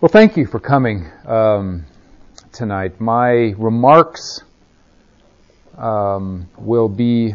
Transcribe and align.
Well, 0.00 0.08
thank 0.08 0.38
you 0.38 0.46
for 0.46 0.58
coming 0.58 1.10
um, 1.26 1.84
tonight. 2.52 3.02
My 3.02 3.52
remarks 3.58 4.40
um, 5.76 6.48
will 6.56 6.88
be 6.88 7.34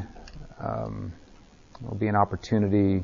um, 0.59 1.13
will 1.79 1.93
be 1.93 2.07
an 2.07 2.15
opportunity 2.15 3.03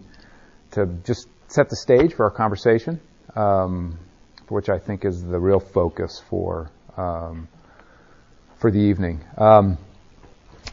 to 0.72 0.88
just 1.06 1.28
set 1.48 1.70
the 1.70 1.76
stage 1.76 2.16
for 2.16 2.24
our 2.24 2.32
conversation, 2.32 3.00
um, 3.36 4.00
for 4.48 4.56
which 4.56 4.70
I 4.70 4.80
think 4.80 5.06
is 5.06 5.22
the 5.24 5.40
real 5.40 5.60
focus 5.60 6.20
for 6.28 6.72
um, 6.98 7.48
for 8.58 8.72
the 8.72 8.80
evening. 8.80 9.24
Um, 9.38 9.78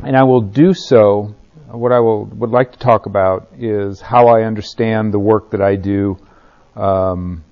and 0.03 0.17
I 0.17 0.23
will 0.23 0.41
do 0.41 0.73
so. 0.73 1.35
What 1.67 1.93
I 1.93 2.01
will 2.01 2.25
would 2.25 2.53
like 2.53 2.73
to 2.73 2.79
talk 2.79 3.05
about 3.05 3.49
is 3.59 4.01
how 4.01 4.29
I 4.29 4.45
understand 4.45 5.13
the 5.13 5.19
work 5.19 5.51
that 5.51 5.61
I 5.61 5.77
do. 5.77 6.17
Um, 6.75 7.45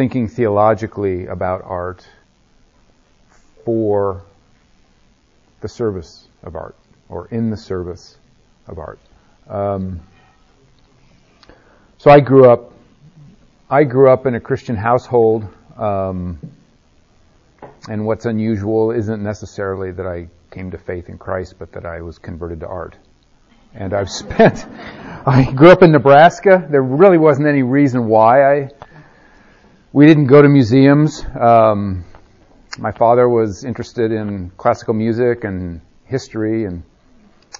thinking 0.00 0.28
theologically 0.28 1.26
about 1.26 1.60
art 1.62 2.08
for 3.66 4.22
the 5.60 5.68
service 5.68 6.26
of 6.42 6.56
art 6.56 6.74
or 7.10 7.28
in 7.28 7.50
the 7.50 7.56
service 7.58 8.16
of 8.66 8.78
art. 8.78 8.98
Um, 9.46 10.00
so 11.98 12.10
I 12.10 12.20
grew 12.20 12.50
up. 12.50 12.72
I 13.68 13.84
grew 13.84 14.08
up 14.10 14.24
in 14.24 14.34
a 14.36 14.40
Christian 14.40 14.74
household, 14.74 15.46
um, 15.76 16.38
and 17.86 18.06
what's 18.06 18.24
unusual 18.24 18.92
isn't 18.92 19.22
necessarily 19.22 19.92
that 19.92 20.06
I 20.06 20.28
came 20.50 20.70
to 20.70 20.78
faith 20.78 21.10
in 21.10 21.18
Christ, 21.18 21.56
but 21.58 21.72
that 21.72 21.84
I 21.84 22.00
was 22.00 22.16
converted 22.16 22.60
to 22.60 22.68
art. 22.68 22.96
And 23.74 23.92
I've 23.92 24.10
spent. 24.22 24.64
I 25.26 25.52
grew 25.54 25.68
up 25.68 25.82
in 25.82 25.92
Nebraska. 25.92 26.66
There 26.70 26.82
really 26.82 27.18
wasn't 27.18 27.48
any 27.48 27.62
reason 27.62 28.06
why 28.06 28.50
I 28.50 28.70
we 29.92 30.06
didn't 30.06 30.26
go 30.26 30.40
to 30.40 30.48
museums. 30.48 31.24
Um, 31.38 32.04
my 32.78 32.92
father 32.92 33.28
was 33.28 33.64
interested 33.64 34.12
in 34.12 34.50
classical 34.56 34.94
music 34.94 35.44
and 35.44 35.80
history, 36.04 36.64
and 36.64 36.82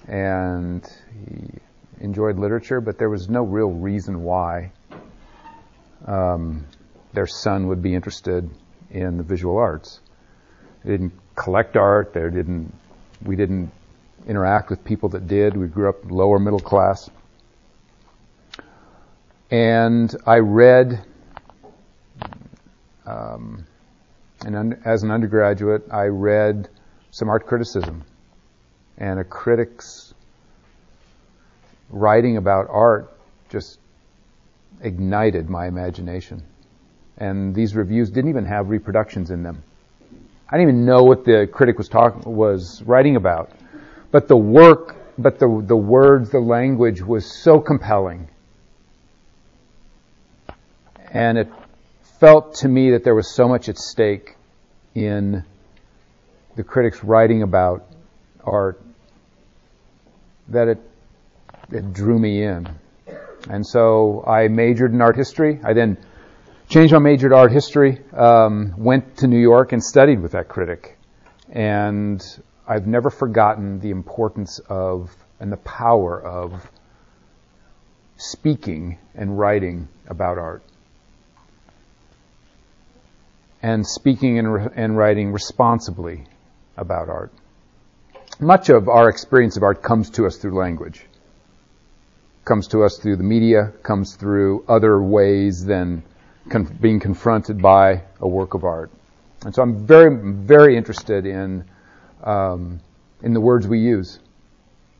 and 0.07 0.87
he 1.13 1.59
enjoyed 1.99 2.39
literature, 2.39 2.79
but 2.79 2.97
there 2.97 3.09
was 3.09 3.29
no 3.29 3.43
real 3.43 3.69
reason 3.69 4.23
why 4.23 4.71
um, 6.07 6.65
their 7.13 7.27
son 7.27 7.67
would 7.67 7.81
be 7.81 7.93
interested 7.93 8.49
in 8.89 9.17
the 9.17 9.23
visual 9.23 9.57
arts. 9.57 9.99
They 10.83 10.91
didn't 10.91 11.13
collect 11.35 11.75
art. 11.75 12.13
They 12.13 12.21
didn't. 12.21 12.73
We 13.23 13.35
didn't 13.35 13.71
interact 14.25 14.69
with 14.69 14.83
people 14.83 15.09
that 15.09 15.27
did. 15.27 15.57
We 15.57 15.67
grew 15.67 15.89
up 15.89 16.09
lower 16.09 16.39
middle 16.39 16.59
class. 16.59 17.09
And 19.51 20.15
I 20.25 20.37
read 20.37 21.05
um, 23.05 23.65
and 24.45 24.55
un- 24.55 24.81
as 24.85 25.03
an 25.03 25.11
undergraduate, 25.11 25.83
I 25.91 26.05
read 26.05 26.69
some 27.11 27.29
art 27.29 27.45
criticism, 27.45 28.03
and 28.97 29.19
a 29.19 29.23
critic's 29.23 30.13
writing 31.89 32.37
about 32.37 32.67
art 32.69 33.13
just 33.49 33.79
ignited 34.81 35.49
my 35.49 35.67
imagination. 35.67 36.43
And 37.17 37.53
these 37.53 37.75
reviews 37.75 38.09
didn't 38.09 38.29
even 38.29 38.45
have 38.45 38.69
reproductions 38.69 39.29
in 39.29 39.43
them. 39.43 39.63
I 40.49 40.57
didn't 40.57 40.69
even 40.69 40.85
know 40.85 41.03
what 41.03 41.23
the 41.23 41.47
critic 41.51 41.77
was 41.77 41.87
talking 41.87 42.23
was 42.35 42.81
writing 42.83 43.15
about, 43.15 43.51
but 44.11 44.27
the 44.27 44.35
work, 44.35 44.95
but 45.17 45.39
the 45.39 45.63
the 45.65 45.75
words, 45.75 46.29
the 46.29 46.39
language 46.39 47.01
was 47.01 47.25
so 47.25 47.59
compelling, 47.59 48.27
and 51.13 51.37
it 51.37 51.49
felt 52.21 52.53
to 52.53 52.67
me 52.67 52.91
that 52.91 53.03
there 53.03 53.15
was 53.15 53.33
so 53.33 53.47
much 53.47 53.67
at 53.67 53.79
stake 53.79 54.35
in 54.93 55.43
the 56.55 56.63
critics 56.63 57.03
writing 57.03 57.41
about 57.41 57.83
art 58.43 58.79
that 60.47 60.67
it, 60.67 60.77
it 61.71 61.91
drew 61.93 62.19
me 62.19 62.43
in. 62.43 62.69
And 63.49 63.65
so 63.65 64.23
I 64.27 64.49
majored 64.49 64.93
in 64.93 65.01
art 65.01 65.15
history. 65.15 65.59
I 65.63 65.73
then 65.73 65.97
changed 66.69 66.93
my 66.93 66.99
major 66.99 67.27
to 67.27 67.35
art 67.35 67.51
history, 67.51 67.99
um, 68.13 68.75
went 68.77 69.17
to 69.17 69.27
New 69.27 69.39
York 69.39 69.71
and 69.71 69.83
studied 69.83 70.21
with 70.21 70.33
that 70.33 70.47
critic. 70.47 70.99
And 71.49 72.23
I've 72.67 72.85
never 72.85 73.09
forgotten 73.09 73.79
the 73.79 73.89
importance 73.89 74.59
of 74.69 75.09
and 75.39 75.51
the 75.51 75.57
power 75.57 76.21
of 76.21 76.69
speaking 78.17 78.99
and 79.15 79.39
writing 79.39 79.87
about 80.07 80.37
art 80.37 80.61
and 83.61 83.85
speaking 83.85 84.39
and, 84.39 84.71
and 84.75 84.97
writing 84.97 85.31
responsibly 85.31 86.25
about 86.77 87.09
art. 87.09 87.31
Much 88.39 88.69
of 88.69 88.89
our 88.89 89.09
experience 89.09 89.57
of 89.57 89.63
art 89.63 89.83
comes 89.83 90.09
to 90.11 90.25
us 90.25 90.37
through 90.37 90.57
language, 90.57 91.05
comes 92.43 92.67
to 92.69 92.83
us 92.83 92.97
through 92.97 93.17
the 93.17 93.23
media, 93.23 93.71
comes 93.83 94.15
through 94.15 94.65
other 94.67 95.01
ways 95.01 95.63
than 95.63 96.03
con- 96.49 96.77
being 96.81 96.99
confronted 96.99 97.61
by 97.61 98.01
a 98.19 98.27
work 98.27 98.53
of 98.53 98.63
art. 98.63 98.91
And 99.45 99.53
so 99.53 99.61
I'm 99.61 99.85
very, 99.85 100.15
very 100.15 100.77
interested 100.77 101.25
in 101.25 101.65
um, 102.23 102.79
in 103.23 103.33
the 103.33 103.41
words 103.41 103.67
we 103.67 103.79
use 103.79 104.19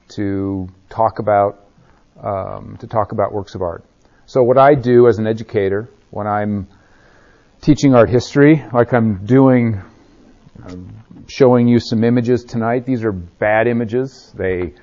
to 0.09 0.67
talk 0.89 1.19
about 1.19 1.65
um, 2.21 2.77
to 2.79 2.87
talk 2.87 3.11
about 3.11 3.31
works 3.31 3.55
of 3.55 3.61
art. 3.61 3.83
So 4.25 4.43
what 4.43 4.57
I 4.57 4.75
do 4.75 5.07
as 5.07 5.17
an 5.17 5.27
educator 5.27 5.89
when 6.11 6.27
I'm 6.27 6.67
teaching 7.61 7.93
art 7.93 8.09
history, 8.09 8.65
like 8.73 8.91
I'm 8.91 9.23
doing, 9.23 9.79
um, 10.65 10.95
showing 11.27 11.67
you 11.67 11.79
some 11.79 12.03
images 12.03 12.43
tonight. 12.43 12.87
These 12.87 13.03
are 13.03 13.11
bad 13.11 13.67
images. 13.67 14.33
They 14.35 14.73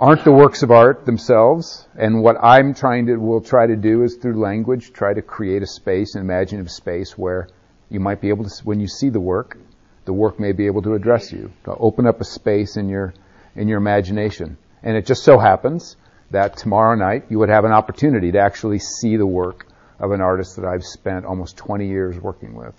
aren't 0.00 0.24
the 0.24 0.32
works 0.32 0.62
of 0.62 0.70
art 0.70 1.04
themselves. 1.04 1.86
And 1.94 2.22
what 2.22 2.36
I'm 2.42 2.72
trying 2.72 3.06
to, 3.06 3.16
will 3.16 3.42
try 3.42 3.66
to 3.66 3.76
do 3.76 4.04
is 4.04 4.16
through 4.16 4.40
language, 4.40 4.94
try 4.94 5.12
to 5.12 5.20
create 5.20 5.62
a 5.62 5.66
space, 5.66 6.14
an 6.14 6.22
imaginative 6.22 6.70
space 6.70 7.12
where 7.18 7.48
you 7.90 8.00
might 8.00 8.22
be 8.22 8.30
able 8.30 8.44
to, 8.44 8.50
when 8.64 8.80
you 8.80 8.88
see 8.88 9.10
the 9.10 9.20
work, 9.20 9.58
the 10.06 10.14
work 10.14 10.40
may 10.40 10.52
be 10.52 10.64
able 10.64 10.80
to 10.82 10.94
address 10.94 11.30
you, 11.30 11.52
to 11.64 11.74
open 11.74 12.06
up 12.06 12.22
a 12.22 12.24
space 12.24 12.78
in 12.78 12.88
your, 12.88 13.12
in 13.54 13.68
your 13.68 13.76
imagination. 13.76 14.56
And 14.82 14.96
it 14.96 15.04
just 15.04 15.24
so 15.24 15.38
happens 15.38 15.96
that 16.30 16.56
tomorrow 16.56 16.96
night 16.96 17.26
you 17.28 17.38
would 17.40 17.50
have 17.50 17.66
an 17.66 17.72
opportunity 17.72 18.32
to 18.32 18.38
actually 18.38 18.78
see 18.78 19.18
the 19.18 19.26
work 19.26 19.66
of 19.98 20.10
an 20.12 20.20
artist 20.20 20.56
that 20.56 20.64
I've 20.64 20.84
spent 20.84 21.24
almost 21.24 21.56
20 21.56 21.88
years 21.88 22.18
working 22.18 22.54
with. 22.54 22.74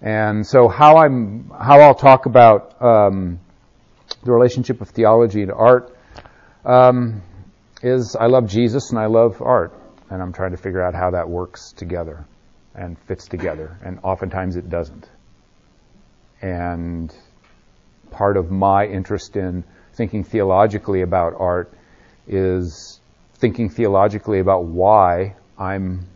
And 0.00 0.46
so 0.46 0.68
how 0.68 0.98
I'm, 0.98 1.50
how 1.50 1.80
I'll 1.80 1.94
talk 1.94 2.26
about 2.26 2.80
um, 2.80 3.40
the 4.24 4.32
relationship 4.32 4.80
of 4.80 4.90
theology 4.90 5.44
to 5.46 5.54
art 5.54 5.96
um, 6.64 7.22
is 7.82 8.16
I 8.16 8.26
love 8.26 8.46
Jesus 8.48 8.90
and 8.90 8.98
I 8.98 9.06
love 9.06 9.42
art, 9.42 9.72
and 10.10 10.22
I'm 10.22 10.32
trying 10.32 10.52
to 10.52 10.56
figure 10.56 10.82
out 10.82 10.94
how 10.94 11.10
that 11.10 11.28
works 11.28 11.72
together 11.72 12.24
and 12.74 12.98
fits 13.00 13.26
together, 13.26 13.76
and 13.84 13.98
oftentimes 14.02 14.56
it 14.56 14.70
doesn't. 14.70 15.08
And 16.40 17.12
part 18.10 18.36
of 18.36 18.50
my 18.50 18.86
interest 18.86 19.36
in 19.36 19.64
thinking 19.94 20.22
theologically 20.22 21.02
about 21.02 21.34
art 21.38 21.72
is 22.28 23.00
thinking 23.34 23.68
theologically 23.68 24.38
about 24.38 24.64
why 24.64 25.34
I'm, 25.58 26.06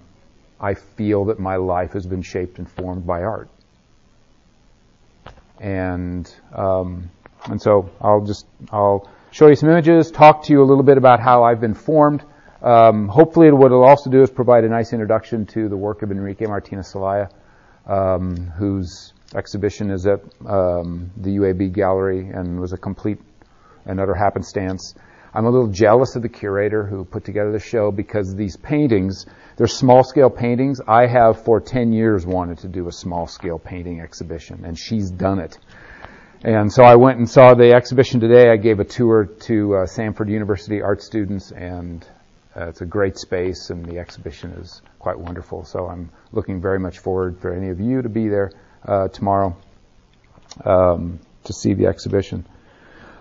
I 0.60 0.74
feel 0.74 1.26
that 1.26 1.38
my 1.38 1.56
life 1.56 1.92
has 1.92 2.06
been 2.06 2.22
shaped 2.22 2.58
and 2.58 2.70
formed 2.70 3.06
by 3.06 3.22
art. 3.22 3.48
And, 5.60 6.32
um, 6.54 7.10
and 7.44 7.60
so 7.60 7.90
I'll 8.00 8.24
just, 8.24 8.46
I'll 8.70 9.08
show 9.30 9.48
you 9.48 9.56
some 9.56 9.68
images, 9.68 10.10
talk 10.10 10.44
to 10.44 10.52
you 10.52 10.62
a 10.62 10.66
little 10.66 10.84
bit 10.84 10.98
about 10.98 11.20
how 11.20 11.42
I've 11.44 11.60
been 11.60 11.74
formed. 11.74 12.24
Um, 12.62 13.08
hopefully 13.08 13.50
what 13.50 13.66
it'll 13.66 13.84
also 13.84 14.08
do 14.08 14.22
is 14.22 14.30
provide 14.30 14.64
a 14.64 14.68
nice 14.68 14.92
introduction 14.92 15.46
to 15.46 15.68
the 15.68 15.76
work 15.76 16.02
of 16.02 16.12
Enrique 16.12 16.46
Martinez 16.46 16.92
Celaya, 16.92 17.28
um, 17.86 18.36
whose 18.56 19.12
exhibition 19.34 19.90
is 19.90 20.06
at 20.06 20.20
um, 20.46 21.10
the 21.16 21.30
UAB 21.30 21.72
gallery 21.72 22.28
and 22.28 22.60
was 22.60 22.72
a 22.72 22.76
complete 22.76 23.18
and 23.86 23.98
utter 23.98 24.14
happenstance. 24.14 24.94
I'm 25.34 25.46
a 25.46 25.50
little 25.50 25.68
jealous 25.68 26.14
of 26.14 26.22
the 26.22 26.28
curator 26.28 26.84
who 26.84 27.04
put 27.04 27.24
together 27.24 27.52
the 27.52 27.58
show 27.58 27.90
because 27.90 28.34
these 28.34 28.56
paintings, 28.56 29.24
they're 29.56 29.66
small 29.66 30.04
scale 30.04 30.28
paintings. 30.28 30.80
I 30.86 31.06
have 31.06 31.44
for 31.44 31.58
10 31.58 31.92
years 31.92 32.26
wanted 32.26 32.58
to 32.58 32.68
do 32.68 32.86
a 32.86 32.92
small 32.92 33.26
scale 33.26 33.58
painting 33.58 34.00
exhibition 34.00 34.64
and 34.66 34.78
she's 34.78 35.10
done 35.10 35.38
it. 35.38 35.58
And 36.44 36.70
so 36.70 36.82
I 36.82 36.96
went 36.96 37.18
and 37.18 37.30
saw 37.30 37.54
the 37.54 37.72
exhibition 37.72 38.20
today. 38.20 38.50
I 38.50 38.56
gave 38.56 38.78
a 38.78 38.84
tour 38.84 39.24
to 39.24 39.76
uh, 39.76 39.86
Samford 39.86 40.28
University 40.28 40.82
art 40.82 41.00
students 41.00 41.50
and 41.50 42.06
uh, 42.54 42.68
it's 42.68 42.82
a 42.82 42.86
great 42.86 43.16
space 43.16 43.70
and 43.70 43.86
the 43.86 43.98
exhibition 43.98 44.50
is 44.52 44.82
quite 44.98 45.18
wonderful. 45.18 45.64
So 45.64 45.86
I'm 45.86 46.10
looking 46.32 46.60
very 46.60 46.78
much 46.78 46.98
forward 46.98 47.40
for 47.40 47.54
any 47.54 47.70
of 47.70 47.80
you 47.80 48.02
to 48.02 48.08
be 48.10 48.28
there 48.28 48.52
uh, 48.86 49.08
tomorrow 49.08 49.56
um, 50.66 51.20
to 51.44 51.52
see 51.54 51.72
the 51.72 51.86
exhibition. 51.86 52.44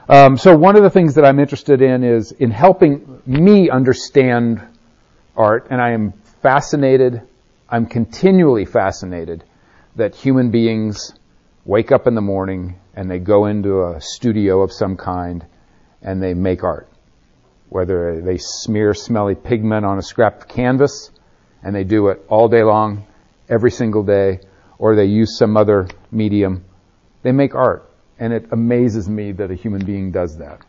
Um, 0.09 0.38
so 0.38 0.56
one 0.56 0.75
of 0.75 0.83
the 0.83 0.89
things 0.89 1.15
that 1.15 1.25
I'm 1.25 1.39
interested 1.39 1.81
in 1.81 2.03
is 2.03 2.31
in 2.31 2.51
helping 2.51 3.21
me 3.25 3.69
understand 3.69 4.62
art, 5.36 5.68
and 5.69 5.81
I 5.81 5.92
am 5.92 6.13
fascinated 6.42 7.21
I'm 7.71 7.86
continually 7.86 8.65
fascinated 8.65 9.45
that 9.95 10.13
human 10.13 10.51
beings 10.51 11.13
wake 11.63 11.94
up 11.94 12.06
in 12.06 12.15
the 12.15 12.21
morning 12.21 12.75
and 12.94 13.09
they 13.09 13.18
go 13.18 13.45
into 13.45 13.86
a 13.86 14.01
studio 14.01 14.62
of 14.62 14.74
some 14.74 14.98
kind 14.98 15.45
and 16.01 16.21
they 16.21 16.33
make 16.33 16.65
art. 16.65 16.89
Whether 17.69 18.21
they 18.21 18.38
smear 18.38 18.94
smelly 18.94 19.36
pigment 19.36 19.86
on 19.86 19.98
a 19.98 20.01
scrap 20.01 20.42
of 20.42 20.48
canvas 20.50 21.12
and 21.63 21.74
they 21.74 21.86
do 21.86 22.09
it 22.09 22.25
all 22.27 22.50
day 22.50 22.63
long, 22.63 23.06
every 23.48 23.71
single 23.71 24.03
day, 24.03 24.42
or 24.77 24.95
they 24.95 25.06
use 25.06 25.38
some 25.38 25.56
other 25.56 25.88
medium, 26.12 26.65
they 27.21 27.31
make 27.31 27.56
art. 27.56 27.89
And 28.21 28.33
it 28.33 28.50
amazes 28.51 29.09
me 29.09 29.31
that 29.31 29.50
a 29.50 29.56
human 29.56 29.83
being 29.83 30.12
does 30.12 30.38
that. 30.38 30.62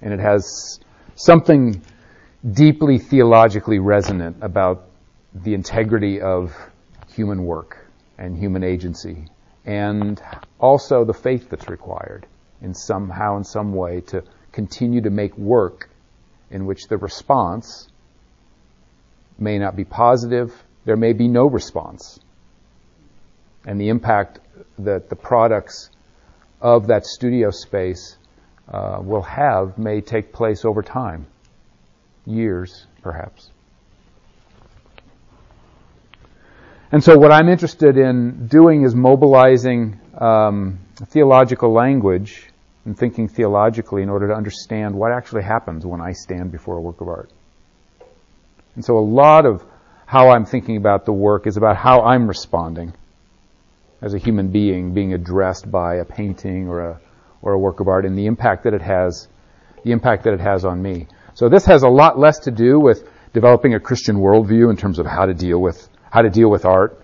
And 0.00 0.14
it 0.14 0.20
has 0.20 0.78
something 1.16 1.82
deeply 2.48 2.98
theologically 2.98 3.80
resonant 3.80 4.36
about 4.42 4.84
the 5.34 5.54
integrity 5.54 6.20
of 6.20 6.56
human 7.12 7.44
work 7.44 7.84
and 8.16 8.38
human 8.38 8.62
agency 8.62 9.26
and 9.64 10.22
also 10.60 11.04
the 11.04 11.12
faith 11.12 11.50
that's 11.50 11.68
required 11.68 12.26
in 12.62 12.74
somehow 12.74 13.36
in 13.36 13.42
some 13.42 13.74
way 13.74 14.02
to 14.02 14.22
continue 14.52 15.00
to 15.00 15.10
make 15.10 15.36
work 15.36 15.90
in 16.52 16.64
which 16.64 16.86
the 16.88 16.96
response 16.96 17.88
may 19.36 19.58
not 19.58 19.74
be 19.74 19.84
positive, 19.84 20.52
there 20.84 20.96
may 20.96 21.12
be 21.12 21.26
no 21.26 21.46
response. 21.46 22.20
And 23.66 23.80
the 23.80 23.88
impact 23.88 24.38
that 24.78 25.08
the 25.08 25.16
products 25.16 25.90
of 26.60 26.86
that 26.88 27.06
studio 27.06 27.50
space 27.50 28.16
uh, 28.68 28.98
will 29.02 29.22
have 29.22 29.78
may 29.78 30.00
take 30.00 30.32
place 30.32 30.64
over 30.64 30.82
time, 30.82 31.26
years 32.26 32.86
perhaps. 33.02 33.50
And 36.92 37.02
so 37.02 37.16
what 37.16 37.30
I'm 37.30 37.48
interested 37.48 37.96
in 37.96 38.48
doing 38.48 38.82
is 38.82 38.94
mobilizing 38.94 40.00
um, 40.18 40.80
theological 41.06 41.72
language 41.72 42.48
and 42.84 42.98
thinking 42.98 43.28
theologically 43.28 44.02
in 44.02 44.08
order 44.08 44.28
to 44.28 44.34
understand 44.34 44.94
what 44.94 45.12
actually 45.12 45.42
happens 45.42 45.86
when 45.86 46.00
I 46.00 46.12
stand 46.12 46.50
before 46.50 46.76
a 46.76 46.80
work 46.80 47.00
of 47.00 47.08
art. 47.08 47.30
And 48.74 48.84
so 48.84 48.98
a 48.98 49.00
lot 49.00 49.46
of 49.46 49.64
how 50.06 50.30
I'm 50.30 50.44
thinking 50.44 50.76
about 50.76 51.04
the 51.04 51.12
work 51.12 51.46
is 51.46 51.56
about 51.56 51.76
how 51.76 52.02
I'm 52.02 52.26
responding 52.26 52.92
as 54.00 54.14
a 54.14 54.18
human 54.18 54.48
being 54.48 54.94
being 54.94 55.12
addressed 55.14 55.70
by 55.70 55.96
a 55.96 56.04
painting 56.04 56.68
or 56.68 56.80
a 56.80 57.00
or 57.42 57.52
a 57.52 57.58
work 57.58 57.80
of 57.80 57.88
art 57.88 58.04
and 58.04 58.16
the 58.16 58.26
impact 58.26 58.64
that 58.64 58.74
it 58.74 58.82
has 58.82 59.28
the 59.84 59.92
impact 59.92 60.24
that 60.24 60.34
it 60.34 60.40
has 60.40 60.64
on 60.64 60.82
me. 60.82 61.06
So 61.34 61.48
this 61.48 61.64
has 61.66 61.82
a 61.82 61.88
lot 61.88 62.18
less 62.18 62.40
to 62.40 62.50
do 62.50 62.78
with 62.78 63.08
developing 63.32 63.74
a 63.74 63.80
Christian 63.80 64.16
worldview 64.16 64.68
in 64.70 64.76
terms 64.76 64.98
of 64.98 65.06
how 65.06 65.26
to 65.26 65.34
deal 65.34 65.58
with 65.58 65.88
how 66.10 66.22
to 66.22 66.30
deal 66.30 66.50
with 66.50 66.64
art, 66.64 67.00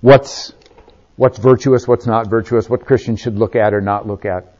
what's, 0.00 0.52
what's 1.16 1.38
virtuous, 1.38 1.86
what's 1.86 2.06
not 2.06 2.28
virtuous, 2.28 2.68
what 2.68 2.84
Christians 2.84 3.20
should 3.20 3.36
look 3.36 3.54
at 3.54 3.72
or 3.72 3.80
not 3.80 4.06
look 4.06 4.24
at. 4.24 4.52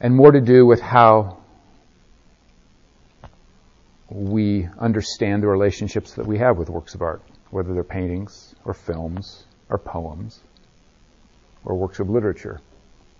And 0.00 0.14
more 0.14 0.32
to 0.32 0.40
do 0.40 0.64
with 0.64 0.80
how 0.80 1.37
we 4.10 4.68
understand 4.78 5.42
the 5.42 5.48
relationships 5.48 6.14
that 6.14 6.26
we 6.26 6.38
have 6.38 6.56
with 6.56 6.70
works 6.70 6.94
of 6.94 7.02
art, 7.02 7.22
whether 7.50 7.74
they're 7.74 7.84
paintings 7.84 8.54
or 8.64 8.74
films 8.74 9.44
or 9.68 9.78
poems 9.78 10.40
or 11.64 11.76
works 11.76 12.00
of 12.00 12.08
literature. 12.08 12.60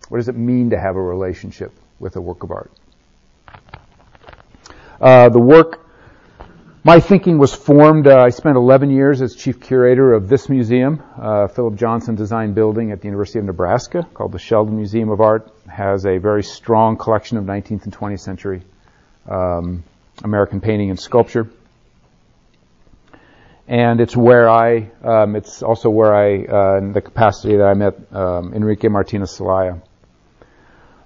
What 0.08 0.18
does 0.18 0.28
it 0.28 0.36
mean 0.36 0.70
to 0.70 0.78
have 0.78 0.96
a 0.96 1.02
relationship 1.02 1.72
with 1.98 2.16
a 2.16 2.20
work 2.20 2.42
of 2.42 2.50
art? 2.50 2.70
Uh, 5.00 5.28
the 5.28 5.38
work, 5.38 5.86
my 6.82 6.98
thinking 6.98 7.38
was 7.38 7.52
formed. 7.54 8.06
Uh, 8.06 8.20
I 8.20 8.30
spent 8.30 8.56
11 8.56 8.90
years 8.90 9.20
as 9.20 9.36
chief 9.36 9.60
curator 9.60 10.14
of 10.14 10.28
this 10.28 10.48
museum, 10.48 11.02
uh, 11.20 11.48
Philip 11.48 11.76
Johnson 11.76 12.14
Design 12.14 12.54
Building 12.54 12.90
at 12.90 13.00
the 13.00 13.06
University 13.06 13.38
of 13.38 13.44
Nebraska, 13.44 14.08
called 14.14 14.32
the 14.32 14.38
Sheldon 14.38 14.76
Museum 14.76 15.10
of 15.10 15.20
Art. 15.20 15.52
Has 15.68 16.06
a 16.06 16.16
very 16.16 16.42
strong 16.42 16.96
collection 16.96 17.36
of 17.36 17.44
19th 17.44 17.84
and 17.84 17.92
20th 17.92 18.20
century 18.20 18.62
um, 19.28 19.84
American 20.24 20.60
painting 20.60 20.90
and 20.90 20.98
sculpture. 20.98 21.48
And 23.66 24.00
it's 24.00 24.16
where 24.16 24.48
I, 24.48 24.90
um, 25.02 25.36
it's 25.36 25.62
also 25.62 25.90
where 25.90 26.14
I, 26.14 26.44
uh, 26.44 26.78
in 26.78 26.92
the 26.92 27.02
capacity 27.02 27.56
that 27.56 27.66
I 27.66 27.74
met 27.74 27.94
um, 28.12 28.54
Enrique 28.54 28.88
Martinez 28.88 29.36
Celaya. 29.38 29.82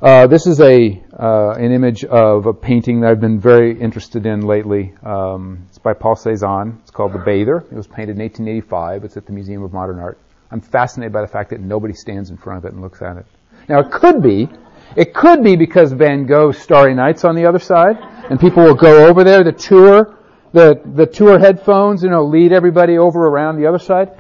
Uh, 0.03 0.27
this 0.27 0.49
is 0.49 0.61
a 0.61 1.01
uh, 1.17 1.51
an 1.53 1.71
image 1.71 2.05
of 2.05 2.47
a 2.47 2.53
painting 2.53 3.01
that 3.01 3.11
I've 3.11 3.21
been 3.21 3.39
very 3.39 3.81
interested 3.81 4.27
in 4.27 4.41
lately. 4.41 4.93
Um, 5.05 5.67
it's 5.69 5.79
by 5.79 5.93
Paul 5.93 6.17
Cezanne. 6.17 6.81
It's 6.83 6.91
called 6.91 7.13
The 7.13 7.21
Bather. 7.21 7.59
It 7.71 7.77
was 7.77 7.87
painted 7.87 8.17
in 8.17 8.23
1885. 8.23 9.05
It's 9.05 9.17
at 9.17 9.27
the 9.27 9.33
Museum 9.33 9.63
of 9.63 9.73
Modern 9.73 10.01
Art. 10.01 10.19
I'm 10.51 10.61
fascinated 10.61 11.13
by 11.13 11.21
the 11.21 11.29
fact 11.29 11.51
that 11.51 11.61
nobody 11.61 11.95
stands 11.95 12.31
in 12.31 12.37
front 12.37 12.59
of 12.59 12.65
it 12.65 12.73
and 12.73 12.83
looks 12.83 13.01
at 13.01 13.17
it. 13.17 13.27
Now 13.69 13.79
it 13.79 13.93
could 13.93 14.21
be, 14.25 14.49
it 14.97 15.15
could 15.15 15.43
be 15.43 15.57
because 15.57 15.93
Van 15.93 16.27
Gogh's 16.27 16.59
Starry 16.59 16.95
Night's 16.95 17.25
on 17.25 17.35
the 17.35 17.47
other 17.47 17.59
side, 17.59 17.99
and 18.31 18.39
people 18.39 18.63
will 18.63 18.75
go 18.75 19.07
over 19.07 19.25
there 19.25 19.45
the 19.45 19.53
tour 19.53 20.19
the 20.53 20.81
the 20.85 21.07
tour 21.07 21.39
headphones, 21.39 22.03
you 22.03 22.11
know, 22.11 22.25
lead 22.25 22.53
everybody 22.53 22.99
over 22.99 23.27
around 23.27 23.59
the 23.59 23.67
other 23.67 23.79
side. 23.79 24.11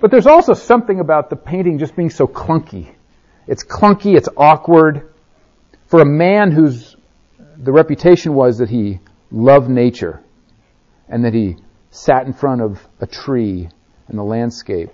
But 0.00 0.10
there's 0.10 0.26
also 0.26 0.54
something 0.54 1.00
about 1.00 1.30
the 1.30 1.36
painting 1.36 1.78
just 1.78 1.96
being 1.96 2.10
so 2.10 2.26
clunky. 2.26 2.94
It's 3.46 3.64
clunky. 3.64 4.16
It's 4.16 4.28
awkward 4.36 5.12
for 5.86 6.00
a 6.00 6.06
man 6.06 6.52
whose 6.52 6.96
the 7.56 7.72
reputation 7.72 8.34
was 8.34 8.58
that 8.58 8.68
he 8.68 9.00
loved 9.30 9.68
nature 9.68 10.22
and 11.08 11.24
that 11.24 11.34
he 11.34 11.56
sat 11.90 12.26
in 12.26 12.32
front 12.32 12.60
of 12.60 12.86
a 13.00 13.06
tree 13.06 13.68
in 14.08 14.16
the 14.16 14.22
landscape 14.22 14.90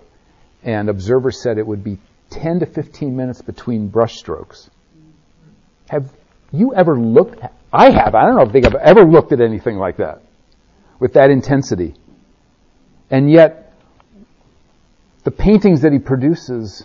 and 0.63 0.89
observers 0.89 1.43
said 1.43 1.59
it 1.59 1.67
would 1.67 1.85
be 1.85 1.99
10 2.31 2.61
to 2.61 2.67
15 2.67 3.15
minutes 3.15 3.43
between 3.43 3.91
brushstrokes. 3.91 4.71
Have 5.89 6.11
you 6.53 6.75
ever 6.75 6.99
looked 6.99 7.41
I 7.75 7.91
have, 7.91 8.15
I 8.15 8.25
don't 8.25 8.37
know 8.37 8.43
if 8.43 8.67
I've 8.67 8.75
ever 8.77 9.05
looked 9.05 9.33
at 9.33 9.41
anything 9.41 9.79
like 9.79 9.97
that 9.97 10.23
with 11.01 11.15
that 11.15 11.29
intensity. 11.29 11.97
And 13.11 13.29
yet, 13.29 13.73
the 15.25 15.33
paintings 15.33 15.83
that 15.83 15.93
he 15.93 15.99
produces 15.99 16.85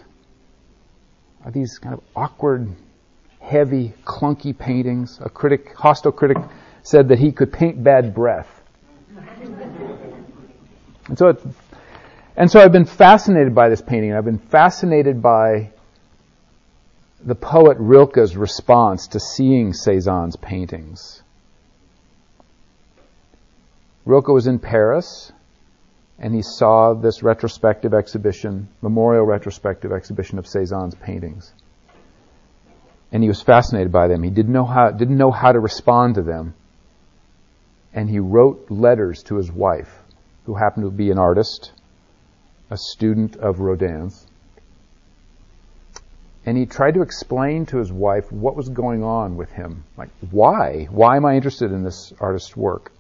are 1.46 1.52
these 1.52 1.78
kind 1.78 1.94
of 1.94 2.02
awkward 2.16 2.70
heavy, 3.40 3.94
clunky 4.04 4.58
paintings. 4.58 5.20
A 5.22 5.30
critic, 5.30 5.76
hostile 5.76 6.12
critic, 6.12 6.38
said 6.82 7.10
that 7.10 7.20
he 7.20 7.32
could 7.32 7.54
paint 7.54 7.84
bad 7.84 8.16
breath. 8.16 8.50
and 11.08 11.18
so, 11.18 11.28
it, 11.28 11.40
and 12.36 12.50
so 12.50 12.60
I've 12.60 12.72
been 12.72 12.86
fascinated 12.86 13.54
by 13.54 13.70
this 13.70 13.82
painting. 13.82 14.16
I've 14.16 14.26
been 14.26 14.40
fascinated 14.40 15.22
by 15.22 15.70
the 17.24 17.36
poet 17.36 17.78
Rilke's 17.80 18.36
response 18.36 19.08
to 19.08 19.20
seeing 19.20 19.74
Cezanne's 19.74 20.36
paintings. 20.36 21.22
Rilke 24.06 24.30
was 24.30 24.48
in 24.48 24.60
Paris 24.60 25.32
and 26.18 26.34
he 26.34 26.42
saw 26.42 26.94
this 26.94 27.24
retrospective 27.24 27.94
exhibition, 27.94 28.70
memorial 28.82 29.26
retrospective 29.26 29.92
exhibition 29.92 30.40
of 30.40 30.48
Cezanne's 30.48 30.96
paintings 30.96 31.54
and 33.12 33.24
he 33.24 33.30
was 33.30 33.42
fascinated 33.42 33.92
by 33.92 34.08
them. 34.08 34.24
He 34.24 34.30
didn't 34.30 34.54
know 34.54 34.66
how, 34.66 34.92
didn't 34.92 35.18
know 35.18 35.32
how 35.32 35.52
to 35.52 35.60
respond 35.60 36.16
to 36.16 36.22
them. 36.22 36.54
And 37.94 38.10
he 38.10 38.20
wrote 38.20 38.70
letters 38.70 39.24
to 39.24 39.36
his 39.36 39.52
wife, 39.52 39.90
who 40.46 40.56
happened 40.56 40.86
to 40.86 40.92
be 40.92 41.10
an 41.10 41.18
artist, 41.18 41.72
a 42.70 42.78
student 42.78 43.36
of 43.38 43.60
Rodin's. 43.60 44.28
And 46.46 46.58
he 46.58 46.66
tried 46.66 46.94
to 46.96 47.02
explain 47.02 47.66
to 47.68 47.78
his 47.78 47.92
wife 47.92 48.32
what 48.32 48.56
was 48.56 48.70
going 48.70 49.04
on 49.04 49.36
with 49.36 49.52
him. 49.52 49.84
Like, 49.98 50.10
why? 50.32 50.88
Why 50.90 51.18
am 51.18 51.26
I 51.26 51.36
interested 51.36 51.72
in 51.72 51.84
this 51.84 52.14
artist's 52.20 52.56
work? 52.56 52.92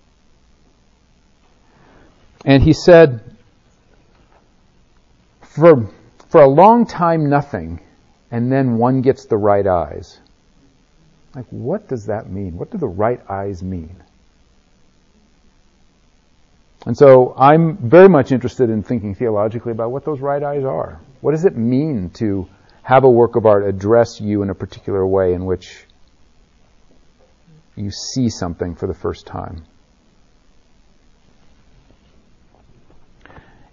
And 2.46 2.62
he 2.62 2.74
said, 2.74 3.22
for, 5.42 5.90
for 6.30 6.42
a 6.42 6.48
long 6.48 6.86
time, 6.86 7.30
nothing 7.30 7.82
and 8.32 8.52
then 8.52 8.78
one 8.78 9.02
gets 9.02 9.26
the 9.26 9.38
right 9.38 9.66
eyes. 9.66 10.20
Like, 11.36 11.46
what 11.50 11.88
does 11.88 12.06
that 12.08 12.30
mean? 12.30 12.58
What 12.58 12.72
do 12.72 12.78
the 12.78 12.88
right 12.88 13.20
eyes 13.30 13.64
mean? 13.64 13.96
And 16.86 16.98
so 16.98 17.34
I'm 17.38 17.78
very 17.78 18.08
much 18.08 18.32
interested 18.32 18.70
in 18.70 18.84
thinking 18.84 19.14
theologically 19.14 19.72
about 19.72 19.92
what 19.92 20.06
those 20.06 20.22
right 20.22 20.42
eyes 20.42 20.64
are. 20.64 21.00
What 21.22 21.32
does 21.32 21.46
it 21.46 21.58
mean 21.58 22.10
to 22.12 22.48
have 22.90 23.04
a 23.04 23.10
work 23.10 23.36
of 23.36 23.46
art 23.46 23.68
address 23.68 24.20
you 24.20 24.42
in 24.42 24.50
a 24.50 24.56
particular 24.56 25.06
way 25.06 25.34
in 25.34 25.46
which 25.46 25.86
you 27.76 27.92
see 27.92 28.30
something 28.30 28.74
for 28.74 28.88
the 28.88 28.96
first 28.96 29.28
time? 29.28 29.64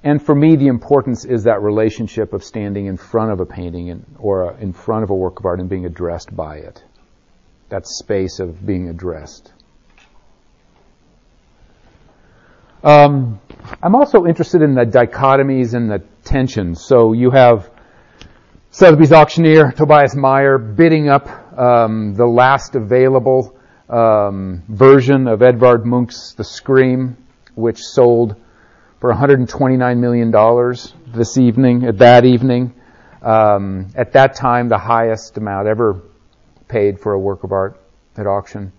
And 0.05 0.23
for 0.23 0.35
me, 0.35 0.57
the 0.57 0.67
importance 0.67 1.25
is 1.25 1.45
that 1.45 1.63
relationship 1.63 2.35
of 2.35 2.45
standing 2.45 2.85
in 2.85 2.99
front 2.99 3.33
of 3.33 3.41
a 3.41 3.47
painting 3.47 3.89
and, 3.89 4.05
or 4.19 4.55
in 4.59 4.75
front 4.75 5.03
of 5.03 5.09
a 5.09 5.15
work 5.15 5.41
of 5.41 5.47
art 5.47 5.61
and 5.61 5.71
being 5.71 5.87
addressed 5.87 6.37
by 6.37 6.57
it. 6.57 6.85
That 7.71 7.87
space 7.87 8.39
of 8.39 8.67
being 8.67 8.91
addressed. 8.91 9.51
Um, 12.85 13.41
I'm 13.83 13.95
also 13.95 14.27
interested 14.27 14.61
in 14.61 14.75
the 14.75 14.85
dichotomies 14.85 15.73
and 15.73 15.91
the 15.91 16.03
tensions. 16.23 16.85
So 16.85 17.15
you 17.15 17.31
have 17.31 17.71
Sotheby's 18.71 19.13
auctioneer 19.13 19.73
Tobias 19.73 20.15
Meyer 20.15 20.59
bidding 20.59 21.09
up 21.09 21.29
um, 21.59 22.15
the 22.15 22.27
last 22.27 22.75
available 22.75 23.57
um, 23.89 24.63
version 24.69 25.29
of 25.29 25.41
Edvard 25.41 25.87
Munch's 25.87 26.35
The 26.37 26.45
Scream, 26.45 27.17
which 27.55 27.79
sold 27.79 28.37
for 29.01 29.11
129 29.11 30.01
million 30.01 30.31
dollars 30.31 30.93
this 31.07 31.39
evening. 31.39 31.85
At 31.85 31.99
that 31.99 32.25
evening, 32.25 32.75
um, 33.23 33.89
at 33.95 34.13
that 34.13 34.35
time, 34.35 34.69
the 34.69 34.79
highest 34.79 35.39
amount 35.39 35.69
ever 35.69 36.03
paid 36.69 37.01
for 37.01 37.13
a 37.13 37.19
work 37.19 37.45
of 37.45 37.53
art 37.53 37.81
at 38.17 38.27
auction. 38.27 38.73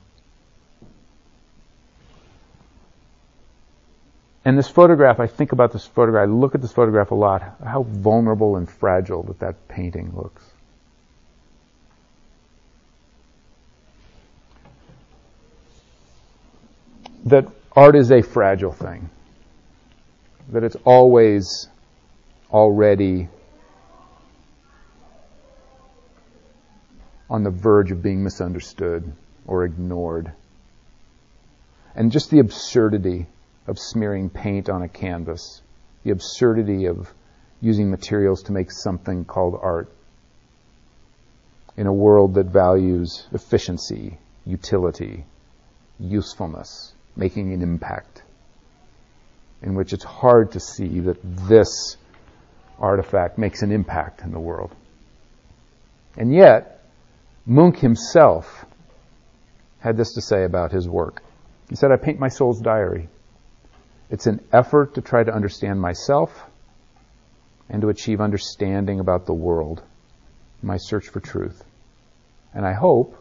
And 4.47 4.57
this 4.57 4.69
photograph, 4.69 5.19
I 5.19 5.27
think 5.27 5.51
about 5.51 5.73
this 5.73 5.85
photograph, 5.85 6.21
I 6.21 6.31
look 6.31 6.55
at 6.55 6.61
this 6.61 6.71
photograph 6.71 7.11
a 7.11 7.15
lot, 7.15 7.57
how 7.61 7.83
vulnerable 7.83 8.55
and 8.55 8.69
fragile 8.69 9.23
that 9.23 9.39
that 9.39 9.67
painting 9.67 10.13
looks. 10.15 10.41
That 17.25 17.49
art 17.75 17.97
is 17.97 18.09
a 18.09 18.21
fragile 18.21 18.71
thing. 18.71 19.09
That 20.53 20.63
it's 20.63 20.77
always 20.85 21.67
already 22.49 23.27
on 27.29 27.43
the 27.43 27.51
verge 27.51 27.91
of 27.91 28.01
being 28.01 28.23
misunderstood 28.23 29.11
or 29.45 29.65
ignored. 29.65 30.31
And 31.93 32.13
just 32.13 32.31
the 32.31 32.39
absurdity 32.39 33.27
of 33.67 33.77
smearing 33.77 34.29
paint 34.29 34.69
on 34.69 34.81
a 34.81 34.87
canvas, 34.87 35.61
the 36.03 36.11
absurdity 36.11 36.85
of 36.85 37.13
using 37.61 37.91
materials 37.91 38.43
to 38.43 38.51
make 38.51 38.71
something 38.71 39.25
called 39.25 39.59
art 39.61 39.91
in 41.75 41.85
a 41.85 41.93
world 41.93 42.35
that 42.35 42.47
values 42.47 43.27
efficiency, 43.33 44.17
utility, 44.45 45.25
usefulness, 45.99 46.93
making 47.15 47.53
an 47.53 47.61
impact, 47.61 48.23
in 49.61 49.75
which 49.75 49.93
it's 49.93 50.03
hard 50.03 50.51
to 50.51 50.59
see 50.59 50.99
that 51.01 51.17
this 51.47 51.97
artifact 52.79 53.37
makes 53.37 53.61
an 53.61 53.71
impact 53.71 54.21
in 54.21 54.31
the 54.31 54.39
world. 54.39 54.73
And 56.15 56.33
yet, 56.33 56.81
Munch 57.45 57.79
himself 57.79 58.65
had 59.79 59.97
this 59.97 60.13
to 60.13 60.21
say 60.21 60.43
about 60.43 60.71
his 60.71 60.87
work. 60.87 61.21
He 61.69 61.75
said, 61.75 61.91
I 61.91 61.97
paint 61.97 62.19
my 62.19 62.29
soul's 62.29 62.59
diary. 62.61 63.09
It's 64.09 64.27
an 64.27 64.41
effort 64.53 64.95
to 64.95 65.01
try 65.01 65.23
to 65.23 65.33
understand 65.33 65.81
myself 65.81 66.43
and 67.69 67.81
to 67.81 67.89
achieve 67.89 68.21
understanding 68.21 68.99
about 68.99 69.25
the 69.25 69.33
world, 69.33 69.83
my 70.61 70.77
search 70.77 71.09
for 71.09 71.19
truth. 71.19 71.63
And 72.53 72.65
I 72.65 72.73
hope 72.73 73.15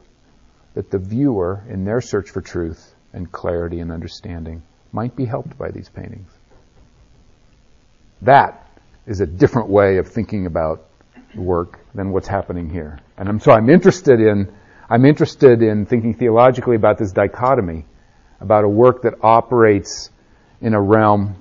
that 0.75 0.91
the 0.91 0.99
viewer, 0.99 1.63
in 1.69 1.85
their 1.85 2.01
search 2.01 2.31
for 2.31 2.41
truth 2.41 2.95
and 3.13 3.31
clarity 3.31 3.81
and 3.81 3.91
understanding, 3.91 4.63
might 4.93 5.17
be 5.17 5.25
helped 5.25 5.59
by 5.59 5.71
these 5.71 5.89
paintings. 5.89 6.31
That 8.23 8.67
is 9.07 9.21
a 9.21 9.27
different 9.27 9.69
way 9.69 9.99
of 9.99 10.09
thinking 10.09 10.47
about 10.47 10.87
work 11.35 11.81
than 11.95 12.13
what's 12.13 12.29
happening 12.29 12.71
here. 12.71 13.01
And 13.17 13.29
I'm, 13.29 13.41
so 13.41 13.53
I'm 13.53 13.69
interested 13.69 14.21
in, 14.21 14.53
I'm 14.89 15.05
interested 15.05 15.63
in 15.63 15.87
thinking 15.87 16.15
theologically 16.15 16.77
about 16.77 16.99
this 16.99 17.13
dichotomy, 17.13 17.85
about 18.41 18.65
a 18.65 18.69
work 18.69 19.03
that 19.03 19.15
operates 19.23 20.11
in 20.61 20.75
a 20.75 20.81
realm, 20.81 21.37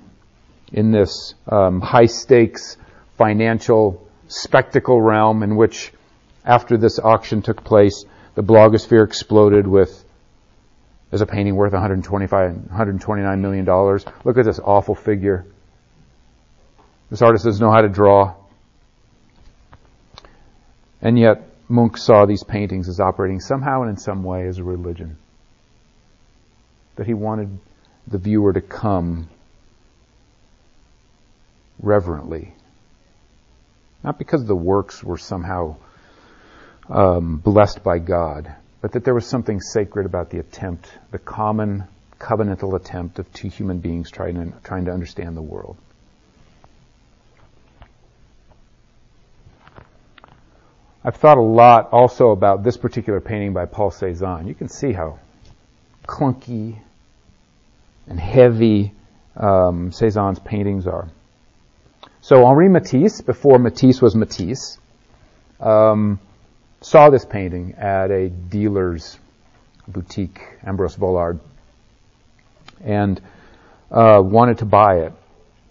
in 0.72 0.90
this 0.90 1.34
um, 1.48 1.80
high 1.80 2.06
stakes 2.06 2.76
financial 3.16 4.06
spectacle 4.28 5.00
realm 5.00 5.42
in 5.42 5.56
which, 5.56 5.92
after 6.44 6.76
this 6.76 6.98
auction 6.98 7.42
took 7.42 7.64
place, 7.64 8.04
the 8.34 8.42
blogosphere 8.42 9.04
exploded 9.04 9.66
with 9.66 10.04
there's 11.10 11.20
a 11.20 11.26
painting 11.26 11.54
worth 11.54 11.72
125, 11.72 12.56
129 12.66 13.40
million 13.40 13.64
dollars. 13.64 14.04
Look 14.24 14.38
at 14.38 14.44
this 14.44 14.58
awful 14.58 14.94
figure. 14.94 15.46
This 17.10 17.22
artist 17.22 17.44
doesn't 17.44 17.64
know 17.64 17.72
how 17.72 17.82
to 17.82 17.88
draw. 17.88 18.34
And 21.00 21.18
yet, 21.18 21.48
Munch 21.68 21.98
saw 21.98 22.26
these 22.26 22.42
paintings 22.42 22.88
as 22.88 22.98
operating 22.98 23.38
somehow 23.38 23.82
and 23.82 23.90
in 23.90 23.96
some 23.96 24.24
way 24.24 24.46
as 24.48 24.58
a 24.58 24.64
religion. 24.64 25.16
That 26.96 27.06
he 27.06 27.14
wanted 27.14 27.56
the 28.06 28.18
viewer 28.18 28.52
to 28.52 28.60
come 28.60 29.28
reverently. 31.80 32.54
Not 34.02 34.18
because 34.18 34.44
the 34.44 34.56
works 34.56 35.02
were 35.02 35.18
somehow 35.18 35.76
um, 36.88 37.38
blessed 37.38 37.82
by 37.82 37.98
God, 37.98 38.54
but 38.80 38.92
that 38.92 39.04
there 39.04 39.14
was 39.14 39.26
something 39.26 39.60
sacred 39.60 40.06
about 40.06 40.30
the 40.30 40.38
attempt, 40.38 40.88
the 41.10 41.18
common 41.18 41.84
covenantal 42.20 42.76
attempt 42.76 43.18
of 43.18 43.30
two 43.32 43.48
human 43.48 43.78
beings 43.78 44.10
trying 44.10 44.34
to, 44.34 44.52
trying 44.62 44.84
to 44.86 44.92
understand 44.92 45.36
the 45.36 45.42
world. 45.42 45.76
I've 51.04 51.16
thought 51.16 51.38
a 51.38 51.42
lot 51.42 51.90
also 51.92 52.30
about 52.30 52.64
this 52.64 52.76
particular 52.76 53.20
painting 53.20 53.52
by 53.52 53.66
Paul 53.66 53.92
Cezanne. 53.92 54.48
You 54.48 54.54
can 54.54 54.68
see 54.68 54.92
how 54.92 55.20
clunky 56.04 56.80
and 58.08 58.18
heavy 58.18 58.92
um, 59.36 59.90
Cezanne's 59.90 60.38
paintings 60.38 60.86
are. 60.86 61.08
So 62.20 62.44
Henri 62.44 62.68
Matisse, 62.68 63.20
before 63.20 63.58
Matisse 63.58 64.02
was 64.02 64.14
Matisse, 64.14 64.78
um, 65.60 66.18
saw 66.80 67.10
this 67.10 67.24
painting 67.24 67.74
at 67.74 68.10
a 68.10 68.28
dealer's 68.28 69.18
boutique, 69.88 70.40
Ambroise 70.64 70.96
Vollard, 70.96 71.38
and 72.84 73.20
uh, 73.90 74.20
wanted 74.24 74.58
to 74.58 74.64
buy 74.64 75.00
it, 75.00 75.12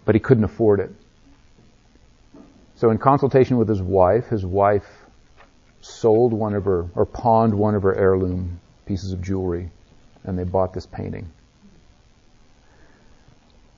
but 0.06 0.16
he 0.16 0.20
couldn't 0.20 0.44
afford 0.44 0.80
it. 0.80 0.92
So 2.76 2.90
in 2.90 2.98
consultation 2.98 3.58
with 3.58 3.70
his 3.70 3.82
wife, 3.82 4.28
his 4.28 4.46
wife 4.46 4.88
sold 5.82 6.34
one 6.34 6.54
of 6.54 6.66
her, 6.66 6.88
or 6.96 7.06
pawned 7.06 7.54
one 7.54 7.76
of 7.76 7.84
her 7.84 7.96
heirloom 7.96 8.60
pieces 8.86 9.12
of 9.12 9.22
jewelry, 9.22 9.70
and 10.24 10.38
they 10.38 10.44
bought 10.44 10.74
this 10.74 10.86
painting. 10.86 11.30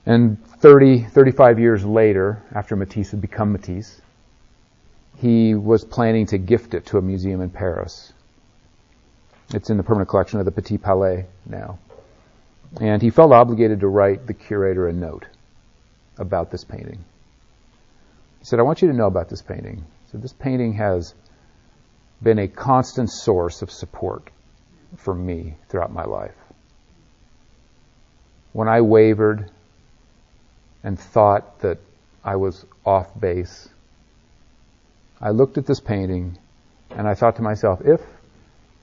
And 0.08 0.42
30, 0.42 1.04
35 1.04 1.58
years 1.58 1.84
later, 1.84 2.42
after 2.54 2.74
Matisse 2.76 3.10
had 3.10 3.20
become 3.20 3.52
Matisse, 3.52 4.00
he 5.18 5.54
was 5.54 5.84
planning 5.84 6.24
to 6.28 6.38
gift 6.38 6.72
it 6.72 6.86
to 6.86 6.96
a 6.96 7.02
museum 7.02 7.42
in 7.42 7.50
Paris. 7.50 8.10
It's 9.52 9.68
in 9.68 9.76
the 9.76 9.82
permanent 9.82 10.08
collection 10.08 10.38
of 10.38 10.46
the 10.46 10.50
Petit 10.50 10.78
Palais 10.78 11.26
now. 11.44 11.78
And 12.80 13.02
he 13.02 13.10
felt 13.10 13.32
obligated 13.32 13.80
to 13.80 13.86
write 13.86 14.26
the 14.26 14.32
curator 14.32 14.88
a 14.88 14.94
note 14.94 15.26
about 16.16 16.50
this 16.50 16.64
painting. 16.64 17.04
He 18.38 18.46
said, 18.46 18.60
I 18.60 18.62
want 18.62 18.80
you 18.80 18.88
to 18.88 18.94
know 18.94 19.08
about 19.08 19.28
this 19.28 19.42
painting. 19.42 19.84
So 20.10 20.16
this 20.16 20.32
painting 20.32 20.72
has 20.72 21.14
been 22.22 22.38
a 22.38 22.48
constant 22.48 23.10
source 23.10 23.60
of 23.60 23.70
support 23.70 24.30
for 24.96 25.14
me 25.14 25.56
throughout 25.68 25.92
my 25.92 26.04
life. 26.04 26.34
When 28.54 28.68
I 28.68 28.80
wavered 28.80 29.50
and 30.88 30.98
thought 30.98 31.60
that 31.60 31.76
I 32.24 32.36
was 32.36 32.64
off 32.86 33.08
base. 33.20 33.68
I 35.20 35.32
looked 35.32 35.58
at 35.58 35.66
this 35.66 35.80
painting 35.80 36.38
and 36.88 37.06
I 37.06 37.12
thought 37.12 37.36
to 37.36 37.42
myself, 37.42 37.82
if, 37.84 38.00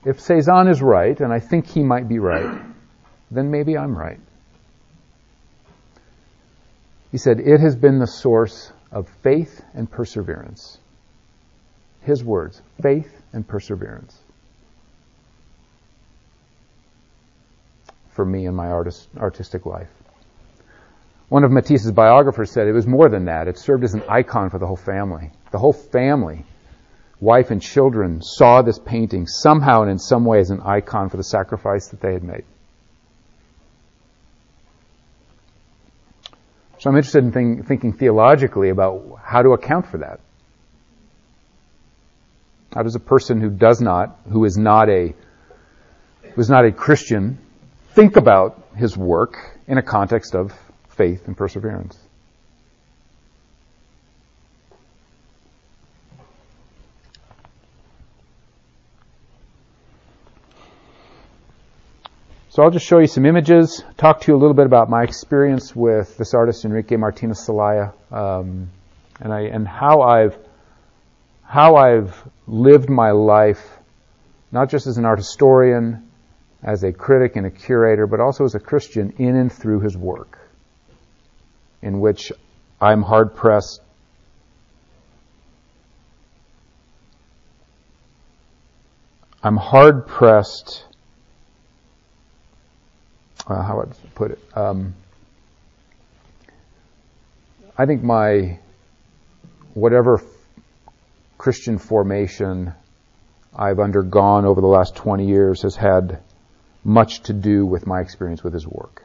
if 0.04 0.20
Cezanne 0.20 0.68
is 0.68 0.80
right, 0.80 1.18
and 1.18 1.32
I 1.32 1.40
think 1.40 1.66
he 1.66 1.82
might 1.82 2.08
be 2.08 2.20
right, 2.20 2.62
then 3.32 3.50
maybe 3.50 3.76
I'm 3.76 3.98
right. 3.98 4.20
He 7.10 7.18
said, 7.18 7.40
it 7.40 7.58
has 7.58 7.74
been 7.74 7.98
the 7.98 8.06
source 8.06 8.70
of 8.92 9.08
faith 9.24 9.60
and 9.74 9.90
perseverance. 9.90 10.78
His 12.02 12.22
words, 12.22 12.62
faith 12.80 13.20
and 13.32 13.44
perseverance. 13.44 14.16
For 18.10 18.24
me 18.24 18.46
in 18.46 18.54
my 18.54 18.68
artist, 18.68 19.08
artistic 19.18 19.66
life. 19.66 19.90
One 21.28 21.42
of 21.42 21.50
Matisse's 21.50 21.90
biographers 21.90 22.52
said 22.52 22.68
it 22.68 22.72
was 22.72 22.86
more 22.86 23.08
than 23.08 23.24
that. 23.24 23.48
It 23.48 23.58
served 23.58 23.82
as 23.82 23.94
an 23.94 24.04
icon 24.08 24.50
for 24.50 24.58
the 24.58 24.66
whole 24.66 24.76
family. 24.76 25.30
The 25.50 25.58
whole 25.58 25.72
family, 25.72 26.44
wife 27.20 27.50
and 27.50 27.60
children, 27.60 28.22
saw 28.22 28.62
this 28.62 28.78
painting 28.78 29.26
somehow 29.26 29.82
and 29.82 29.90
in 29.90 29.98
some 29.98 30.24
way 30.24 30.38
as 30.38 30.50
an 30.50 30.60
icon 30.60 31.08
for 31.08 31.16
the 31.16 31.24
sacrifice 31.24 31.88
that 31.88 32.00
they 32.00 32.12
had 32.12 32.22
made. 32.22 32.44
So 36.78 36.90
I'm 36.90 36.96
interested 36.96 37.24
in 37.24 37.32
think, 37.32 37.66
thinking 37.66 37.92
theologically 37.94 38.68
about 38.68 39.18
how 39.24 39.42
to 39.42 39.50
account 39.50 39.88
for 39.88 39.98
that. 39.98 40.20
How 42.72 42.82
does 42.82 42.94
a 42.94 43.00
person 43.00 43.40
who 43.40 43.50
does 43.50 43.80
not, 43.80 44.20
who 44.30 44.44
is 44.44 44.56
not 44.56 44.88
a, 44.88 45.14
who 46.22 46.40
is 46.40 46.50
not 46.50 46.64
a 46.64 46.70
Christian, 46.70 47.38
think 47.94 48.16
about 48.16 48.62
his 48.76 48.96
work 48.96 49.58
in 49.66 49.78
a 49.78 49.82
context 49.82 50.34
of 50.34 50.52
faith 50.96 51.26
and 51.26 51.36
perseverance. 51.36 51.98
So 62.56 62.62
I'll 62.62 62.70
just 62.70 62.86
show 62.86 63.00
you 63.00 63.06
some 63.06 63.26
images, 63.26 63.84
talk 63.98 64.22
to 64.22 64.32
you 64.32 64.34
a 64.34 64.40
little 64.40 64.54
bit 64.54 64.64
about 64.64 64.88
my 64.88 65.02
experience 65.02 65.76
with 65.76 66.16
this 66.16 66.32
artist 66.32 66.64
Enrique 66.64 66.96
Martinez 66.96 67.46
Celaya, 67.46 67.92
um, 68.10 68.70
and 69.20 69.30
I 69.30 69.40
and 69.42 69.68
how 69.68 70.00
I've 70.00 70.38
how 71.42 71.76
I've 71.76 72.16
lived 72.46 72.88
my 72.88 73.10
life, 73.10 73.62
not 74.52 74.70
just 74.70 74.86
as 74.86 74.96
an 74.96 75.04
art 75.04 75.18
historian, 75.18 76.10
as 76.62 76.82
a 76.82 76.94
critic 76.94 77.36
and 77.36 77.44
a 77.44 77.50
curator, 77.50 78.06
but 78.06 78.20
also 78.20 78.44
as 78.46 78.54
a 78.54 78.58
Christian 78.58 79.12
in 79.18 79.36
and 79.36 79.52
through 79.52 79.80
his 79.80 79.94
work, 79.94 80.38
in 81.86 82.00
which 82.00 82.32
I'm 82.80 83.02
hard 83.02 83.36
pressed 83.36 83.80
I'm 89.40 89.56
hard 89.56 90.08
pressed 90.08 90.84
uh, 93.46 93.62
how 93.62 93.76
would 93.76 93.90
I 93.90 94.08
put 94.16 94.30
it? 94.32 94.40
Um, 94.56 94.94
I 97.78 97.86
think 97.86 98.02
my 98.02 98.58
whatever 99.74 100.20
Christian 101.38 101.78
formation 101.78 102.72
I've 103.54 103.78
undergone 103.78 104.44
over 104.44 104.60
the 104.60 104.66
last 104.66 104.96
20 104.96 105.28
years 105.28 105.62
has 105.62 105.76
had 105.76 106.18
much 106.82 107.20
to 107.24 107.32
do 107.32 107.64
with 107.64 107.86
my 107.86 108.00
experience 108.00 108.42
with 108.42 108.54
his 108.54 108.66
work. 108.66 109.04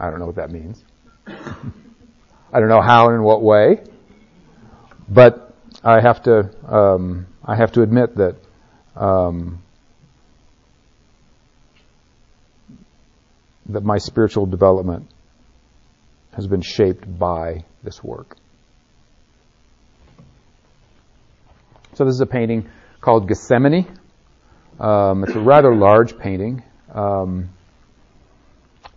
I 0.00 0.10
don't 0.10 0.18
know 0.18 0.26
what 0.26 0.36
that 0.36 0.50
means. 0.50 0.82
I 1.26 2.58
don't 2.58 2.68
know 2.68 2.80
how 2.80 3.08
and 3.08 3.16
in 3.16 3.22
what 3.22 3.42
way, 3.42 3.82
but 5.08 5.54
I 5.84 6.00
have 6.00 6.22
to 6.22 6.50
um, 6.66 7.26
I 7.44 7.54
have 7.54 7.72
to 7.72 7.82
admit 7.82 8.16
that 8.16 8.36
um, 8.96 9.62
that 13.66 13.84
my 13.84 13.98
spiritual 13.98 14.46
development 14.46 15.06
has 16.34 16.46
been 16.46 16.62
shaped 16.62 17.18
by 17.18 17.64
this 17.82 18.02
work. 18.02 18.36
So 21.94 22.04
this 22.04 22.14
is 22.14 22.20
a 22.20 22.26
painting 22.26 22.68
called 23.02 23.28
Gethsemane. 23.28 23.86
Um, 24.78 25.24
it's 25.24 25.34
a 25.34 25.40
rather 25.40 25.74
large 25.74 26.18
painting. 26.18 26.62
Um, 26.92 27.50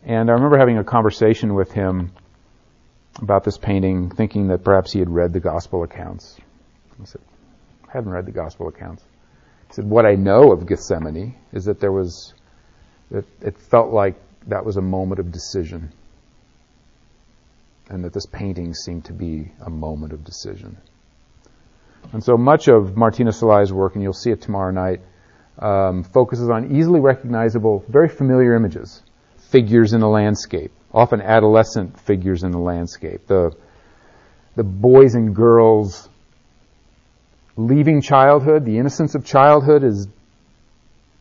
and 0.06 0.30
I 0.30 0.34
remember 0.34 0.58
having 0.58 0.78
a 0.78 0.84
conversation 0.84 1.54
with 1.54 1.72
him 1.72 2.12
about 3.22 3.44
this 3.44 3.58
painting, 3.58 4.10
thinking 4.10 4.48
that 4.48 4.64
perhaps 4.64 4.92
he 4.92 5.00
had 5.00 5.10
read 5.10 5.34
the 5.34 5.40
gospel 5.40 5.84
accounts. 5.84 6.38
I 7.02 7.06
said, 7.06 7.22
I 7.88 7.92
haven't 7.92 8.12
read 8.12 8.26
the 8.26 8.32
gospel 8.32 8.68
accounts. 8.68 9.04
He 9.68 9.76
said, 9.76 9.86
what 9.86 10.06
I 10.06 10.16
know 10.16 10.52
of 10.52 10.66
Gethsemane 10.66 11.36
is 11.52 11.66
that 11.66 11.80
there 11.80 11.92
was, 11.92 12.34
it, 13.12 13.26
it 13.42 13.58
felt 13.58 13.92
like 13.92 14.16
that 14.48 14.66
was 14.66 14.78
a 14.78 14.82
moment 14.82 15.20
of 15.20 15.32
decision. 15.32 15.92
And 17.90 18.04
that 18.04 18.14
this 18.14 18.26
painting 18.26 18.74
seemed 18.74 19.06
to 19.06 19.14
be 19.14 19.52
a 19.66 19.70
moment 19.70 20.14
of 20.14 20.24
decision. 20.24 20.78
And 22.12 22.24
so 22.24 22.38
much 22.38 22.68
of 22.68 22.98
Martinez 22.98 23.40
Celaya's 23.40 23.72
work, 23.72 23.96
and 23.96 24.04
you'll 24.04 24.14
see 24.14 24.32
it 24.32 24.42
tomorrow 24.42 24.72
night, 24.72 25.02
um, 25.60 26.04
focuses 26.04 26.50
on 26.50 26.76
easily 26.76 27.00
recognizable, 27.00 27.86
very 27.88 28.10
familiar 28.10 28.56
images, 28.56 29.02
figures 29.54 29.94
in 29.94 30.02
a 30.02 30.10
landscape, 30.10 30.72
often 30.92 31.22
adolescent 31.22 32.00
figures 32.00 32.44
in 32.44 32.50
the 32.50 32.58
landscape. 32.58 33.28
The, 33.28 33.56
the 34.56 34.64
boys 34.64 35.14
and 35.14 35.36
girls 35.36 36.10
leaving 37.56 38.02
childhood, 38.02 38.66
the 38.66 38.80
innocence 38.80 39.14
of 39.14 39.24
childhood 39.24 39.84
is 39.84 40.08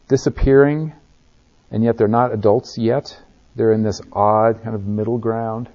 disappearing 0.09 0.95
and 1.71 1.85
yet 1.85 1.99
they're 1.99 2.09
not 2.09 2.33
adults 2.33 2.79
yet. 2.79 3.21
They're 3.55 3.75
in 3.75 3.83
this 3.83 4.01
odd 4.15 4.63
kind 4.63 4.75
of 4.75 4.87
middle 4.87 5.19
ground. 5.19 5.69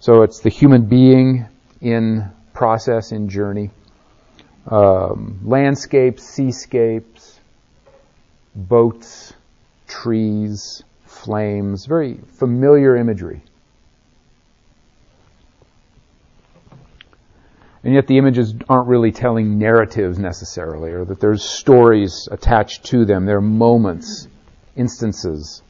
So 0.00 0.22
it's 0.22 0.40
the 0.40 0.50
human 0.50 0.86
being 0.86 1.46
in 1.80 2.32
process, 2.52 3.12
in 3.12 3.28
journey. 3.28 3.70
Um, 4.66 5.38
landscapes, 5.44 6.24
seascapes, 6.24 7.38
boats, 8.56 9.32
trees, 9.86 10.82
flames, 11.22 11.86
very 11.86 12.18
familiar 12.38 12.96
imagery. 12.96 13.42
And 17.82 17.92
yet 17.92 18.06
the 18.06 18.16
images 18.16 18.54
aren't 18.68 18.88
really 18.88 19.12
telling 19.12 19.58
narratives 19.58 20.18
necessarily, 20.18 20.92
or 20.92 21.04
that 21.04 21.20
there's 21.20 21.44
stories 21.44 22.28
attached 22.30 22.84
to 22.86 23.04
them. 23.04 23.26
They're 23.26 23.42
moments 23.42 24.26
instances 24.74 25.62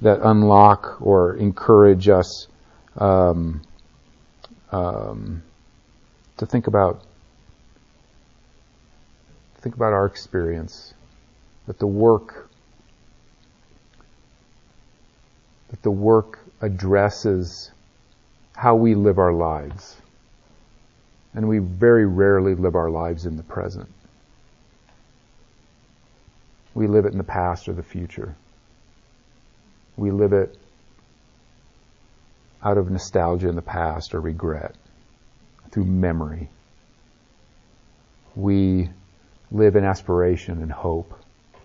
that 0.00 0.20
unlock 0.22 1.00
or 1.00 1.34
encourage 1.34 2.08
us 2.08 2.46
um, 2.96 3.62
um, 4.70 5.42
to 6.36 6.46
think 6.46 6.66
about 6.66 7.02
think 9.60 9.74
about 9.74 9.94
our 9.94 10.04
experience 10.04 10.92
that 11.66 11.78
the 11.78 11.86
work 11.86 12.43
that 15.74 15.82
the 15.82 15.90
work 15.90 16.38
addresses 16.60 17.72
how 18.54 18.76
we 18.76 18.94
live 18.94 19.18
our 19.18 19.32
lives 19.32 19.96
and 21.34 21.48
we 21.48 21.58
very 21.58 22.06
rarely 22.06 22.54
live 22.54 22.76
our 22.76 22.90
lives 22.90 23.26
in 23.26 23.36
the 23.36 23.42
present 23.42 23.88
we 26.74 26.88
live 26.88 27.06
it 27.06 27.12
in 27.12 27.18
the 27.18 27.24
past 27.24 27.68
or 27.68 27.72
the 27.72 27.82
future. 27.82 28.34
We 29.96 30.10
live 30.10 30.32
it 30.32 30.58
out 32.62 32.78
of 32.78 32.90
nostalgia 32.90 33.48
in 33.48 33.54
the 33.54 33.62
past 33.62 34.14
or 34.14 34.20
regret, 34.20 34.74
through 35.70 35.84
memory. 35.84 36.50
We 38.34 38.90
live 39.52 39.76
in 39.76 39.84
aspiration 39.84 40.62
and 40.62 40.72
hope 40.72 41.14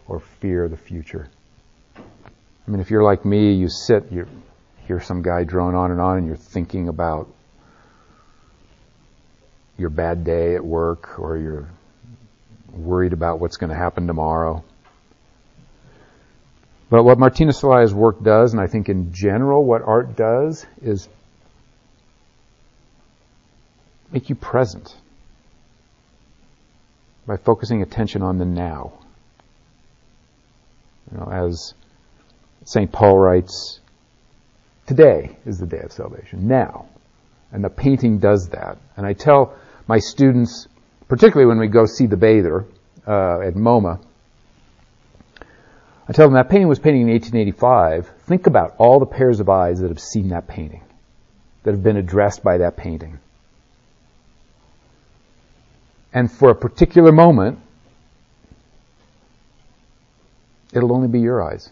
or 0.07 0.19
fear 0.19 0.67
the 0.67 0.77
future. 0.77 1.29
I 2.69 2.71
mean, 2.71 2.82
if 2.82 2.91
you're 2.91 3.01
like 3.01 3.25
me, 3.25 3.53
you 3.53 3.67
sit, 3.67 4.12
you 4.12 4.27
hear 4.86 5.01
some 5.01 5.23
guy 5.23 5.43
drone 5.43 5.73
on 5.73 5.89
and 5.89 5.99
on, 5.99 6.19
and 6.19 6.27
you're 6.27 6.36
thinking 6.36 6.88
about 6.88 7.27
your 9.75 9.89
bad 9.89 10.23
day 10.23 10.53
at 10.53 10.63
work, 10.63 11.19
or 11.19 11.36
you're 11.36 11.67
worried 12.71 13.13
about 13.13 13.39
what's 13.39 13.58
going 13.58 13.71
to 13.71 13.75
happen 13.75 14.05
tomorrow. 14.05 14.63
But 16.91 17.01
what 17.01 17.17
Martinez 17.17 17.60
Celaya's 17.60 17.91
work 17.91 18.21
does, 18.21 18.53
and 18.53 18.62
I 18.62 18.67
think 18.67 18.88
in 18.88 19.13
general 19.13 19.65
what 19.65 19.82
art 19.82 20.15
does, 20.15 20.63
is 20.84 21.10
make 24.12 24.29
you 24.29 24.36
present 24.36 24.95
by 27.25 27.38
focusing 27.38 27.82
attention 27.82 28.21
on 28.21 28.38
the 28.38 28.45
now. 28.45 28.93
You 31.12 31.17
know, 31.17 31.32
as 31.32 31.73
St. 32.65 32.91
Paul 32.91 33.17
writes, 33.17 33.79
today 34.85 35.37
is 35.45 35.57
the 35.59 35.65
day 35.65 35.79
of 35.79 35.91
salvation, 35.91 36.47
now. 36.47 36.87
And 37.51 37.63
the 37.63 37.69
painting 37.69 38.19
does 38.19 38.49
that. 38.49 38.77
And 38.95 39.05
I 39.05 39.13
tell 39.13 39.55
my 39.87 39.99
students, 39.99 40.67
particularly 41.07 41.47
when 41.47 41.59
we 41.59 41.67
go 41.67 41.85
see 41.85 42.05
the 42.05 42.17
bather 42.17 42.65
uh, 43.07 43.39
at 43.39 43.55
MoMA, 43.55 43.99
I 46.07 46.11
tell 46.11 46.25
them 46.25 46.33
that 46.33 46.49
painting 46.49 46.67
was 46.67 46.79
painted 46.79 47.01
in 47.01 47.09
1885. 47.09 48.07
Think 48.27 48.47
about 48.47 48.75
all 48.79 48.99
the 48.99 49.05
pairs 49.05 49.39
of 49.39 49.49
eyes 49.49 49.79
that 49.79 49.89
have 49.89 49.99
seen 49.99 50.29
that 50.29 50.47
painting, 50.47 50.81
that 51.63 51.71
have 51.71 51.83
been 51.83 51.97
addressed 51.97 52.43
by 52.43 52.57
that 52.57 52.77
painting. 52.77 53.19
And 56.11 56.31
for 56.31 56.49
a 56.49 56.55
particular 56.55 57.11
moment, 57.11 57.59
it'll 60.73 60.93
only 60.93 61.07
be 61.07 61.19
your 61.19 61.43
eyes. 61.43 61.69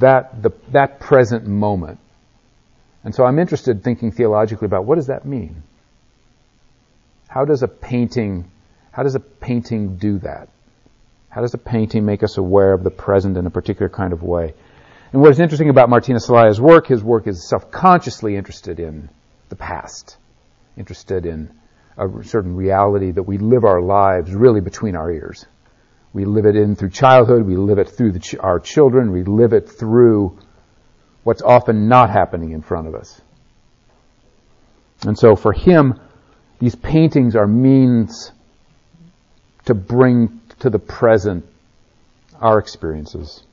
That, 0.00 0.42
the, 0.42 0.50
that 0.72 1.00
present 1.00 1.46
moment. 1.46 1.98
And 3.04 3.14
so 3.14 3.24
I'm 3.24 3.38
interested 3.38 3.82
thinking 3.82 4.12
theologically 4.12 4.66
about 4.66 4.84
what 4.84 4.96
does 4.96 5.06
that 5.06 5.24
mean? 5.24 5.62
How 7.28 7.44
does 7.44 7.62
a 7.62 7.68
painting 7.68 8.50
how 8.98 9.04
does 9.04 9.14
a 9.14 9.20
painting 9.20 9.96
do 9.96 10.18
that? 10.18 10.48
How 11.28 11.40
does 11.40 11.54
a 11.54 11.58
painting 11.58 12.04
make 12.04 12.24
us 12.24 12.36
aware 12.36 12.72
of 12.72 12.82
the 12.82 12.90
present 12.90 13.36
in 13.36 13.46
a 13.46 13.50
particular 13.50 13.88
kind 13.88 14.12
of 14.12 14.24
way? 14.24 14.54
And 15.12 15.22
what 15.22 15.30
is 15.30 15.38
interesting 15.38 15.68
about 15.68 15.88
Martinez 15.88 16.26
Celaya's 16.26 16.60
work, 16.60 16.88
his 16.88 17.00
work 17.00 17.28
is 17.28 17.48
self-consciously 17.48 18.34
interested 18.34 18.80
in 18.80 19.08
the 19.50 19.54
past, 19.54 20.16
interested 20.76 21.26
in 21.26 21.48
a 21.96 22.08
certain 22.24 22.56
reality 22.56 23.12
that 23.12 23.22
we 23.22 23.38
live 23.38 23.64
our 23.64 23.80
lives 23.80 24.34
really 24.34 24.60
between 24.60 24.96
our 24.96 25.12
ears. 25.12 25.46
We 26.12 26.24
live 26.24 26.46
it 26.46 26.56
in 26.56 26.74
through 26.74 26.90
childhood. 26.90 27.44
We 27.44 27.56
live 27.56 27.78
it 27.78 27.88
through 27.88 28.18
ch- 28.18 28.36
our 28.36 28.58
children. 28.58 29.12
We 29.12 29.24
live 29.24 29.52
it 29.52 29.68
through 29.68 30.38
what's 31.22 31.42
often 31.42 31.88
not 31.88 32.10
happening 32.10 32.52
in 32.52 32.62
front 32.62 32.88
of 32.88 32.94
us. 32.94 33.20
And 35.06 35.18
so 35.18 35.36
for 35.36 35.52
him, 35.52 36.00
these 36.58 36.74
paintings 36.74 37.36
are 37.36 37.46
means 37.46 38.32
to 39.66 39.74
bring 39.74 40.40
to 40.60 40.70
the 40.70 40.78
present 40.78 41.44
our 42.40 42.58
experiences. 42.58 43.44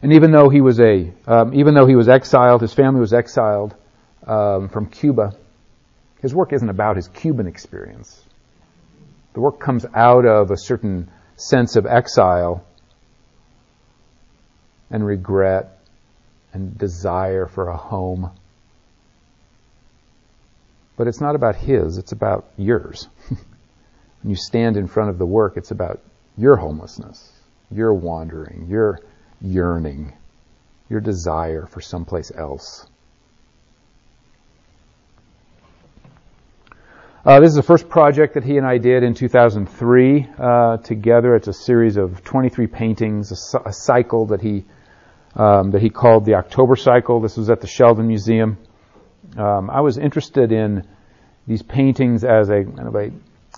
And 0.00 0.12
even 0.12 0.30
though 0.30 0.48
he 0.48 0.60
was 0.60 0.80
a, 0.80 1.12
um, 1.26 1.54
even 1.54 1.74
though 1.74 1.86
he 1.86 1.96
was 1.96 2.08
exiled, 2.08 2.60
his 2.60 2.72
family 2.72 3.00
was 3.00 3.12
exiled 3.12 3.74
um, 4.26 4.68
from 4.68 4.86
Cuba. 4.86 5.34
His 6.20 6.34
work 6.34 6.52
isn't 6.52 6.68
about 6.68 6.96
his 6.96 7.08
Cuban 7.08 7.46
experience. 7.46 8.22
The 9.34 9.40
work 9.40 9.60
comes 9.60 9.84
out 9.94 10.24
of 10.24 10.50
a 10.50 10.56
certain 10.56 11.10
sense 11.36 11.76
of 11.76 11.86
exile 11.86 12.64
and 14.90 15.04
regret 15.04 15.80
and 16.52 16.78
desire 16.78 17.46
for 17.46 17.68
a 17.68 17.76
home. 17.76 18.30
But 20.96 21.08
it's 21.08 21.20
not 21.20 21.34
about 21.34 21.56
his, 21.56 21.98
it's 21.98 22.12
about 22.12 22.46
yours. 22.56 23.08
when 23.28 24.30
you 24.30 24.36
stand 24.36 24.76
in 24.76 24.86
front 24.86 25.10
of 25.10 25.18
the 25.18 25.26
work, 25.26 25.56
it's 25.56 25.72
about 25.72 26.00
your 26.36 26.54
homelessness, 26.54 27.32
your 27.72 27.92
wandering, 27.92 28.68
your 28.68 29.00
yearning, 29.40 30.12
your 30.88 31.00
desire 31.00 31.66
for 31.66 31.80
someplace 31.80 32.30
else. 32.32 32.86
Uh, 37.24 37.40
this 37.40 37.48
is 37.48 37.54
the 37.54 37.62
first 37.62 37.88
project 37.88 38.34
that 38.34 38.44
he 38.44 38.58
and 38.58 38.66
I 38.66 38.76
did 38.76 39.02
in 39.02 39.14
2003 39.14 40.28
uh, 40.38 40.76
together. 40.76 41.34
It's 41.34 41.48
a 41.48 41.54
series 41.54 41.96
of 41.96 42.22
23 42.22 42.66
paintings, 42.66 43.32
a, 43.54 43.60
a 43.64 43.72
cycle 43.72 44.26
that 44.26 44.42
he 44.42 44.66
um, 45.34 45.70
that 45.70 45.80
he 45.80 45.88
called 45.88 46.26
the 46.26 46.34
October 46.34 46.76
Cycle. 46.76 47.22
This 47.22 47.38
was 47.38 47.48
at 47.48 47.62
the 47.62 47.66
Sheldon 47.66 48.06
Museum. 48.08 48.58
Um, 49.38 49.70
I 49.70 49.80
was 49.80 49.96
interested 49.96 50.52
in 50.52 50.86
these 51.46 51.62
paintings 51.62 52.24
as 52.24 52.50
a 52.50 52.62
kind 52.62 52.88
of 52.88 52.94
a 52.94 53.10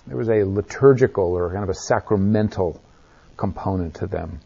there 0.07 0.15
was 0.15 0.29
a 0.29 0.45
liturgical 0.45 1.33
or 1.33 1.51
kind 1.51 1.63
of 1.63 1.69
a 1.69 1.75
sacramental 1.75 2.81
component 3.35 3.95
to 3.95 4.07
them. 4.07 4.39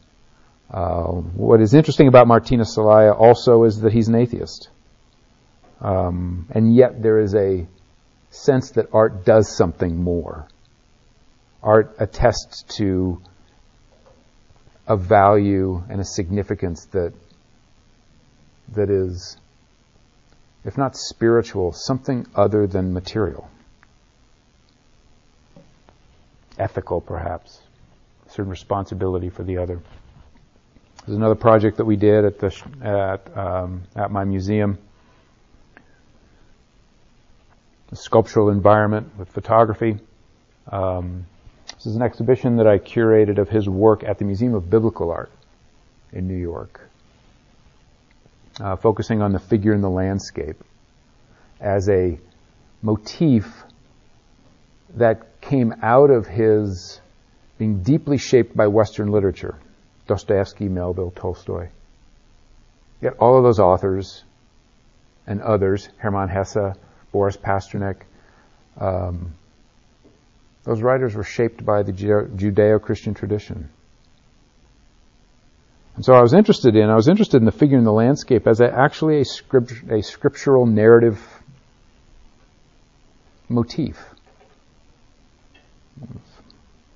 Uh, 0.71 1.03
what 1.03 1.61
is 1.61 1.75
interesting 1.75 2.07
about 2.07 2.25
Martinez 2.25 2.75
Celaya 2.75 3.15
also 3.15 3.65
is 3.65 3.81
that 3.81 3.93
he's 3.93 4.07
an 4.07 4.15
atheist. 4.15 4.69
Um, 5.79 6.47
and 6.49 6.75
yet 6.75 7.03
there 7.03 7.19
is 7.19 7.35
a 7.35 7.67
sense 8.31 8.71
that 8.71 8.87
art 8.93 9.25
does 9.25 9.55
something 9.55 9.95
more. 9.95 10.47
Art 11.61 11.95
attests 11.99 12.63
to 12.77 13.21
a 14.87 14.97
value 14.97 15.83
and 15.89 16.01
a 16.01 16.05
significance 16.05 16.85
that 16.91 17.13
that 18.73 18.89
is, 18.89 19.37
if 20.63 20.77
not 20.77 20.95
spiritual, 20.95 21.73
something 21.73 22.25
other 22.33 22.65
than 22.65 22.93
material. 22.93 23.49
Ethical, 26.57 27.01
perhaps. 27.01 27.59
Certain 28.29 28.49
responsibility 28.49 29.29
for 29.29 29.43
the 29.43 29.57
other. 29.57 29.81
There's 31.05 31.17
another 31.17 31.35
project 31.35 31.77
that 31.77 31.85
we 31.85 31.97
did 31.97 32.23
at 32.25 32.39
the 32.39 32.55
at 32.81 33.37
um, 33.37 33.83
at 33.95 34.09
my 34.09 34.23
museum 34.23 34.77
the 37.91 37.97
sculptural 37.97 38.49
environment 38.49 39.11
with 39.17 39.29
photography. 39.29 39.97
Um, 40.71 41.25
this 41.75 41.85
is 41.85 41.95
an 41.95 42.01
exhibition 42.01 42.55
that 42.57 42.67
I 42.67 42.79
curated 42.79 43.37
of 43.37 43.49
his 43.49 43.67
work 43.67 44.03
at 44.03 44.17
the 44.17 44.25
Museum 44.25 44.55
of 44.55 44.69
Biblical 44.69 45.11
Art 45.11 45.31
in 46.13 46.27
New 46.27 46.37
York, 46.37 46.81
uh, 48.59 48.77
focusing 48.77 49.21
on 49.21 49.33
the 49.33 49.39
figure 49.39 49.73
in 49.73 49.81
the 49.81 49.89
landscape 49.89 50.63
as 51.59 51.89
a 51.89 52.17
motif 52.81 53.63
that 54.95 55.41
came 55.41 55.73
out 55.81 56.09
of 56.09 56.27
his 56.27 56.99
being 57.57 57.83
deeply 57.83 58.17
shaped 58.17 58.55
by 58.55 58.67
Western 58.67 59.11
literature, 59.11 59.55
Dostoevsky, 60.07 60.67
Melville, 60.67 61.11
Tolstoy. 61.11 61.69
Yet 63.01 63.13
all 63.19 63.37
of 63.37 63.43
those 63.43 63.59
authors 63.59 64.23
and 65.27 65.41
others, 65.41 65.89
Hermann 65.97 66.29
Hesse, 66.29 66.75
Boris 67.11 67.37
Pasternak. 67.37 68.01
Um, 68.77 69.33
those 70.63 70.81
writers 70.81 71.15
were 71.15 71.23
shaped 71.23 71.65
by 71.65 71.83
the 71.83 71.91
Judeo-Christian 71.91 73.13
tradition. 73.13 73.69
And 75.95 76.05
so 76.05 76.13
I 76.13 76.21
was 76.21 76.33
interested 76.33 76.75
in, 76.75 76.89
I 76.89 76.95
was 76.95 77.07
interested 77.07 77.37
in 77.37 77.45
the 77.45 77.51
figure 77.51 77.77
in 77.77 77.83
the 77.83 77.91
landscape 77.91 78.47
as 78.47 78.61
a, 78.61 78.71
actually 78.71 79.21
a, 79.21 79.25
script, 79.25 79.73
a 79.89 80.01
scriptural 80.01 80.65
narrative 80.65 81.19
motif. 83.49 83.97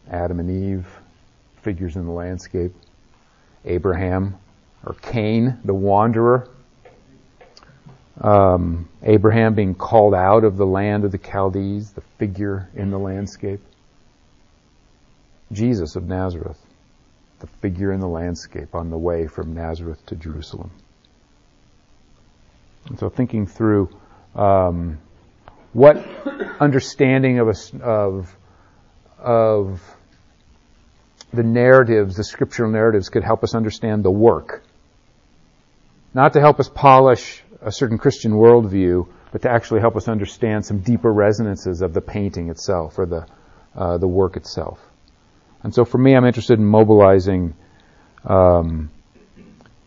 Adam 0.09 0.39
and 0.39 0.49
Eve, 0.49 0.87
figures 1.61 1.95
in 1.95 2.05
the 2.05 2.11
landscape. 2.11 2.71
Abraham, 3.65 4.35
or 4.85 4.93
Cain, 4.93 5.59
the 5.65 5.73
wanderer, 5.73 6.47
um, 8.21 8.87
Abraham 9.03 9.55
being 9.55 9.75
called 9.75 10.13
out 10.13 10.43
of 10.43 10.57
the 10.57 10.65
land 10.65 11.03
of 11.03 11.11
the 11.11 11.17
Chaldees, 11.17 11.91
the 11.91 12.01
figure 12.17 12.69
in 12.75 12.89
the 12.89 12.99
landscape. 12.99 13.61
Jesus 15.51 15.95
of 15.95 16.07
Nazareth, 16.07 16.59
the 17.39 17.47
figure 17.47 17.91
in 17.91 17.99
the 17.99 18.07
landscape 18.07 18.73
on 18.73 18.89
the 18.89 18.97
way 18.97 19.27
from 19.27 19.53
Nazareth 19.53 20.03
to 20.07 20.15
Jerusalem. 20.15 20.71
And 22.87 22.99
so 22.99 23.09
thinking 23.09 23.47
through 23.47 23.89
um, 24.33 24.99
what 25.73 25.97
understanding 26.59 27.39
of, 27.39 27.49
a, 27.49 27.83
of, 27.83 28.35
of 29.19 29.81
the 31.33 31.43
narratives, 31.43 32.15
the 32.15 32.23
scriptural 32.23 32.71
narratives, 32.71 33.09
could 33.09 33.23
help 33.23 33.43
us 33.43 33.53
understand 33.53 34.03
the 34.03 34.11
work. 34.11 34.63
Not 36.13 36.33
to 36.33 36.39
help 36.39 36.59
us 36.59 36.69
polish 36.69 37.43
a 37.65 37.71
certain 37.71 37.97
Christian 37.97 38.33
worldview, 38.33 39.07
but 39.31 39.41
to 39.41 39.49
actually 39.49 39.81
help 39.81 39.95
us 39.95 40.07
understand 40.07 40.65
some 40.65 40.79
deeper 40.79 41.11
resonances 41.11 41.81
of 41.81 41.93
the 41.93 42.01
painting 42.01 42.49
itself 42.49 42.97
or 42.97 43.05
the 43.05 43.25
uh, 43.75 43.97
the 43.97 44.07
work 44.07 44.37
itself. 44.37 44.79
And 45.63 45.73
so, 45.73 45.83
for 45.83 45.97
me, 45.97 46.15
I'm 46.15 46.25
interested 46.25 46.59
in 46.59 46.65
mobilizing 46.65 47.55
um, 48.23 48.89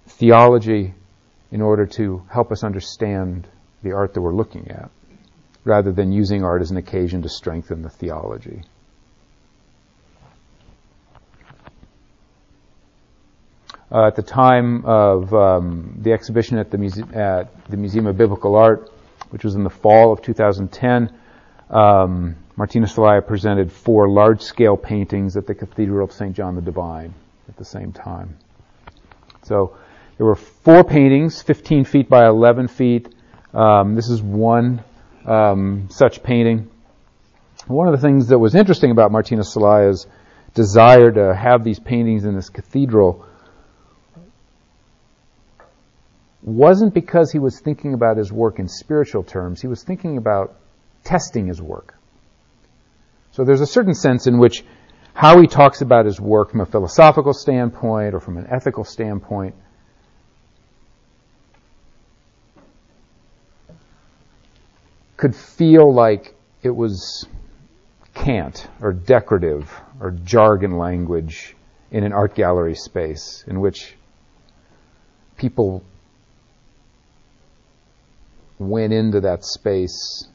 theology 0.07 0.95
in 1.51 1.62
order 1.62 1.87
to 1.87 2.23
help 2.31 2.53
us 2.53 2.64
understand 2.64 3.47
the 3.83 3.93
art 3.93 4.12
that 4.14 4.21
we're 4.21 4.35
looking 4.35 4.71
at, 4.71 4.91
rather 5.64 5.93
than 5.93 6.12
using 6.12 6.45
art 6.45 6.61
as 6.61 6.71
an 6.71 6.77
occasion 6.77 7.23
to 7.23 7.29
strengthen 7.29 7.83
the 7.83 7.88
theology. 7.88 8.62
Uh, 13.90 14.07
at 14.07 14.16
the 14.16 14.22
time 14.22 14.85
of 14.85 15.33
um, 15.33 15.98
the 16.03 16.12
exhibition 16.12 16.59
at 16.59 16.70
the, 16.70 16.77
muse- 16.77 17.11
at 17.14 17.48
the, 17.70 17.77
Museum 17.77 18.07
of 18.07 18.18
Biblical 18.18 18.55
Art, 18.55 18.92
which 19.31 19.44
was 19.44 19.55
in 19.55 19.64
the 19.64 19.70
fall 19.70 20.12
of 20.12 20.20
2010. 20.20 21.11
Um, 21.70 22.37
Martinez 22.57 22.94
Celaya 22.94 23.27
presented 23.27 23.72
four 23.72 24.11
large-scale 24.11 24.77
paintings 24.77 25.38
at 25.38 25.46
the 25.46 25.55
Cathedral 25.55 26.05
of 26.05 26.12
St. 26.12 26.37
John 26.37 26.55
the 26.55 26.61
Divine 26.61 27.14
at 27.48 27.57
the 27.57 27.64
same 27.64 27.92
time. 27.92 28.37
So 29.44 29.79
there 30.18 30.27
were 30.27 30.35
four 30.35 30.85
paintings, 30.85 31.40
15 31.40 31.85
feet 31.85 32.11
by 32.11 32.27
11 32.27 32.68
feet. 32.68 33.09
Um, 33.55 33.94
this 33.94 34.11
is 34.11 34.20
one 34.20 34.85
um, 35.24 35.88
such 35.90 36.22
painting. 36.22 36.70
One 37.66 37.88
of 37.88 37.92
the 37.92 38.07
things 38.07 38.29
that 38.29 38.38
was 38.38 38.55
interesting 38.55 38.90
about 38.90 39.12
Martinez 39.12 39.55
Celaya's 39.55 40.07
desire 40.53 41.11
to 41.11 41.35
have 41.35 41.64
these 41.64 41.79
paintings 41.79 42.24
in 42.24 42.35
this 42.35 42.51
cathedral 42.51 43.24
wasn't 46.42 46.94
because 46.94 47.33
he 47.33 47.38
was 47.38 47.61
thinking 47.61 47.94
about 47.94 48.16
his 48.16 48.33
work 48.33 48.59
in 48.59 48.68
spiritual 48.68 49.24
terms. 49.24 49.61
He 49.61 49.66
was 49.66 49.83
thinking 49.83 50.16
about 50.18 50.55
testing 51.05 51.46
his 51.46 51.61
work. 51.61 51.94
So 53.33 53.44
there's 53.44 53.61
a 53.61 53.66
certain 53.66 53.94
sense 53.94 54.27
in 54.27 54.38
which 54.38 54.64
how 55.14 55.40
he 55.40 55.46
talks 55.46 55.81
about 55.81 56.07
his 56.07 56.20
work 56.20 56.51
from 56.51 56.61
a 56.61 56.66
philosophical 56.66 57.33
standpoint 57.33 58.14
or 58.14 58.20
from 58.20 58.37
an 58.37 58.46
ethical 58.51 58.85
standpoint 58.85 59.55
could 65.16 65.35
feel 65.35 65.92
like 65.92 66.35
it 66.62 66.70
was 66.70 67.27
cant 68.14 68.68
or 68.81 68.92
decorative 68.92 69.72
or 70.01 70.12
jargon 70.12 70.79
language 70.79 71.57
in 71.90 72.05
an 72.05 72.12
art 72.12 72.35
gallery 72.35 72.74
space 72.74 73.44
in 73.46 73.61
which 73.61 73.94
people 75.37 75.83
went 78.59 78.92
into 78.92 79.21
that 79.21 79.44
space, 79.44 80.27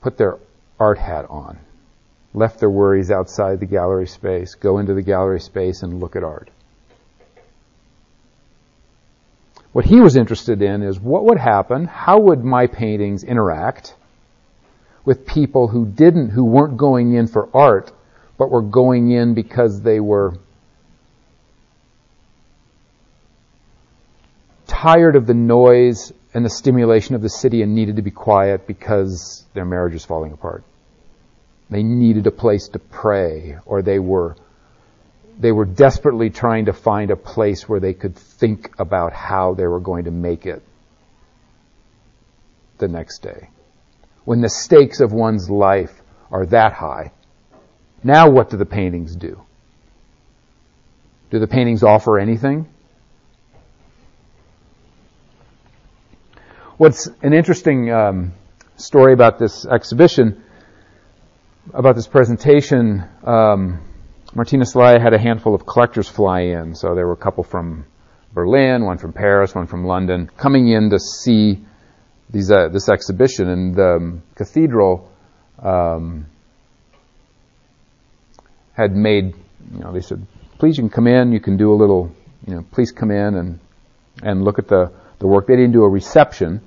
put 0.00 0.16
their 0.16 0.38
art 0.78 0.98
hat 0.98 1.26
on, 1.28 1.58
left 2.34 2.60
their 2.60 2.70
worries 2.70 3.10
outside 3.10 3.60
the 3.60 3.66
gallery 3.66 4.06
space, 4.06 4.54
go 4.54 4.78
into 4.78 4.94
the 4.94 5.02
gallery 5.02 5.40
space 5.40 5.82
and 5.82 6.00
look 6.00 6.16
at 6.16 6.24
art. 6.24 6.50
What 9.72 9.84
he 9.84 10.00
was 10.00 10.16
interested 10.16 10.62
in 10.62 10.82
is 10.82 10.98
what 10.98 11.24
would 11.24 11.38
happen, 11.38 11.84
how 11.84 12.18
would 12.20 12.44
my 12.44 12.66
paintings 12.66 13.22
interact 13.22 13.94
with 15.04 15.26
people 15.26 15.68
who 15.68 15.86
didn't, 15.86 16.30
who 16.30 16.44
weren't 16.44 16.76
going 16.76 17.14
in 17.14 17.26
for 17.26 17.48
art, 17.54 17.92
but 18.36 18.50
were 18.50 18.62
going 18.62 19.10
in 19.10 19.34
because 19.34 19.82
they 19.82 20.00
were 20.00 20.34
tired 24.70 25.16
of 25.16 25.26
the 25.26 25.34
noise 25.34 26.12
and 26.32 26.44
the 26.44 26.50
stimulation 26.50 27.16
of 27.16 27.22
the 27.22 27.28
city 27.28 27.62
and 27.62 27.74
needed 27.74 27.96
to 27.96 28.02
be 28.02 28.12
quiet 28.12 28.66
because 28.66 29.44
their 29.52 29.64
marriage 29.64 29.94
was 29.94 30.04
falling 30.04 30.32
apart. 30.32 30.62
They 31.68 31.82
needed 31.82 32.26
a 32.26 32.30
place 32.30 32.68
to 32.68 32.78
pray 32.78 33.58
or 33.66 33.82
they 33.82 33.98
were 33.98 34.36
they 35.38 35.52
were 35.52 35.64
desperately 35.64 36.28
trying 36.28 36.66
to 36.66 36.72
find 36.72 37.10
a 37.10 37.16
place 37.16 37.66
where 37.66 37.80
they 37.80 37.94
could 37.94 38.14
think 38.14 38.78
about 38.78 39.14
how 39.14 39.54
they 39.54 39.66
were 39.66 39.80
going 39.80 40.04
to 40.04 40.10
make 40.10 40.44
it 40.44 40.62
the 42.78 42.88
next 42.88 43.22
day. 43.22 43.48
When 44.24 44.42
the 44.42 44.50
stakes 44.50 45.00
of 45.00 45.12
one's 45.12 45.48
life 45.48 45.92
are 46.30 46.44
that 46.46 46.74
high, 46.74 47.12
now 48.04 48.28
what 48.28 48.50
do 48.50 48.58
the 48.58 48.66
paintings 48.66 49.16
do? 49.16 49.40
Do 51.30 51.38
the 51.38 51.46
paintings 51.46 51.82
offer 51.82 52.18
anything? 52.18 52.68
What's 56.80 57.08
an 57.20 57.34
interesting 57.34 57.92
um, 57.92 58.32
story 58.76 59.12
about 59.12 59.38
this 59.38 59.66
exhibition, 59.66 60.42
about 61.74 61.94
this 61.94 62.06
presentation, 62.06 63.04
um, 63.22 63.86
Martinez 64.34 64.72
Celaya 64.72 64.98
had 64.98 65.12
a 65.12 65.18
handful 65.18 65.54
of 65.54 65.66
collectors 65.66 66.08
fly 66.08 66.40
in. 66.40 66.74
So 66.74 66.94
there 66.94 67.06
were 67.06 67.12
a 67.12 67.18
couple 67.18 67.44
from 67.44 67.84
Berlin, 68.32 68.86
one 68.86 68.96
from 68.96 69.12
Paris, 69.12 69.54
one 69.54 69.66
from 69.66 69.84
London, 69.84 70.30
coming 70.38 70.68
in 70.68 70.88
to 70.88 70.98
see 70.98 71.62
these, 72.30 72.50
uh, 72.50 72.68
this 72.72 72.88
exhibition. 72.88 73.50
And 73.50 73.74
the 73.74 73.96
um, 73.96 74.22
cathedral 74.34 75.12
um, 75.62 76.28
had 78.72 78.96
made, 78.96 79.34
you 79.70 79.80
know, 79.80 79.92
they 79.92 80.00
said, 80.00 80.26
please 80.58 80.78
you 80.78 80.84
can 80.84 80.90
come 80.90 81.06
in, 81.06 81.32
you 81.32 81.40
can 81.40 81.58
do 81.58 81.74
a 81.74 81.76
little, 81.76 82.10
you 82.46 82.54
know, 82.54 82.64
please 82.72 82.90
come 82.90 83.10
in 83.10 83.34
and, 83.34 83.60
and 84.22 84.42
look 84.42 84.58
at 84.58 84.66
the, 84.66 84.90
the 85.18 85.26
work. 85.26 85.46
They 85.46 85.56
didn't 85.56 85.72
do 85.72 85.82
a 85.82 85.88
reception. 85.90 86.62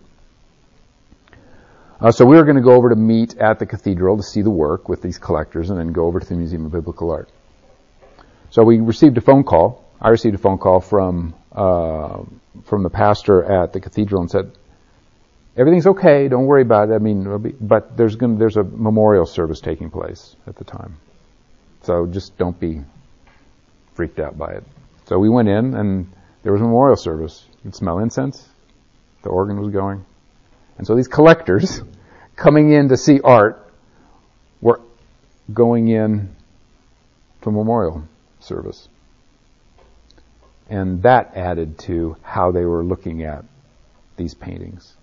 Uh, 1.99 2.11
so 2.11 2.25
we 2.25 2.35
were 2.35 2.43
going 2.43 2.57
to 2.57 2.61
go 2.61 2.73
over 2.73 2.89
to 2.89 2.95
meet 2.95 3.37
at 3.37 3.59
the 3.59 3.65
cathedral 3.65 4.17
to 4.17 4.23
see 4.23 4.41
the 4.41 4.49
work 4.49 4.89
with 4.89 5.01
these 5.01 5.17
collectors 5.17 5.69
and 5.69 5.79
then 5.79 5.93
go 5.93 6.05
over 6.05 6.19
to 6.19 6.25
the 6.27 6.35
Museum 6.35 6.65
of 6.65 6.71
Biblical 6.71 7.11
Art. 7.11 7.29
So 8.49 8.63
we 8.63 8.79
received 8.79 9.17
a 9.17 9.21
phone 9.21 9.43
call. 9.43 9.83
I 10.01 10.09
received 10.09 10.35
a 10.35 10.37
phone 10.37 10.57
call 10.57 10.79
from 10.79 11.33
uh, 11.51 12.23
from 12.65 12.83
the 12.83 12.89
pastor 12.89 13.43
at 13.43 13.73
the 13.73 13.79
cathedral 13.79 14.21
and 14.21 14.29
said, 14.29 14.51
"Everything's 15.55 15.87
okay. 15.87 16.27
Don't 16.27 16.45
worry 16.45 16.61
about 16.61 16.89
it. 16.89 16.93
I 16.93 16.97
mean, 16.97 17.41
be, 17.41 17.51
but 17.51 17.95
there's 17.95 18.15
going 18.15 18.37
there's 18.37 18.57
a 18.57 18.63
memorial 18.63 19.25
service 19.25 19.59
taking 19.59 19.89
place 19.89 20.35
at 20.45 20.55
the 20.55 20.65
time, 20.65 20.97
so 21.83 22.05
just 22.05 22.37
don't 22.37 22.59
be 22.59 22.81
freaked 23.93 24.19
out 24.19 24.37
by 24.37 24.51
it." 24.51 24.63
So 25.05 25.19
we 25.19 25.29
went 25.29 25.49
in 25.49 25.73
and 25.73 26.11
there 26.43 26.51
was 26.51 26.61
a 26.61 26.65
memorial 26.65 26.97
service. 26.97 27.45
You 27.63 27.71
could 27.71 27.75
smell 27.75 27.99
incense. 27.99 28.47
The 29.23 29.29
organ 29.29 29.59
was 29.59 29.71
going. 29.71 30.05
And 30.77 30.87
so 30.87 30.95
these 30.95 31.07
collectors 31.07 31.81
coming 32.35 32.71
in 32.71 32.89
to 32.89 32.97
see 32.97 33.21
art 33.21 33.71
were 34.61 34.81
going 35.53 35.87
in 35.87 36.35
to 37.41 37.51
memorial 37.51 38.03
service. 38.39 38.87
And 40.69 41.03
that 41.03 41.35
added 41.35 41.77
to 41.79 42.17
how 42.21 42.51
they 42.51 42.65
were 42.65 42.83
looking 42.83 43.23
at 43.23 43.45
these 44.17 44.33
paintings. 44.33 44.95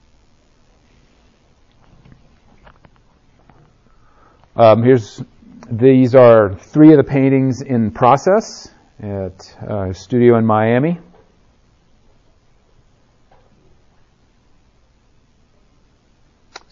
Um, 4.57 4.83
here's 4.83 5.23
these 5.71 6.15
are 6.17 6.55
three 6.55 6.91
of 6.91 6.97
the 6.97 7.05
paintings 7.05 7.63
in 7.63 7.93
process 7.93 8.69
at 9.01 9.57
a 9.63 9.95
studio 9.95 10.37
in 10.37 10.45
Miami. 10.45 10.99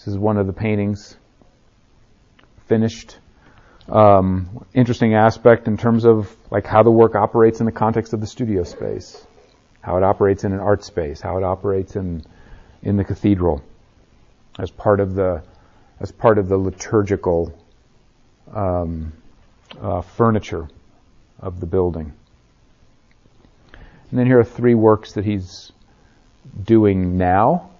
Is 0.08 0.18
one 0.18 0.36
of 0.36 0.46
the 0.46 0.52
paintings 0.52 1.16
finished. 2.66 3.18
Um, 3.88 4.66
interesting 4.74 5.14
aspect 5.14 5.68
in 5.68 5.76
terms 5.76 6.04
of 6.04 6.34
like 6.50 6.66
how 6.66 6.82
the 6.82 6.90
work 6.90 7.14
operates 7.14 7.60
in 7.60 7.66
the 7.66 7.72
context 7.72 8.12
of 8.12 8.20
the 8.20 8.26
studio 8.26 8.64
space, 8.64 9.26
how 9.80 9.96
it 9.96 10.02
operates 10.02 10.44
in 10.44 10.52
an 10.52 10.60
art 10.60 10.84
space, 10.84 11.20
how 11.20 11.38
it 11.38 11.44
operates 11.44 11.96
in 11.96 12.22
in 12.82 12.96
the 12.96 13.04
cathedral 13.04 13.62
as 14.58 14.70
part 14.70 15.00
of 15.00 15.14
the 15.14 15.42
as 16.00 16.12
part 16.12 16.38
of 16.38 16.48
the 16.48 16.56
liturgical 16.56 17.52
um, 18.54 19.12
uh, 19.80 20.00
furniture 20.00 20.68
of 21.40 21.60
the 21.60 21.66
building. 21.66 22.12
And 24.10 24.18
then 24.18 24.26
here 24.26 24.38
are 24.38 24.44
three 24.44 24.74
works 24.74 25.12
that 25.12 25.24
he's 25.24 25.72
doing 26.64 27.18
now. 27.18 27.70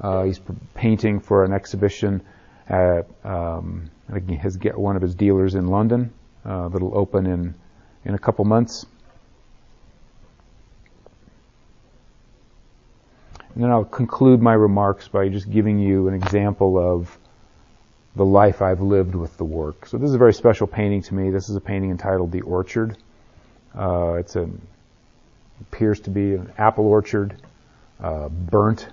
Uh, 0.00 0.24
he's 0.24 0.40
painting 0.74 1.20
for 1.20 1.44
an 1.44 1.52
exhibition 1.52 2.22
at 2.68 3.06
um, 3.24 3.90
his 4.28 4.58
one 4.74 4.96
of 4.96 5.02
his 5.02 5.14
dealers 5.14 5.54
in 5.54 5.68
London 5.68 6.12
uh, 6.44 6.68
that'll 6.68 6.96
open 6.96 7.26
in 7.26 7.54
in 8.04 8.14
a 8.14 8.18
couple 8.18 8.44
months. 8.44 8.86
And 13.54 13.64
then 13.64 13.70
I'll 13.70 13.84
conclude 13.84 14.42
my 14.42 14.52
remarks 14.52 15.08
by 15.08 15.28
just 15.28 15.50
giving 15.50 15.78
you 15.78 16.08
an 16.08 16.14
example 16.14 16.78
of 16.78 17.18
the 18.14 18.24
life 18.24 18.60
I've 18.60 18.82
lived 18.82 19.14
with 19.14 19.36
the 19.38 19.44
work. 19.44 19.86
So 19.86 19.96
this 19.96 20.08
is 20.08 20.14
a 20.14 20.18
very 20.18 20.34
special 20.34 20.66
painting 20.66 21.02
to 21.02 21.14
me. 21.14 21.30
This 21.30 21.48
is 21.48 21.56
a 21.56 21.60
painting 21.60 21.90
entitled 21.90 22.32
"The 22.32 22.42
Orchard." 22.42 22.96
Uh, 23.74 24.14
it's 24.14 24.36
a 24.36 24.48
appears 25.60 26.00
to 26.00 26.10
be 26.10 26.34
an 26.34 26.52
apple 26.58 26.86
orchard, 26.86 27.34
uh, 28.00 28.28
burnt 28.28 28.88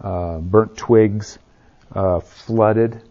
uh, 0.00 0.38
burnt 0.38 0.76
twigs, 0.76 1.38
uh, 1.94 2.20
flooded. 2.20 3.02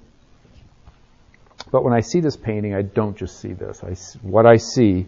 But 1.72 1.84
when 1.84 1.94
I 1.94 2.02
see 2.02 2.20
this 2.20 2.36
painting, 2.36 2.74
I 2.74 2.82
don't 2.82 3.18
just 3.18 3.40
see 3.40 3.54
this. 3.54 3.84
I, 3.84 3.96
what 4.22 4.46
I 4.46 4.58
see 4.58 5.08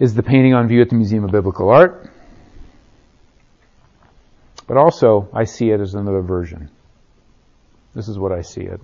is 0.00 0.14
the 0.14 0.22
painting 0.22 0.54
on 0.54 0.68
view 0.68 0.80
at 0.80 0.88
the 0.88 0.94
Museum 0.96 1.24
of 1.24 1.30
Biblical 1.30 1.68
Art. 1.70 2.10
But 4.66 4.76
also, 4.76 5.28
I 5.32 5.44
see 5.44 5.70
it 5.70 5.80
as 5.80 5.94
another 5.94 6.20
version. 6.20 6.70
This 7.94 8.08
is 8.08 8.18
what 8.18 8.32
I 8.32 8.42
see 8.42 8.62
it. 8.62 8.80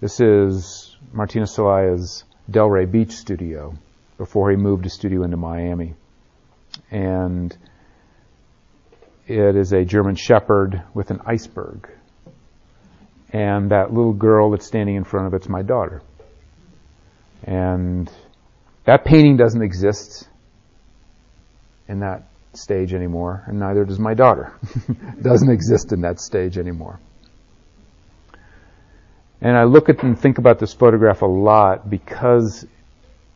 This 0.00 0.20
is 0.20 0.96
Martinez 1.12 1.56
Celaya's 1.56 2.24
Delray 2.50 2.90
Beach 2.90 3.12
studio 3.12 3.74
before 4.16 4.50
he 4.50 4.56
moved 4.56 4.84
his 4.84 4.92
studio 4.92 5.22
into 5.24 5.36
Miami. 5.36 5.94
And 6.90 7.56
it 9.26 9.56
is 9.56 9.72
a 9.72 9.84
German 9.84 10.16
Shepherd 10.16 10.82
with 10.92 11.10
an 11.10 11.20
iceberg. 11.26 11.88
And 13.32 13.70
that 13.70 13.92
little 13.92 14.12
girl 14.12 14.50
that's 14.50 14.66
standing 14.66 14.96
in 14.96 15.04
front 15.04 15.26
of 15.26 15.34
it's 15.34 15.48
my 15.48 15.62
daughter. 15.62 16.02
And 17.42 18.10
that 18.84 19.04
painting 19.04 19.36
doesn't 19.36 19.62
exist 19.62 20.28
in 21.88 22.00
that 22.00 22.24
stage 22.52 22.94
anymore, 22.94 23.42
and 23.46 23.58
neither 23.58 23.84
does 23.84 23.98
my 23.98 24.14
daughter. 24.14 24.52
doesn't 25.22 25.50
exist 25.50 25.92
in 25.92 26.02
that 26.02 26.20
stage 26.20 26.58
anymore. 26.58 27.00
And 29.40 29.56
I 29.56 29.64
look 29.64 29.88
at 29.88 30.02
and 30.02 30.18
think 30.18 30.38
about 30.38 30.58
this 30.58 30.72
photograph 30.72 31.22
a 31.22 31.26
lot 31.26 31.90
because 31.90 32.66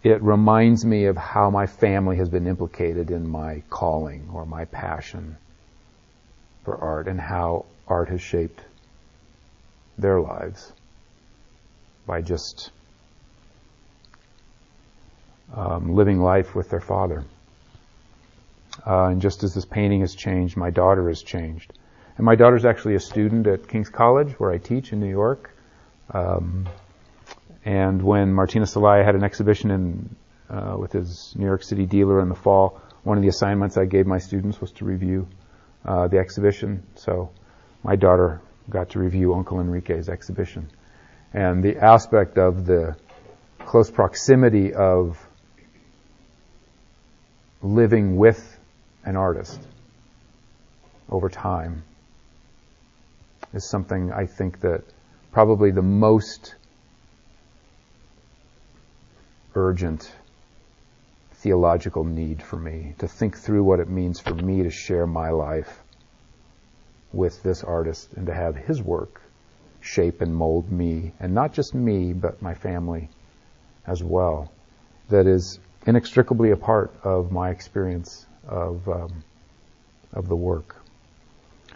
it 0.02 0.22
reminds 0.22 0.84
me 0.84 1.06
of 1.06 1.16
how 1.16 1.50
my 1.50 1.66
family 1.66 2.16
has 2.18 2.28
been 2.28 2.46
implicated 2.46 3.10
in 3.10 3.28
my 3.28 3.62
calling 3.68 4.30
or 4.32 4.46
my 4.46 4.64
passion 4.66 5.36
for 6.68 6.76
art 6.84 7.08
and 7.08 7.18
how 7.18 7.64
art 7.86 8.10
has 8.10 8.20
shaped 8.20 8.60
their 9.96 10.20
lives 10.20 10.70
by 12.06 12.20
just 12.20 12.70
um, 15.54 15.94
living 15.94 16.20
life 16.20 16.54
with 16.54 16.68
their 16.68 16.80
father. 16.80 17.24
Uh, 18.86 19.06
and 19.06 19.22
just 19.22 19.44
as 19.44 19.54
this 19.54 19.64
painting 19.64 20.02
has 20.02 20.14
changed, 20.14 20.58
my 20.58 20.68
daughter 20.68 21.08
has 21.08 21.22
changed. 21.22 21.72
And 22.18 22.26
my 22.26 22.34
daughter's 22.34 22.66
actually 22.66 22.96
a 22.96 23.00
student 23.00 23.46
at 23.46 23.66
King's 23.66 23.88
College, 23.88 24.32
where 24.38 24.50
I 24.50 24.58
teach 24.58 24.92
in 24.92 25.00
New 25.00 25.08
York. 25.08 25.50
Um, 26.12 26.68
and 27.64 28.02
when 28.02 28.34
Martinez 28.34 28.74
Celaya 28.74 29.06
had 29.06 29.14
an 29.14 29.24
exhibition 29.24 29.70
in, 29.70 30.16
uh, 30.50 30.76
with 30.78 30.92
his 30.92 31.32
New 31.34 31.46
York 31.46 31.62
City 31.62 31.86
dealer 31.86 32.20
in 32.20 32.28
the 32.28 32.34
fall, 32.34 32.78
one 33.04 33.16
of 33.16 33.22
the 33.22 33.28
assignments 33.28 33.78
I 33.78 33.86
gave 33.86 34.06
my 34.06 34.18
students 34.18 34.60
was 34.60 34.70
to 34.72 34.84
review 34.84 35.26
uh, 35.84 36.08
the 36.08 36.18
exhibition. 36.18 36.82
So 36.96 37.30
my 37.82 37.96
daughter 37.96 38.40
got 38.70 38.90
to 38.90 38.98
review 38.98 39.34
Uncle 39.34 39.60
Enrique's 39.60 40.08
exhibition. 40.08 40.68
and 41.32 41.62
the 41.62 41.76
aspect 41.76 42.38
of 42.38 42.64
the 42.64 42.96
close 43.58 43.90
proximity 43.90 44.72
of 44.72 45.18
living 47.62 48.16
with 48.16 48.58
an 49.04 49.16
artist 49.16 49.60
over 51.10 51.28
time 51.28 51.82
is 53.52 53.68
something 53.68 54.12
I 54.12 54.26
think 54.26 54.60
that 54.60 54.84
probably 55.32 55.70
the 55.70 55.82
most 55.82 56.54
urgent 59.54 60.10
theological 61.38 62.04
need 62.04 62.42
for 62.42 62.56
me 62.56 62.94
to 62.98 63.08
think 63.08 63.36
through 63.36 63.64
what 63.64 63.80
it 63.80 63.88
means 63.88 64.20
for 64.20 64.34
me 64.34 64.62
to 64.62 64.70
share 64.70 65.06
my 65.06 65.30
life 65.30 65.82
with 67.12 67.42
this 67.42 67.64
artist 67.64 68.12
and 68.14 68.26
to 68.26 68.34
have 68.34 68.56
his 68.56 68.82
work 68.82 69.20
shape 69.80 70.20
and 70.20 70.34
mold 70.34 70.70
me, 70.70 71.12
and 71.20 71.34
not 71.34 71.52
just 71.52 71.74
me, 71.74 72.12
but 72.12 72.42
my 72.42 72.54
family 72.54 73.08
as 73.86 74.02
well. 74.02 74.52
That 75.08 75.26
is 75.26 75.58
inextricably 75.86 76.50
a 76.50 76.56
part 76.56 76.92
of 77.02 77.32
my 77.32 77.50
experience 77.50 78.26
of 78.46 78.88
um, 78.88 79.24
of 80.12 80.28
the 80.28 80.36
work. 80.36 80.76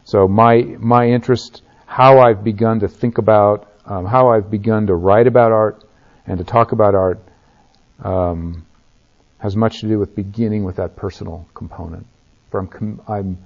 So 0.05 0.29
my 0.29 0.63
my 0.79 1.07
interest, 1.09 1.63
how 1.87 2.19
I've 2.19 2.45
begun 2.45 2.81
to 2.81 2.89
think 2.89 3.19
about, 3.19 3.73
um, 3.87 4.05
how 4.05 4.31
I've 4.31 4.51
begun 4.51 4.87
to 4.89 4.95
write 4.95 5.27
about 5.27 5.53
art 5.53 5.85
and 6.27 6.39
to 6.39 6.45
talk 6.45 6.73
about 6.73 6.95
art, 6.95 7.21
um, 8.03 8.67
has 9.43 9.57
much 9.57 9.81
to 9.81 9.89
do 9.89 9.99
with 9.99 10.15
beginning 10.15 10.63
with 10.63 10.77
that 10.77 10.95
personal 10.95 11.45
component. 11.53 12.07
From 12.53 13.03
I'm, 13.09 13.39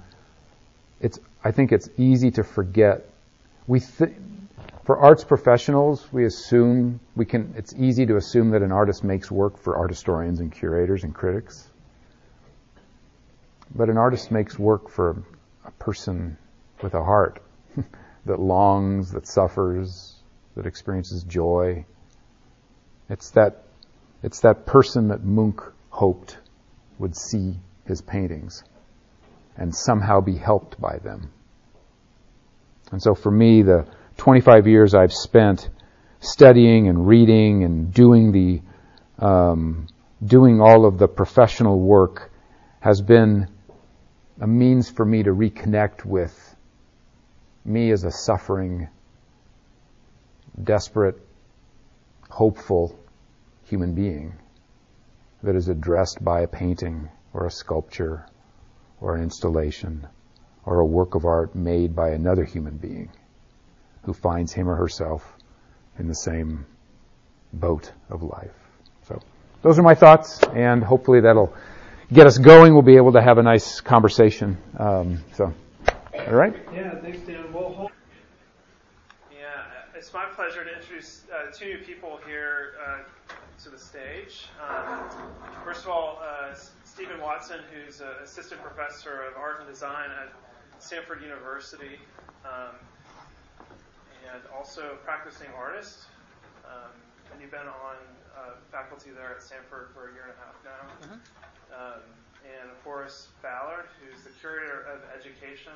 it's 1.01 1.19
I 1.43 1.51
think 1.51 1.71
it's 1.71 1.89
easy 1.97 2.29
to 2.31 2.43
forget. 2.43 3.09
We 3.65 3.79
th- 3.79 4.13
for 4.85 4.99
arts 4.99 5.23
professionals, 5.23 6.05
we 6.11 6.25
assume 6.25 6.99
we 7.15 7.25
can. 7.25 7.55
It's 7.57 7.73
easy 7.73 8.05
to 8.05 8.15
assume 8.15 8.51
that 8.51 8.61
an 8.61 8.71
artist 8.71 9.03
makes 9.03 9.31
work 9.31 9.57
for 9.57 9.75
art 9.75 9.89
historians 9.89 10.39
and 10.39 10.51
curators 10.51 11.03
and 11.03 11.15
critics. 11.15 11.67
But 13.73 13.89
an 13.89 13.97
artist 13.97 14.29
makes 14.29 14.57
work 14.59 14.89
for 14.89 15.23
a 15.65 15.71
person 15.71 16.37
with 16.83 16.93
a 16.93 17.03
heart 17.03 17.41
that 18.27 18.39
longs, 18.39 19.11
that 19.13 19.25
suffers, 19.25 20.15
that 20.55 20.67
experiences 20.67 21.23
joy. 21.23 21.85
It's 23.09 23.31
that, 23.31 23.63
it's 24.21 24.41
that 24.41 24.67
person 24.67 25.07
that 25.07 25.23
Munch 25.23 25.59
hoped 25.97 26.37
would 26.99 27.15
see 27.15 27.55
his 27.85 28.01
paintings 28.01 28.63
and 29.57 29.73
somehow 29.73 30.21
be 30.21 30.35
helped 30.35 30.79
by 30.79 30.99
them. 30.99 31.31
And 32.91 33.01
so 33.01 33.15
for 33.15 33.31
me, 33.31 33.63
the 33.63 33.87
25 34.17 34.67
years 34.67 34.93
I've 34.93 35.11
spent 35.11 35.67
studying 36.19 36.87
and 36.87 37.07
reading 37.07 37.63
and 37.63 37.91
doing 37.91 38.31
the, 38.31 38.61
um, 39.17 39.87
doing 40.23 40.61
all 40.61 40.85
of 40.85 40.99
the 40.99 41.07
professional 41.07 41.79
work 41.79 42.31
has 42.79 43.01
been 43.01 43.47
a 44.39 44.45
means 44.45 44.91
for 44.91 45.03
me 45.03 45.23
to 45.23 45.31
reconnect 45.31 46.05
with 46.05 46.55
me 47.65 47.89
as 47.89 48.03
a 48.03 48.11
suffering, 48.11 48.87
desperate, 50.63 51.19
hopeful 52.29 52.99
human 53.63 53.95
being 53.95 54.35
that 55.43 55.55
is 55.55 55.67
addressed 55.67 56.23
by 56.23 56.41
a 56.41 56.47
painting 56.47 57.09
or 57.33 57.45
a 57.45 57.51
sculpture 57.51 58.25
or 58.99 59.15
an 59.15 59.23
installation 59.23 60.07
or 60.65 60.79
a 60.79 60.85
work 60.85 61.15
of 61.15 61.25
art 61.25 61.55
made 61.55 61.95
by 61.95 62.09
another 62.09 62.43
human 62.43 62.77
being 62.77 63.09
who 64.03 64.13
finds 64.13 64.51
him 64.53 64.69
or 64.69 64.75
herself 64.75 65.35
in 65.99 66.07
the 66.07 66.15
same 66.15 66.65
boat 67.53 67.91
of 68.09 68.23
life. 68.23 68.51
So 69.07 69.19
those 69.61 69.79
are 69.79 69.83
my 69.83 69.95
thoughts 69.95 70.41
and 70.43 70.83
hopefully 70.83 71.21
that'll 71.21 71.53
get 72.11 72.25
us 72.25 72.37
going, 72.37 72.73
we'll 72.73 72.81
be 72.81 72.97
able 72.97 73.13
to 73.13 73.21
have 73.21 73.37
a 73.37 73.43
nice 73.43 73.81
conversation. 73.81 74.57
Um, 74.77 75.23
so, 75.33 75.53
all 76.13 76.33
right? 76.33 76.55
Yeah, 76.73 76.95
thanks, 76.99 77.19
Dan. 77.27 77.51
Hold- 77.51 77.91
it's 79.97 80.13
my 80.13 80.25
pleasure 80.25 80.63
to 80.63 80.71
introduce 80.77 81.23
uh, 81.33 81.51
two 81.51 81.65
new 81.65 81.77
people 81.79 82.19
here 82.27 82.73
uh, 82.85 82.99
to 83.63 83.69
the 83.69 83.77
stage. 83.77 84.45
Um, 84.61 85.09
first 85.65 85.83
of 85.83 85.89
all, 85.89 86.21
uh, 86.21 86.53
Stephen 86.83 87.19
Watson, 87.19 87.59
who's 87.73 87.99
an 88.01 88.13
assistant 88.23 88.61
professor 88.61 89.23
of 89.23 89.35
art 89.35 89.59
and 89.59 89.67
design 89.67 90.09
at 90.21 90.31
Stanford 90.79 91.21
University, 91.23 91.97
um, 92.45 92.75
and 94.31 94.41
also 94.55 94.97
practicing 95.03 95.47
artist. 95.57 96.05
Um, 96.65 96.91
and 97.31 97.41
you've 97.41 97.51
been 97.51 97.61
on 97.61 97.97
uh, 98.37 98.51
faculty 98.71 99.09
there 99.09 99.35
at 99.35 99.41
Stanford 99.41 99.89
for 99.95 100.09
a 100.09 100.13
year 100.13 100.29
and 100.29 100.33
a 100.33 100.45
half 100.45 100.55
now. 100.63 101.07
Mm-hmm 101.07 101.47
um, 101.73 102.01
and 102.47 102.69
Horace 102.83 103.27
Ballard, 103.41 103.85
who's 103.99 104.23
the 104.23 104.31
curator 104.39 104.87
of 104.87 105.01
education. 105.11 105.73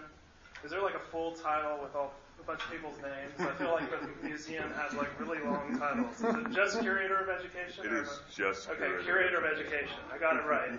Is 0.63 0.71
there 0.71 0.81
like 0.81 0.95
a 0.95 1.05
full 1.12 1.31
title 1.34 1.79
with 1.81 1.95
all 1.95 2.13
a 2.41 2.47
bunch 2.47 2.62
of 2.63 2.71
people's 2.71 2.97
names? 2.97 3.34
I 3.39 3.54
feel 3.58 3.71
like 3.71 3.89
the 3.89 4.27
museum 4.27 4.71
has 4.73 4.93
like 4.93 5.19
really 5.19 5.39
long 5.43 5.77
titles. 5.77 6.15
Is 6.21 6.45
it 6.45 6.51
just 6.51 6.80
curator 6.82 7.17
of 7.17 7.30
education? 7.30 7.86
It 7.86 7.93
is 7.93 8.10
just 8.34 8.69
okay. 8.69 8.77
Curator, 8.77 9.04
curator 9.04 9.38
of 9.38 9.45
education. 9.45 9.99
I 10.13 10.17
got 10.17 10.36
it 10.36 10.45
right. 10.45 10.71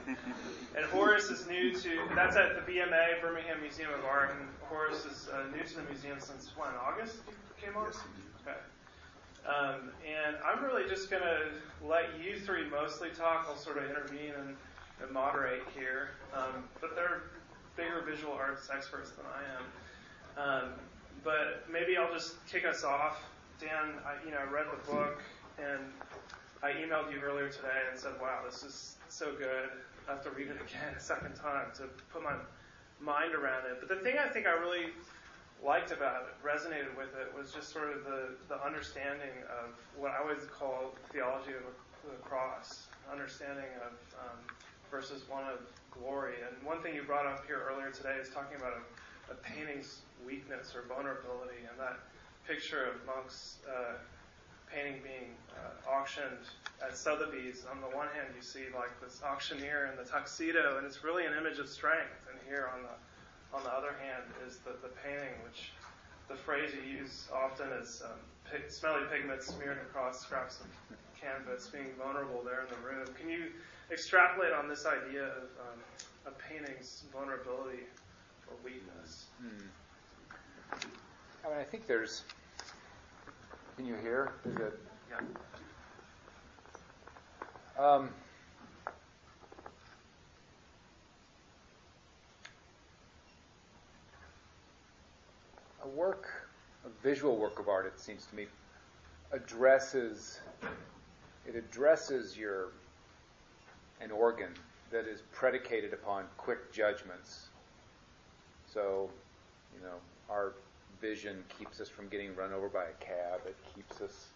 and 0.77 0.85
Horace 0.91 1.31
is 1.31 1.47
new 1.47 1.75
to 1.79 1.91
that's 2.15 2.37
at 2.37 2.55
the 2.55 2.73
BMA 2.73 3.21
Birmingham 3.21 3.61
Museum 3.61 3.91
of 3.95 4.05
Art, 4.05 4.35
and 4.39 4.49
Horace 4.63 5.05
is 5.05 5.29
uh, 5.33 5.45
new 5.57 5.63
to 5.63 5.77
the 5.77 5.83
museum 5.85 6.19
since 6.19 6.51
when 6.57 6.71
August 6.75 7.19
came 7.63 7.77
on. 7.77 7.89
Okay. 8.43 8.59
Um, 9.47 9.91
and 10.07 10.37
I'm 10.45 10.65
really 10.65 10.89
just 10.89 11.11
going 11.11 11.23
to 11.23 11.87
let 11.87 12.05
you 12.23 12.39
three 12.39 12.69
mostly 12.71 13.11
talk. 13.11 13.47
I'll 13.49 13.57
sort 13.57 13.79
of 13.79 13.85
intervene 13.85 14.33
and 14.39 14.57
and 15.03 15.11
moderate 15.11 15.63
here, 15.75 16.11
um, 16.33 16.63
but 16.81 16.95
they're 16.95 17.23
bigger 17.77 18.05
visual 18.09 18.33
arts 18.33 18.69
experts 18.73 19.11
than 19.11 19.27
I 19.27 19.43
am. 19.51 19.65
Um, 20.39 20.73
but 21.25 21.65
maybe 21.71 21.97
I'll 21.97 22.13
just 22.13 22.45
kick 22.47 22.65
us 22.65 22.85
off. 22.85 23.23
Dan, 23.61 23.95
I, 24.05 24.25
you 24.25 24.33
know, 24.33 24.39
I 24.39 24.51
read 24.51 24.67
the 24.67 24.93
book 24.93 25.23
and 25.59 25.81
I 26.63 26.73
emailed 26.73 27.13
you 27.13 27.21
earlier 27.21 27.49
today 27.49 27.91
and 27.91 27.99
said, 27.99 28.13
"Wow, 28.21 28.41
this 28.45 28.63
is 28.63 28.97
so 29.09 29.33
good. 29.37 29.71
I 30.09 30.13
have 30.13 30.23
to 30.25 30.31
read 30.31 30.49
it 30.49 30.61
again 30.61 30.95
a 30.97 31.01
second 31.01 31.35
time 31.35 31.67
to 31.77 31.85
put 32.13 32.23
my 32.23 32.35
mind 33.01 33.35
around 33.35 33.67
it." 33.67 33.79
But 33.81 33.89
the 33.89 34.03
thing 34.03 34.17
I 34.19 34.29
think 34.29 34.47
I 34.47 34.53
really 34.53 34.91
liked 35.65 35.93
about 35.93 36.27
it, 36.27 36.35
resonated 36.45 36.97
with 36.97 37.15
it, 37.15 37.31
was 37.37 37.53
just 37.53 37.71
sort 37.73 37.93
of 37.93 38.05
the, 38.05 38.35
the 38.49 38.65
understanding 38.65 39.31
of 39.63 39.71
what 39.97 40.11
I 40.11 40.25
would 40.25 40.51
call 40.51 40.95
theology 41.13 41.53
of 41.55 41.63
the 42.05 42.17
cross, 42.23 42.87
understanding 43.11 43.71
of 43.87 43.93
um, 44.19 44.39
versus 44.91 45.23
one 45.29 45.45
of 45.45 45.61
glory. 45.91 46.35
And 46.47 46.67
one 46.67 46.83
thing 46.83 46.95
you 46.95 47.03
brought 47.03 47.27
up 47.27 47.47
here 47.47 47.63
earlier 47.71 47.91
today 47.91 48.17
is 48.21 48.29
talking 48.29 48.59
about 48.59 48.75
a, 48.75 48.83
a 49.33 49.37
painting's 49.41 50.01
weakness 50.25 50.75
or 50.77 50.85
vulnerability, 50.87 51.65
and 51.69 51.81
that 51.81 51.99
picture 52.47 52.85
of 52.85 52.95
Munch's 53.07 53.59
uh, 53.67 53.97
painting 54.69 55.01
being 55.03 55.33
uh, 55.57 55.91
auctioned 55.91 56.45
at 56.85 56.97
Sotheby's. 56.97 57.65
On 57.71 57.81
the 57.81 57.97
one 57.97 58.09
hand, 58.15 58.29
you 58.37 58.43
see 58.43 58.69
like 58.75 58.93
this 59.01 59.21
auctioneer 59.25 59.91
in 59.91 59.97
the 59.97 60.09
tuxedo, 60.09 60.77
and 60.79 60.87
it's 60.87 61.05
really 61.05 61.25
an 61.25 61.33
image 61.33 61.59
of 61.59 61.69
strength. 61.69 62.29
And 62.31 62.39
here 62.49 62.71
on 62.75 62.83
the 62.83 62.95
on 63.57 63.63
the 63.65 63.71
other 63.71 63.93
hand 64.01 64.25
is 64.47 64.59
the, 64.65 64.73
the 64.81 64.89
painting, 65.05 65.37
which 65.45 65.73
the 66.29 66.35
phrase 66.35 66.73
you 66.73 66.81
use 66.81 67.29
often 67.35 67.69
is 67.81 68.03
um, 68.05 68.17
pig, 68.51 68.71
smelly 68.71 69.03
pigment 69.13 69.43
smeared 69.43 69.77
across 69.79 70.21
scraps 70.21 70.61
of 70.61 70.67
canvas, 71.21 71.69
being 71.69 71.93
vulnerable 71.99 72.43
there 72.43 72.65
in 72.65 72.69
the 72.69 72.81
room. 72.81 73.07
Can 73.21 73.29
you 73.29 73.53
extrapolate 73.93 74.53
on 74.53 74.69
this 74.69 74.87
idea 74.87 75.25
of 75.25 75.45
um, 75.61 75.79
a 76.27 76.31
painting's 76.49 77.05
vulnerability 77.13 77.85
Hmm. 79.41 79.67
I 81.45 81.49
mean, 81.49 81.59
I 81.59 81.65
think 81.65 81.87
there's. 81.87 82.25
Can 83.77 83.87
you 83.87 83.97
hear? 83.97 84.33
Is 84.45 84.57
it? 84.57 84.79
Yeah. 85.11 85.21
Um, 87.79 88.11
a 95.83 95.89
work, 95.89 96.29
a 96.85 96.89
visual 97.03 97.37
work 97.37 97.59
of 97.59 97.69
art, 97.69 97.87
it 97.87 97.99
seems 97.99 98.27
to 98.27 98.37
me, 98.37 98.47
addresses 99.33 100.41
it 101.47 101.57
addresses 101.57 102.37
your 102.37 102.69
an 104.01 104.11
organ 104.11 104.53
that 104.91 105.07
is 105.07 105.23
predicated 105.33 105.93
upon 105.93 106.25
quick 106.37 106.73
judgments. 106.73 107.49
So, 108.73 109.11
you 109.75 109.83
know, 109.83 109.97
our 110.31 110.55
vision 111.01 111.45
keeps 111.59 111.81
us 111.81 111.89
from 111.89 112.09
getting 112.09 112.35
run 112.35 112.53
over 112.53 112.69
by 112.69 112.85
a 112.85 113.05
cab. 113.05 113.41
It 113.47 113.57
keeps 113.75 114.01
us, 114.01 114.29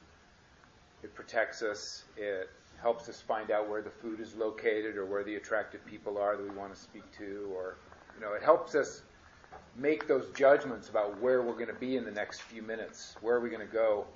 it 1.02 1.14
protects 1.14 1.62
us. 1.62 2.04
It 2.16 2.50
helps 2.80 3.08
us 3.08 3.20
find 3.20 3.50
out 3.50 3.70
where 3.70 3.80
the 3.80 3.90
food 3.90 4.20
is 4.20 4.34
located 4.34 4.96
or 4.96 5.06
where 5.06 5.24
the 5.24 5.36
attractive 5.36 5.84
people 5.86 6.18
are 6.18 6.36
that 6.36 6.42
we 6.42 6.54
want 6.54 6.74
to 6.74 6.80
speak 6.80 7.04
to. 7.18 7.50
Or, 7.54 7.76
you 8.14 8.20
know, 8.20 8.34
it 8.34 8.42
helps 8.42 8.74
us 8.74 9.02
make 9.76 10.06
those 10.06 10.28
judgments 10.34 10.88
about 10.88 11.20
where 11.20 11.42
we're 11.42 11.54
going 11.54 11.68
to 11.68 11.74
be 11.74 11.96
in 11.96 12.04
the 12.04 12.10
next 12.10 12.42
few 12.42 12.62
minutes. 12.62 13.16
Where 13.20 13.36
are 13.36 13.40
we 13.40 13.48
going 13.48 13.66
to 13.66 13.72
go? 13.72 14.06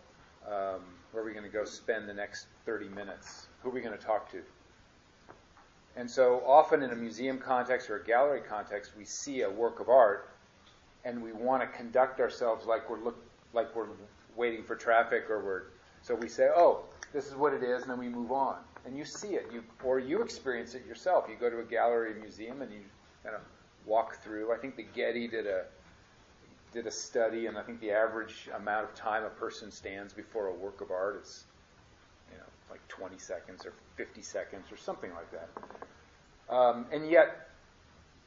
Um, 0.47 0.81
where 1.13 1.23
are 1.23 1.27
we 1.27 1.33
going 1.33 1.45
to 1.45 1.51
go 1.51 1.65
spend 1.65 2.09
the 2.09 2.15
next 2.15 2.47
30 2.67 2.89
minutes? 2.89 3.49
Who 3.63 3.71
are 3.71 3.73
we 3.73 3.81
going 3.81 3.97
to 3.97 4.05
talk 4.05 4.31
to? 4.33 4.43
And 5.97 6.11
so 6.11 6.43
often 6.47 6.83
in 6.83 6.91
a 6.91 6.97
museum 6.97 7.39
context 7.39 7.91
or 7.91 7.97
a 7.97 8.05
gallery 8.05 8.41
context, 8.41 8.93
we 8.97 9.05
see 9.05 9.43
a 9.43 9.51
work 9.51 9.81
of 9.81 9.89
art 9.89 10.31
and 11.05 11.23
we 11.23 11.33
want 11.33 11.63
to 11.63 11.69
conduct 11.77 12.21
ourselves 12.21 12.67
like 12.67 12.89
we're 12.89 13.01
look, 13.01 13.23
like 13.53 13.75
we're 13.75 13.89
waiting 14.37 14.63
for 14.63 14.77
traffic 14.77 15.29
or 15.29 15.45
we're 15.45 15.63
so 16.03 16.15
we 16.15 16.29
say, 16.29 16.49
"Oh, 16.55 16.85
this 17.13 17.27
is 17.27 17.35
what 17.35 17.53
it 17.53 17.63
is," 17.63 17.83
and 17.83 17.91
then 17.91 17.99
we 17.99 18.09
move 18.09 18.33
on. 18.33 18.59
And 18.87 18.97
you 18.97 19.05
see 19.05 19.35
it, 19.35 19.51
you 19.53 19.63
or 19.85 19.99
you 19.99 20.23
experience 20.23 20.75
it 20.75 20.87
yourself. 20.87 21.27
You 21.29 21.37
go 21.37 21.51
to 21.51 21.61
a 21.61 21.65
gallery, 21.65 22.13
or 22.13 22.15
museum, 22.15 22.63
and 22.63 22.73
you 22.73 22.81
kind 23.23 23.35
of 23.35 23.43
walk 23.85 24.17
through. 24.17 24.53
I 24.53 24.57
think 24.57 24.77
the 24.77 24.83
Getty 24.83 25.29
did 25.29 25.47
a 25.47 25.65
did 26.73 26.87
a 26.87 26.91
study, 26.91 27.47
and 27.47 27.59
I 27.59 27.63
think 27.63 27.81
the 27.81 27.91
average 27.91 28.49
amount 28.55 28.85
of 28.85 28.95
time 28.95 29.25
a 29.25 29.31
person 29.31 29.71
stands 29.71 30.13
before 30.13 30.47
a 30.47 30.55
work 30.55 30.81
of 30.81 30.91
art 30.91 31.21
is, 31.23 31.45
like 32.71 32.87
20 32.89 33.19
seconds 33.19 33.67
or 33.67 33.73
50 33.97 34.23
seconds 34.23 34.67
or 34.71 34.77
something 34.77 35.11
like 35.15 35.31
that. 35.33 36.55
Um, 36.55 36.87
and 36.93 37.09
yet, 37.09 37.49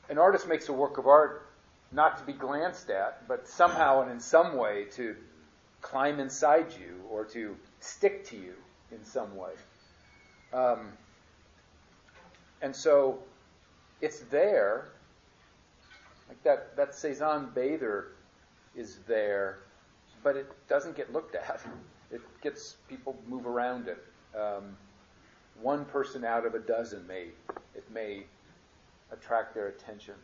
an 0.10 0.18
artist 0.18 0.48
makes 0.48 0.70
a 0.70 0.74
work 0.74 0.98
of 0.98 1.08
art 1.08 1.48
not 1.92 2.18
to 2.18 2.24
be 2.24 2.34
glanced 2.34 2.90
at, 2.90 3.28
but 3.28 3.48
somehow 3.48 4.02
and 4.02 4.12
in 4.12 4.20
some 4.20 4.58
way 4.58 4.86
to 4.94 5.16
climb 5.82 6.20
inside 6.20 6.68
you 6.80 7.02
or 7.10 7.26
to 7.26 7.56
stick 7.80 8.26
to 8.26 8.36
you 8.36 8.54
in 8.92 9.04
some 9.06 9.36
way. 9.36 9.52
Um, 10.54 10.94
and 12.62 12.76
so 12.76 13.20
it's 14.02 14.20
there, 14.32 14.90
like 16.28 16.42
that, 16.44 16.76
that 16.78 16.96
Cezanne 16.96 17.50
bather 17.54 18.14
is 18.76 19.00
there, 19.08 19.60
but 20.24 20.36
it 20.36 20.50
doesn't 20.68 20.96
get 20.96 21.14
looked 21.14 21.36
at. 21.36 21.62
It 22.12 22.22
gets 22.42 22.76
people 22.88 23.18
move 23.28 23.48
around 23.48 23.88
it. 23.88 23.98
Um, 24.38 24.78
one 25.62 25.86
person 25.86 26.26
out 26.26 26.46
of 26.46 26.56
a 26.56 26.60
dozen 26.60 27.06
may 27.08 27.28
it 27.76 27.90
may 27.94 28.24
attract 29.12 29.54
their 29.54 29.68
attention. 29.68 30.16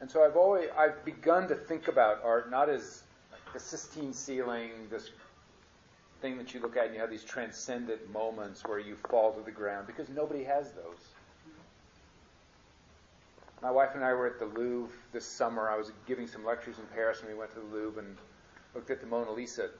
And 0.00 0.10
so 0.10 0.24
I've 0.24 0.36
always 0.36 0.68
I've 0.76 1.04
begun 1.04 1.48
to 1.48 1.54
think 1.54 1.88
about 1.88 2.22
art 2.22 2.50
not 2.50 2.68
as 2.68 3.02
the 3.52 3.60
Sistine 3.60 4.12
ceiling, 4.12 4.70
this 4.90 5.10
thing 6.20 6.36
that 6.38 6.52
you 6.52 6.60
look 6.60 6.76
at 6.76 6.86
and 6.86 6.94
you 6.94 7.00
have 7.00 7.10
these 7.10 7.24
transcendent 7.24 8.12
moments 8.12 8.62
where 8.66 8.78
you 8.78 8.96
fall 9.10 9.32
to 9.32 9.42
the 9.42 9.50
ground, 9.50 9.86
because 9.86 10.08
nobody 10.08 10.44
has 10.44 10.72
those. 10.72 10.98
My 13.62 13.70
wife 13.70 13.90
and 13.94 14.04
I 14.04 14.12
were 14.12 14.26
at 14.26 14.38
the 14.38 14.46
Louvre 14.46 14.94
this 15.12 15.24
summer. 15.24 15.70
I 15.70 15.76
was 15.76 15.92
giving 16.06 16.26
some 16.26 16.44
lectures 16.44 16.78
in 16.78 16.84
Paris, 16.94 17.20
and 17.20 17.28
we 17.30 17.34
went 17.34 17.54
to 17.54 17.60
the 17.60 17.74
Louvre 17.74 18.02
and 18.02 18.16
looked 18.74 18.90
at 18.90 19.00
the 19.00 19.06
Mona 19.06 19.30
Lisa. 19.30 19.70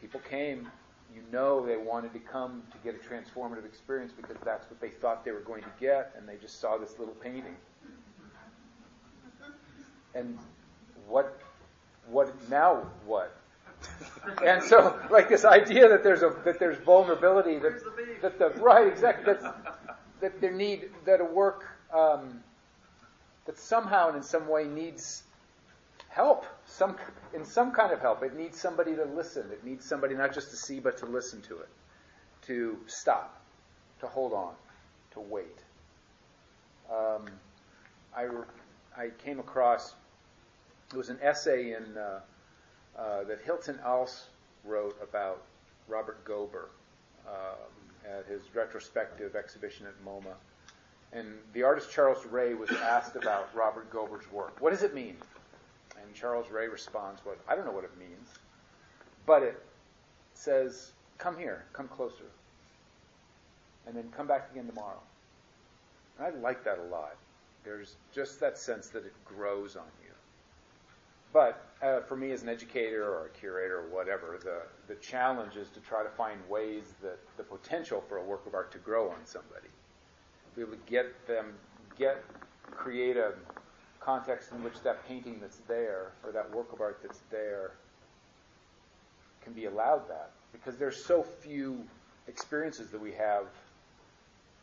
People 0.00 0.20
came. 0.28 0.68
You 1.12 1.22
know 1.32 1.64
they 1.64 1.76
wanted 1.76 2.12
to 2.12 2.18
come 2.20 2.62
to 2.70 2.78
get 2.84 2.94
a 2.94 2.98
transformative 2.98 3.64
experience 3.64 4.12
because 4.16 4.36
that's 4.44 4.68
what 4.70 4.80
they 4.80 4.90
thought 4.90 5.24
they 5.24 5.32
were 5.32 5.40
going 5.40 5.62
to 5.62 5.72
get, 5.80 6.14
and 6.16 6.28
they 6.28 6.36
just 6.36 6.60
saw 6.60 6.76
this 6.76 6.98
little 6.98 7.14
painting. 7.14 7.56
And 10.14 10.38
what, 11.08 11.40
what 12.08 12.32
now? 12.48 12.86
What? 13.06 13.36
and 14.44 14.62
so, 14.62 14.98
like 15.10 15.28
this 15.28 15.44
idea 15.44 15.88
that 15.88 16.02
there's 16.02 16.22
a 16.22 16.34
that 16.44 16.58
there's 16.58 16.78
vulnerability 16.78 17.58
that 17.58 17.82
that 18.22 18.38
the 18.38 18.50
right 18.60 18.86
exactly 18.86 19.34
that 19.34 19.54
that 20.20 20.40
there 20.40 20.52
need 20.52 20.88
that 21.04 21.20
a 21.20 21.24
work 21.24 21.66
um, 21.92 22.42
that 23.46 23.58
somehow 23.58 24.08
and 24.08 24.16
in 24.16 24.22
some 24.22 24.48
way 24.48 24.64
needs 24.64 25.24
help, 26.08 26.46
some 26.66 26.96
in 27.34 27.44
some 27.44 27.72
kind 27.72 27.92
of 27.92 28.00
help. 28.00 28.22
It 28.22 28.36
needs 28.36 28.60
somebody 28.60 28.94
to 28.96 29.04
listen. 29.04 29.50
It 29.52 29.64
needs 29.64 29.84
somebody 29.84 30.14
not 30.14 30.34
just 30.34 30.50
to 30.50 30.56
see, 30.56 30.80
but 30.80 30.98
to 30.98 31.06
listen 31.06 31.42
to 31.42 31.58
it, 31.58 31.68
to 32.46 32.78
stop, 32.86 33.40
to 34.00 34.06
hold 34.06 34.32
on, 34.32 34.54
to 35.12 35.20
wait. 35.20 35.58
Um, 36.90 37.26
I 38.16 38.28
I 38.96 39.10
came 39.24 39.40
across 39.40 39.94
it 40.92 40.96
was 40.96 41.08
an 41.08 41.18
essay 41.22 41.72
in 41.72 41.96
uh, 41.96 42.20
uh, 42.96 43.24
that 43.24 43.40
Hilton 43.44 43.80
Als 43.84 44.28
wrote 44.64 44.96
about 45.02 45.42
Robert 45.88 46.24
Gober 46.24 46.68
um, 47.26 48.08
at 48.08 48.26
his 48.26 48.42
retrospective 48.54 49.34
exhibition 49.34 49.86
at 49.86 50.04
MoMA. 50.04 50.34
And 51.12 51.34
the 51.52 51.62
artist 51.62 51.90
Charles 51.90 52.24
Ray 52.26 52.54
was 52.54 52.70
asked 52.70 53.16
about 53.16 53.48
Robert 53.54 53.90
Gober's 53.90 54.30
work. 54.32 54.60
What 54.60 54.70
does 54.70 54.82
it 54.82 54.94
mean? 54.94 55.16
And 56.04 56.14
Charles 56.14 56.50
Ray 56.50 56.68
responds, 56.68 57.24
"What 57.24 57.38
I 57.48 57.54
don't 57.54 57.64
know 57.64 57.72
what 57.72 57.84
it 57.84 57.96
means, 57.98 58.28
but 59.26 59.42
it 59.42 59.62
says, 60.34 60.92
come 61.18 61.38
here, 61.38 61.64
come 61.72 61.88
closer, 61.88 62.30
and 63.86 63.96
then 63.96 64.10
come 64.16 64.26
back 64.26 64.50
again 64.50 64.66
tomorrow." 64.66 65.00
And 66.18 66.26
I 66.26 66.38
like 66.38 66.64
that 66.64 66.78
a 66.78 66.84
lot. 66.84 67.16
There's 67.64 67.96
just 68.12 68.40
that 68.40 68.58
sense 68.58 68.88
that 68.88 69.06
it 69.06 69.14
grows 69.24 69.76
on 69.76 69.86
you. 70.02 70.10
But 71.32 71.66
uh, 71.82 72.00
for 72.02 72.16
me 72.16 72.30
as 72.30 72.42
an 72.42 72.48
educator 72.48 73.02
or 73.02 73.26
a 73.26 73.28
curator 73.30 73.80
or 73.80 73.88
whatever, 73.88 74.38
the, 74.42 74.62
the 74.86 75.00
challenge 75.00 75.56
is 75.56 75.68
to 75.70 75.80
try 75.80 76.04
to 76.04 76.10
find 76.10 76.38
ways 76.48 76.84
that 77.02 77.18
the 77.36 77.42
potential 77.42 78.04
for 78.08 78.18
a 78.18 78.22
work 78.22 78.46
of 78.46 78.54
art 78.54 78.70
to 78.72 78.78
grow 78.78 79.08
on 79.08 79.18
somebody 79.24 79.68
be 80.54 80.62
able 80.62 80.72
to 80.72 80.78
get 80.86 81.26
them, 81.26 81.54
get, 81.98 82.22
create 82.70 83.16
a 83.16 83.34
context 84.04 84.52
in 84.52 84.62
which 84.62 84.80
that 84.82 85.06
painting 85.08 85.38
that's 85.40 85.58
there 85.68 86.12
or 86.24 86.32
that 86.32 86.50
work 86.54 86.72
of 86.72 86.80
art 86.80 86.98
that's 87.02 87.20
there 87.30 87.72
can 89.42 89.52
be 89.52 89.66
allowed 89.66 90.08
that. 90.08 90.30
Because 90.52 90.76
there's 90.76 91.02
so 91.04 91.22
few 91.22 91.82
experiences 92.28 92.90
that 92.90 93.00
we 93.00 93.12
have 93.12 93.46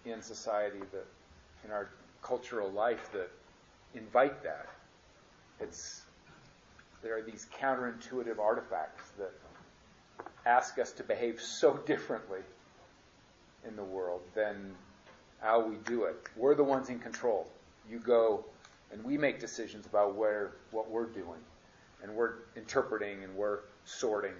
in 0.06 0.22
society 0.22 0.80
that, 0.92 1.06
in 1.64 1.72
our 1.72 1.90
cultural 2.22 2.72
life, 2.72 3.12
that 3.14 3.30
invite 3.94 4.44
that. 4.44 4.68
It's, 5.60 6.02
there 7.04 7.18
are 7.18 7.22
these 7.22 7.48
counterintuitive 7.60 8.40
artifacts 8.40 9.12
that 9.18 9.32
ask 10.46 10.80
us 10.80 10.92
to 10.94 11.04
behave 11.04 11.40
so 11.40 11.78
differently 11.86 12.40
in 13.68 13.76
the 13.76 13.84
world 13.84 14.22
than 14.34 14.74
how 15.40 15.64
we 15.64 15.76
do 15.86 16.06
it. 16.06 16.16
We're 16.36 16.56
the 16.56 16.64
ones 16.64 16.90
in 16.90 17.00
control. 17.00 17.48
You 17.90 18.00
go 18.00 18.46
and 18.92 19.04
we 19.04 19.18
make 19.18 19.40
decisions 19.40 19.86
about 19.86 20.16
where 20.16 20.52
what 20.72 20.90
we're 20.90 21.06
doing, 21.06 21.40
and 22.04 22.14
we're 22.14 22.34
interpreting 22.56 23.24
and 23.24 23.36
we're 23.36 23.60
sorting. 23.86 24.34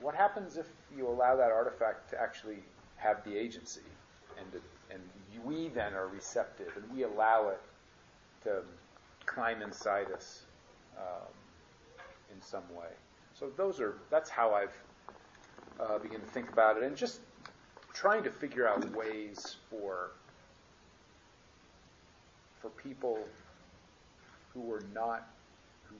What 0.00 0.14
happens 0.14 0.56
if 0.56 0.66
you 0.96 1.08
allow 1.08 1.36
that 1.36 1.50
artifact 1.50 2.10
to 2.10 2.20
actually 2.20 2.58
have 2.96 3.24
the 3.24 3.36
agency, 3.36 3.80
and 4.38 4.52
to, 4.52 4.60
and 4.90 5.02
we 5.44 5.68
then 5.68 5.94
are 5.94 6.08
receptive, 6.08 6.72
and 6.76 6.84
we 6.96 7.04
allow 7.04 7.48
it 7.48 7.60
to 8.44 8.62
climb 9.26 9.62
inside 9.62 10.10
us 10.12 10.42
um, 10.96 11.32
in 12.34 12.40
some 12.42 12.64
way? 12.74 12.88
So 13.32 13.50
those 13.56 13.80
are 13.80 13.94
that's 14.10 14.30
how 14.30 14.54
I've 14.54 14.76
uh, 15.80 15.98
begun 15.98 16.20
to 16.20 16.26
think 16.26 16.50
about 16.50 16.76
it, 16.76 16.82
and 16.82 16.96
just 16.96 17.20
trying 17.92 18.22
to 18.24 18.30
figure 18.30 18.68
out 18.68 18.84
ways 18.94 19.56
for 19.70 20.10
for 22.60 22.68
people 22.70 23.18
who 24.54 24.70
are 24.72 24.82
not 24.94 25.28
who, 25.88 25.96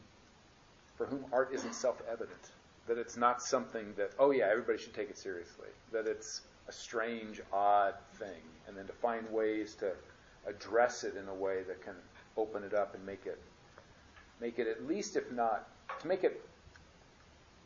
for 0.96 1.06
whom 1.06 1.24
art 1.32 1.50
isn't 1.52 1.74
self-evident 1.74 2.50
that 2.86 2.98
it's 2.98 3.16
not 3.16 3.42
something 3.42 3.92
that 3.96 4.12
oh 4.18 4.30
yeah 4.30 4.48
everybody 4.50 4.78
should 4.78 4.94
take 4.94 5.10
it 5.10 5.18
seriously 5.18 5.68
that 5.92 6.06
it's 6.06 6.42
a 6.68 6.72
strange 6.72 7.40
odd 7.52 7.94
thing 8.14 8.42
and 8.66 8.76
then 8.76 8.86
to 8.86 8.92
find 8.92 9.28
ways 9.30 9.74
to 9.74 9.92
address 10.46 11.04
it 11.04 11.14
in 11.16 11.28
a 11.28 11.34
way 11.34 11.62
that 11.66 11.82
can 11.82 11.94
open 12.36 12.62
it 12.62 12.74
up 12.74 12.94
and 12.94 13.04
make 13.04 13.26
it 13.26 13.40
make 14.40 14.58
it 14.58 14.66
at 14.66 14.86
least 14.86 15.16
if 15.16 15.30
not 15.32 15.68
to 16.00 16.06
make 16.06 16.24
it 16.24 16.44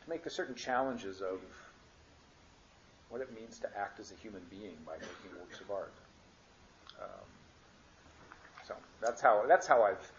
to 0.03 0.09
make 0.09 0.23
the 0.23 0.29
certain 0.29 0.55
challenges 0.55 1.21
of 1.21 1.39
what 3.09 3.21
it 3.21 3.33
means 3.33 3.59
to 3.59 3.67
act 3.77 3.99
as 3.99 4.11
a 4.11 4.15
human 4.15 4.41
being 4.49 4.77
by 4.85 4.93
making 4.93 5.39
works 5.39 5.59
of 5.59 5.71
art. 5.71 5.93
Um, 7.01 7.25
so 8.67 8.75
that's 9.01 9.21
how 9.21 9.43
that's 9.47 9.67
how 9.67 9.83
I've 9.83 10.11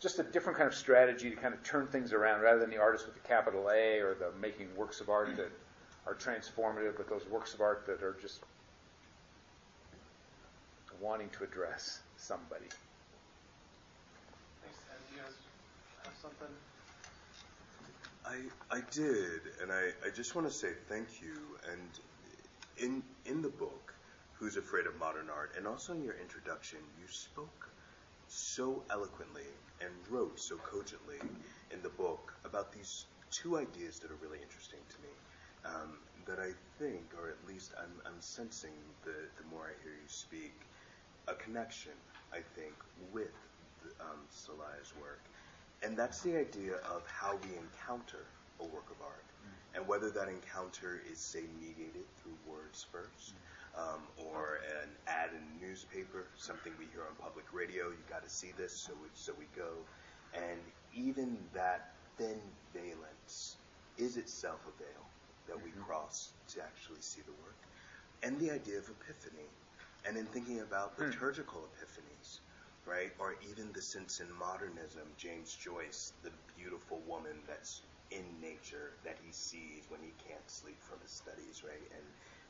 just 0.00 0.18
a 0.18 0.22
different 0.22 0.56
kind 0.56 0.68
of 0.68 0.74
strategy 0.74 1.30
to 1.30 1.36
kind 1.36 1.54
of 1.54 1.62
turn 1.62 1.86
things 1.88 2.12
around 2.12 2.40
rather 2.40 2.60
than 2.60 2.70
the 2.70 2.78
artist 2.78 3.06
with 3.06 3.14
the 3.14 3.28
capital 3.28 3.68
A 3.70 3.98
or 3.98 4.14
the 4.14 4.30
making 4.40 4.68
works 4.76 5.00
of 5.00 5.08
art 5.08 5.36
that 5.36 5.50
are 6.06 6.14
transformative, 6.14 6.96
but 6.96 7.08
those 7.08 7.26
works 7.28 7.54
of 7.54 7.60
art 7.60 7.84
that 7.86 8.02
are 8.02 8.16
just 8.20 8.40
wanting 11.00 11.28
to 11.30 11.44
address 11.44 12.00
somebody. 12.16 12.66
Thanks, 14.62 14.78
Do 15.10 15.16
you 15.16 15.22
guys 15.22 15.32
have 16.04 16.14
something? 16.20 16.48
I 18.26 18.76
I 18.76 18.82
did, 18.90 19.40
and 19.62 19.72
I, 19.72 19.90
I 20.06 20.10
just 20.14 20.34
want 20.34 20.46
to 20.46 20.52
say 20.52 20.68
thank 20.88 21.22
you. 21.22 21.34
And 21.70 21.80
in 22.76 23.02
in 23.26 23.42
the 23.42 23.48
book, 23.48 23.94
Who's 24.34 24.56
Afraid 24.56 24.86
of 24.86 24.98
Modern 24.98 25.28
Art, 25.30 25.54
and 25.56 25.66
also 25.66 25.92
in 25.92 26.04
your 26.04 26.16
introduction, 26.20 26.78
you 27.00 27.06
spoke 27.08 27.68
so 28.28 28.82
eloquently 28.90 29.48
and 29.80 29.90
wrote 30.10 30.38
so 30.38 30.56
cogently 30.58 31.18
in 31.72 31.82
the 31.82 31.88
book 31.90 32.34
about 32.44 32.72
these 32.72 33.06
two 33.30 33.58
ideas 33.58 33.98
that 33.98 34.10
are 34.10 34.18
really 34.22 34.38
interesting 34.42 34.80
to 34.88 34.96
me 35.02 35.08
um, 35.64 35.98
that 36.26 36.38
I 36.38 36.52
think, 36.78 37.02
or 37.20 37.28
at 37.28 37.36
least 37.46 37.72
I'm, 37.78 37.92
I'm 38.06 38.20
sensing 38.20 38.72
the, 39.04 39.14
the 39.36 39.48
more 39.50 39.64
I 39.64 39.82
hear 39.82 39.92
you 39.92 40.08
speak, 40.08 40.54
a 41.26 41.34
connection, 41.34 41.92
I 42.32 42.40
think, 42.54 42.74
with 43.12 43.34
the, 43.82 43.90
um, 44.04 44.20
Celaya's 44.30 44.92
work. 45.00 45.20
And 45.82 45.96
that's 45.96 46.20
the 46.20 46.36
idea 46.38 46.76
of 46.90 47.02
how 47.06 47.38
we 47.42 47.50
encounter 47.56 48.24
a 48.60 48.64
work 48.64 48.90
of 48.90 49.00
art. 49.02 49.24
And 49.74 49.86
whether 49.86 50.10
that 50.10 50.28
encounter 50.28 51.00
is, 51.10 51.18
say, 51.18 51.44
mediated 51.60 52.04
through 52.22 52.36
words 52.46 52.86
first, 52.90 53.34
um, 53.76 54.00
or 54.16 54.60
an 54.82 54.88
ad 55.06 55.30
in 55.30 55.42
a 55.42 55.66
newspaper, 55.66 56.26
something 56.36 56.72
we 56.78 56.86
hear 56.92 57.02
on 57.02 57.14
public 57.20 57.44
radio, 57.52 57.88
you 57.88 58.02
got 58.08 58.22
to 58.22 58.30
see 58.30 58.52
this, 58.56 58.72
so 58.72 58.92
we, 59.02 59.08
so 59.14 59.32
we 59.38 59.46
go. 59.56 59.70
And 60.34 60.60
even 60.94 61.38
that 61.54 61.94
thin 62.16 62.40
valence 62.72 63.56
is 63.96 64.16
itself 64.16 64.60
a 64.66 64.82
veil 64.82 65.04
that 65.48 65.62
we 65.62 65.70
cross 65.84 66.32
to 66.54 66.62
actually 66.62 67.00
see 67.00 67.22
the 67.22 67.32
work. 67.42 67.56
And 68.22 68.38
the 68.40 68.50
idea 68.50 68.78
of 68.78 68.88
epiphany. 68.88 69.48
And 70.06 70.16
in 70.16 70.26
thinking 70.26 70.60
about 70.60 70.98
liturgical 70.98 71.68
epiphanies, 71.76 72.40
right? 72.86 73.12
Or 73.18 73.34
even 73.50 73.72
the 73.72 73.82
sense 73.82 74.20
in 74.20 74.26
modernism, 74.38 75.04
James 75.18 75.54
Joyce, 75.54 76.12
the 76.22 76.30
beautiful 76.56 77.00
woman 77.06 77.36
that's 77.46 77.82
in 78.10 78.24
nature 78.40 78.96
that 79.04 79.16
he 79.24 79.32
sees 79.32 79.84
when 79.88 80.00
he 80.00 80.12
can't 80.26 80.48
sleep 80.48 80.80
from 80.80 80.98
his 81.02 81.10
studies, 81.12 81.62
right? 81.64 81.84
And 81.92 82.04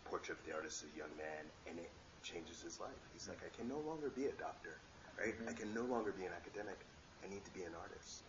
Portrait 0.09 0.38
of 0.38 0.44
the 0.46 0.54
Artist 0.54 0.84
as 0.84 0.90
a 0.94 0.98
young 0.98 1.12
man, 1.16 1.44
and 1.68 1.78
it 1.78 1.90
changes 2.22 2.61
his 2.61 2.80
life. 2.80 3.00
He's 3.12 3.28
like, 3.28 3.38
I 3.44 3.50
can 3.56 3.68
no 3.68 3.78
longer 3.86 4.11
be 4.11 4.26
a 4.26 4.36
doctor, 4.40 4.76
right? 5.18 5.36
Mm-hmm. 5.36 5.48
I 5.48 5.52
can 5.52 5.72
no 5.74 5.82
longer 5.82 6.12
be 6.12 6.24
an 6.24 6.32
academic. 6.32 6.78
I 7.24 7.28
need 7.28 7.44
to 7.44 7.52
be 7.52 7.62
an 7.62 7.72
artist. 7.78 8.22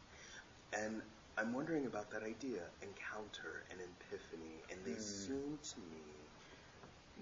And 0.74 1.02
I'm 1.38 1.54
wondering 1.54 1.86
about 1.86 2.12
that 2.12 2.24
idea, 2.24 2.62
encounter 2.82 3.64
and 3.72 3.80
epiphany, 3.80 4.60
and 4.72 4.80
they 4.86 5.00
mm. 5.00 5.02
seem 5.02 5.58
to 5.58 5.80
me 5.92 6.04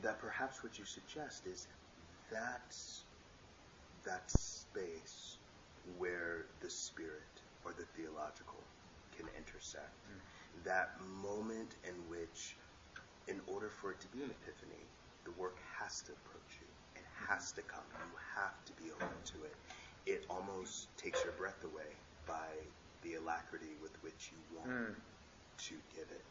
that 0.01 0.19
perhaps 0.19 0.63
what 0.63 0.77
you 0.77 0.85
suggest 0.85 1.45
is 1.45 1.67
that's 2.31 3.03
that 4.05 4.29
space 4.29 5.37
where 5.97 6.45
the 6.61 6.69
spirit 6.69 7.41
or 7.65 7.73
the 7.77 7.85
theological 7.95 8.59
can 9.17 9.27
intersect. 9.37 9.93
Mm. 10.09 10.63
That 10.65 10.97
moment 11.21 11.75
in 11.87 11.95
which, 12.09 12.55
in 13.27 13.41
order 13.47 13.69
for 13.69 13.91
it 13.91 13.99
to 14.01 14.07
be 14.07 14.23
an 14.23 14.31
epiphany, 14.31 14.87
the 15.25 15.31
work 15.31 15.57
has 15.79 16.01
to 16.03 16.13
approach 16.13 16.59
you. 16.61 16.67
It 16.95 17.05
has 17.27 17.51
to 17.53 17.61
come. 17.61 17.83
You 17.91 18.15
have 18.35 18.63
to 18.65 18.73
be 18.73 18.91
open 18.91 19.19
to 19.35 19.43
it. 19.43 19.55
It 20.05 20.25
almost 20.29 20.87
takes 20.97 21.23
your 21.23 21.33
breath 21.33 21.63
away 21.63 21.91
by 22.25 22.47
the 23.03 23.15
alacrity 23.15 23.75
with 23.81 23.91
which 24.03 24.31
you 24.31 24.39
want 24.57 24.95
to 25.57 25.75
give 25.95 26.07
it 26.11 26.25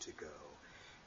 to 0.00 0.12
go. 0.12 0.34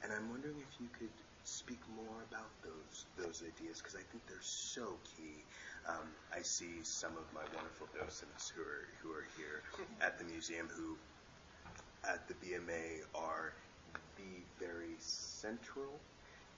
And 0.02 0.12
I'm 0.12 0.30
wondering 0.30 0.56
if 0.60 0.80
you 0.80 0.88
could 0.88 1.12
speak 1.44 1.80
more 1.94 2.24
about 2.28 2.50
those 2.62 3.06
those 3.16 3.42
ideas 3.44 3.78
because 3.78 3.94
I 3.96 4.04
think 4.10 4.26
they're 4.26 4.40
so 4.40 4.98
key. 5.04 5.44
Um, 5.88 6.08
I 6.32 6.42
see 6.42 6.82
some 6.82 7.12
of 7.16 7.24
my 7.34 7.44
wonderful 7.54 7.88
docents 7.98 8.48
who 8.54 8.62
are 8.62 8.88
who 9.02 9.10
are 9.12 9.26
here 9.36 9.62
at 10.00 10.18
the 10.18 10.24
museum 10.24 10.68
who, 10.74 10.96
at 12.04 12.28
the 12.28 12.34
BMA, 12.34 13.04
are 13.14 13.52
the 14.16 14.64
very 14.64 14.94
central 14.98 16.00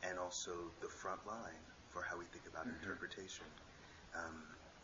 and 0.02 0.18
also 0.18 0.52
the 0.80 0.88
front 0.88 1.20
line 1.26 1.62
for 1.90 2.02
how 2.02 2.18
we 2.18 2.24
think 2.26 2.44
about 2.46 2.66
mm-hmm. 2.66 2.76
interpretation 2.82 3.46
um, 4.14 4.36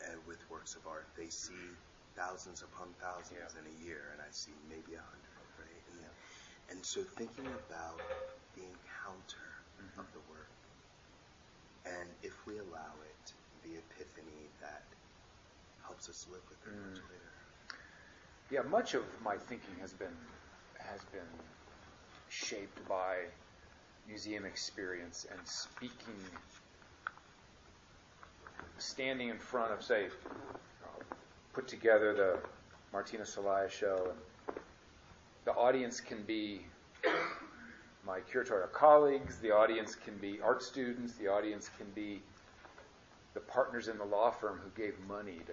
and 0.08 0.18
with 0.26 0.38
works 0.50 0.74
of 0.74 0.86
art. 0.86 1.06
They 1.16 1.28
see 1.28 1.68
thousands 2.16 2.62
upon 2.62 2.88
thousands 3.00 3.40
Yeah. 3.40 3.60
in 3.60 3.64
a 3.68 3.76
year, 3.84 4.12
and 4.12 4.20
I 4.20 4.30
see 4.30 4.52
maybe 4.68 4.96
a 4.96 5.04
hundred, 5.04 5.36
right? 5.60 5.84
And, 5.92 6.76
and 6.76 6.80
so 6.84 7.02
thinking 7.02 7.46
about 7.46 8.00
the 8.56 8.64
encounter 8.64 9.48
mm-hmm. 9.80 10.00
of 10.00 10.06
the 10.12 10.22
work, 10.32 10.52
and 11.86 12.08
if 12.22 12.34
we 12.46 12.58
allow 12.58 12.94
it, 13.04 13.24
the 13.64 13.78
epiphany 13.78 14.48
that 14.60 14.82
helps 15.84 16.08
us 16.08 16.26
live 16.30 16.42
with 16.48 16.58
it 16.66 16.74
much 16.88 16.98
mm. 16.98 17.10
later. 17.10 17.32
Yeah, 18.50 18.62
much 18.68 18.94
of 18.94 19.04
my 19.24 19.36
thinking 19.36 19.74
has 19.80 19.92
been 19.92 20.16
has 20.78 21.00
been 21.12 21.32
shaped 22.32 22.88
by 22.88 23.16
museum 24.08 24.44
experience 24.46 25.26
and 25.30 25.46
speaking, 25.46 26.16
standing 28.78 29.28
in 29.28 29.38
front 29.38 29.72
of, 29.72 29.82
say, 29.82 30.06
uh, 30.26 31.14
put 31.52 31.68
together 31.68 32.14
the 32.14 32.38
Martinez 32.92 33.36
Celaya 33.36 33.70
show, 33.70 34.12
and 34.48 34.56
the 35.44 35.52
audience 35.52 36.00
can 36.00 36.22
be 36.22 36.62
my 38.06 38.20
curatorial 38.20 38.72
colleagues, 38.72 39.38
the 39.38 39.50
audience 39.50 39.94
can 39.94 40.16
be 40.16 40.40
art 40.42 40.62
students, 40.62 41.14
the 41.14 41.28
audience 41.28 41.70
can 41.76 41.86
be 41.94 42.22
the 43.34 43.40
partners 43.40 43.88
in 43.88 43.98
the 43.98 44.04
law 44.04 44.30
firm 44.30 44.58
who 44.62 44.70
gave 44.82 44.94
money 45.06 45.40
to 45.46 45.52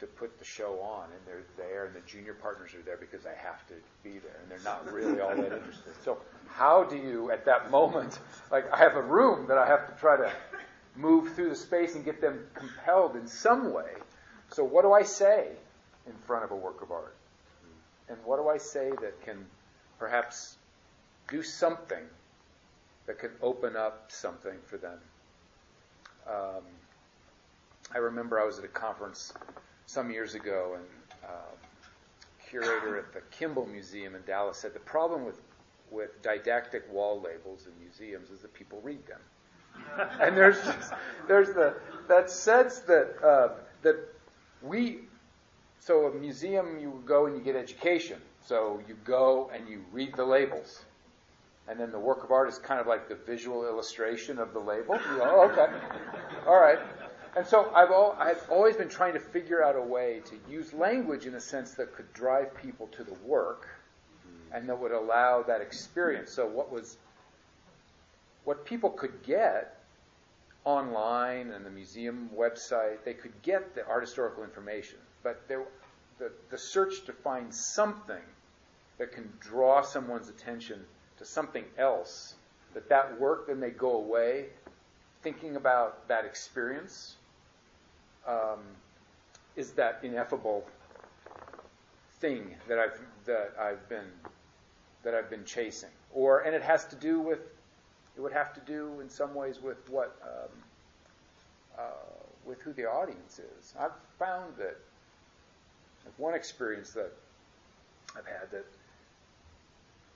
to 0.00 0.06
put 0.06 0.38
the 0.38 0.44
show 0.44 0.80
on, 0.80 1.04
and 1.04 1.20
they're 1.26 1.44
there, 1.56 1.86
and 1.86 1.94
the 1.94 2.00
junior 2.06 2.34
partners 2.34 2.74
are 2.74 2.82
there 2.82 2.96
because 2.96 3.24
they 3.24 3.34
have 3.36 3.66
to 3.66 3.74
be 4.04 4.18
there, 4.18 4.38
and 4.42 4.50
they're 4.50 4.64
not 4.64 4.90
really 4.92 5.20
all 5.20 5.34
that 5.34 5.52
interested. 5.52 5.92
So, 6.04 6.18
how 6.46 6.84
do 6.84 6.96
you, 6.96 7.30
at 7.30 7.44
that 7.46 7.70
moment, 7.70 8.18
like 8.50 8.72
I 8.72 8.78
have 8.78 8.94
a 8.94 9.02
room 9.02 9.46
that 9.48 9.58
I 9.58 9.66
have 9.66 9.92
to 9.92 10.00
try 10.00 10.16
to 10.16 10.30
move 10.98 11.32
through 11.34 11.48
the 11.48 11.56
space 11.56 11.94
and 11.94 12.04
get 12.04 12.20
them 12.20 12.40
compelled 12.54 13.16
in 13.16 13.26
some 13.26 13.72
way. 13.72 13.92
So, 14.50 14.64
what 14.64 14.82
do 14.82 14.92
I 14.92 15.02
say 15.02 15.48
in 16.06 16.12
front 16.26 16.44
of 16.44 16.50
a 16.50 16.56
work 16.56 16.82
of 16.82 16.90
art? 16.90 17.14
And 18.08 18.18
what 18.24 18.38
do 18.38 18.48
I 18.48 18.58
say 18.58 18.90
that 19.00 19.22
can 19.24 19.46
perhaps 19.98 20.56
do 21.28 21.42
something 21.42 22.02
that 23.06 23.18
could 23.18 23.32
open 23.42 23.76
up 23.76 24.06
something 24.08 24.54
for 24.66 24.78
them? 24.78 24.98
Um, 26.26 26.62
I 27.94 27.98
remember 27.98 28.40
I 28.40 28.44
was 28.44 28.58
at 28.58 28.64
a 28.64 28.68
conference 28.68 29.32
some 29.88 30.10
years 30.10 30.34
ago, 30.34 30.76
and 30.76 30.84
uh, 31.24 31.56
curator 32.46 32.98
at 32.98 33.12
the 33.14 33.20
Kimbell 33.34 33.66
Museum 33.66 34.14
in 34.14 34.20
Dallas 34.26 34.58
said 34.58 34.74
the 34.74 34.80
problem 34.80 35.24
with 35.24 35.40
with 35.90 36.20
didactic 36.22 36.82
wall 36.92 37.18
labels 37.22 37.66
in 37.66 37.72
museums 37.82 38.28
is 38.28 38.42
that 38.42 38.52
people 38.52 38.78
read 38.82 39.00
them, 39.06 39.20
and 40.20 40.36
there's 40.36 40.62
just, 40.62 40.92
there's 41.26 41.48
the 41.54 41.74
that 42.06 42.30
sense 42.30 42.80
that 42.80 43.14
uh, 43.24 43.54
that 43.82 43.96
we 44.62 44.98
so 45.80 46.06
a 46.06 46.14
museum 46.14 46.78
you 46.78 47.02
go 47.06 47.24
and 47.24 47.34
you 47.34 47.42
get 47.42 47.56
education, 47.56 48.20
so 48.44 48.80
you 48.86 48.94
go 49.04 49.50
and 49.54 49.66
you 49.68 49.82
read 49.90 50.14
the 50.16 50.24
labels. 50.24 50.84
And 51.66 51.78
then 51.78 51.92
the 51.92 51.98
work 51.98 52.24
of 52.24 52.30
art 52.30 52.48
is 52.48 52.58
kind 52.58 52.80
of 52.80 52.86
like 52.86 53.10
the 53.10 53.14
visual 53.14 53.66
illustration 53.66 54.38
of 54.38 54.54
the 54.54 54.58
label. 54.58 54.94
You 54.94 55.18
go, 55.18 55.22
oh, 55.22 55.50
okay. 55.50 55.70
All 56.46 56.58
right. 56.58 56.78
And 57.38 57.46
so 57.46 57.72
I've, 57.72 57.90
al- 57.92 58.16
I've 58.18 58.50
always 58.50 58.74
been 58.74 58.88
trying 58.88 59.12
to 59.12 59.20
figure 59.20 59.62
out 59.62 59.76
a 59.76 59.80
way 59.80 60.22
to 60.24 60.52
use 60.52 60.72
language 60.72 61.24
in 61.24 61.36
a 61.36 61.40
sense 61.40 61.74
that 61.74 61.94
could 61.94 62.12
drive 62.12 62.52
people 62.60 62.88
to 62.88 63.04
the 63.04 63.14
work 63.24 63.68
and 64.52 64.68
that 64.68 64.76
would 64.76 64.90
allow 64.90 65.44
that 65.44 65.60
experience. 65.60 66.32
So 66.32 66.48
what 66.48 66.72
was 66.72 66.96
what 68.42 68.64
people 68.64 68.90
could 68.90 69.22
get 69.22 69.78
online 70.64 71.52
and 71.52 71.64
the 71.64 71.70
museum 71.70 72.28
website, 72.36 73.04
they 73.04 73.14
could 73.14 73.40
get 73.42 73.72
the 73.76 73.86
art 73.86 74.02
historical 74.02 74.42
information, 74.42 74.98
but 75.22 75.40
there, 75.46 75.62
the, 76.18 76.32
the 76.50 76.58
search 76.58 77.04
to 77.04 77.12
find 77.12 77.54
something 77.54 78.24
that 78.98 79.12
can 79.12 79.32
draw 79.38 79.80
someone's 79.80 80.28
attention 80.28 80.84
to 81.18 81.24
something 81.24 81.64
else, 81.78 82.34
that 82.74 82.88
that 82.88 83.20
work, 83.20 83.46
then 83.46 83.60
they 83.60 83.70
go 83.70 83.92
away 83.92 84.46
thinking 85.22 85.54
about 85.54 86.08
that 86.08 86.24
experience, 86.24 87.14
um, 88.28 88.60
is 89.56 89.72
that 89.72 90.00
ineffable 90.02 90.64
thing 92.20 92.54
that 92.68 92.78
I've 92.78 93.00
that 93.26 93.54
I've 93.58 93.88
been 93.88 94.06
that 95.02 95.14
I've 95.14 95.30
been 95.30 95.44
chasing, 95.44 95.90
or 96.12 96.40
and 96.40 96.54
it 96.54 96.62
has 96.62 96.84
to 96.86 96.96
do 96.96 97.20
with 97.20 97.40
it 98.16 98.20
would 98.20 98.32
have 98.32 98.52
to 98.54 98.60
do 98.60 99.00
in 99.00 99.08
some 99.08 99.34
ways 99.34 99.60
with 99.60 99.88
what 99.90 100.16
um, 100.22 100.50
uh, 101.78 101.82
with 102.44 102.60
who 102.62 102.72
the 102.72 102.84
audience 102.84 103.38
is. 103.38 103.74
I've 103.78 103.92
found 104.18 104.56
that 104.58 104.76
like 106.04 106.18
one 106.18 106.34
experience 106.34 106.90
that 106.92 107.12
I've 108.16 108.26
had 108.26 108.50
that 108.52 108.64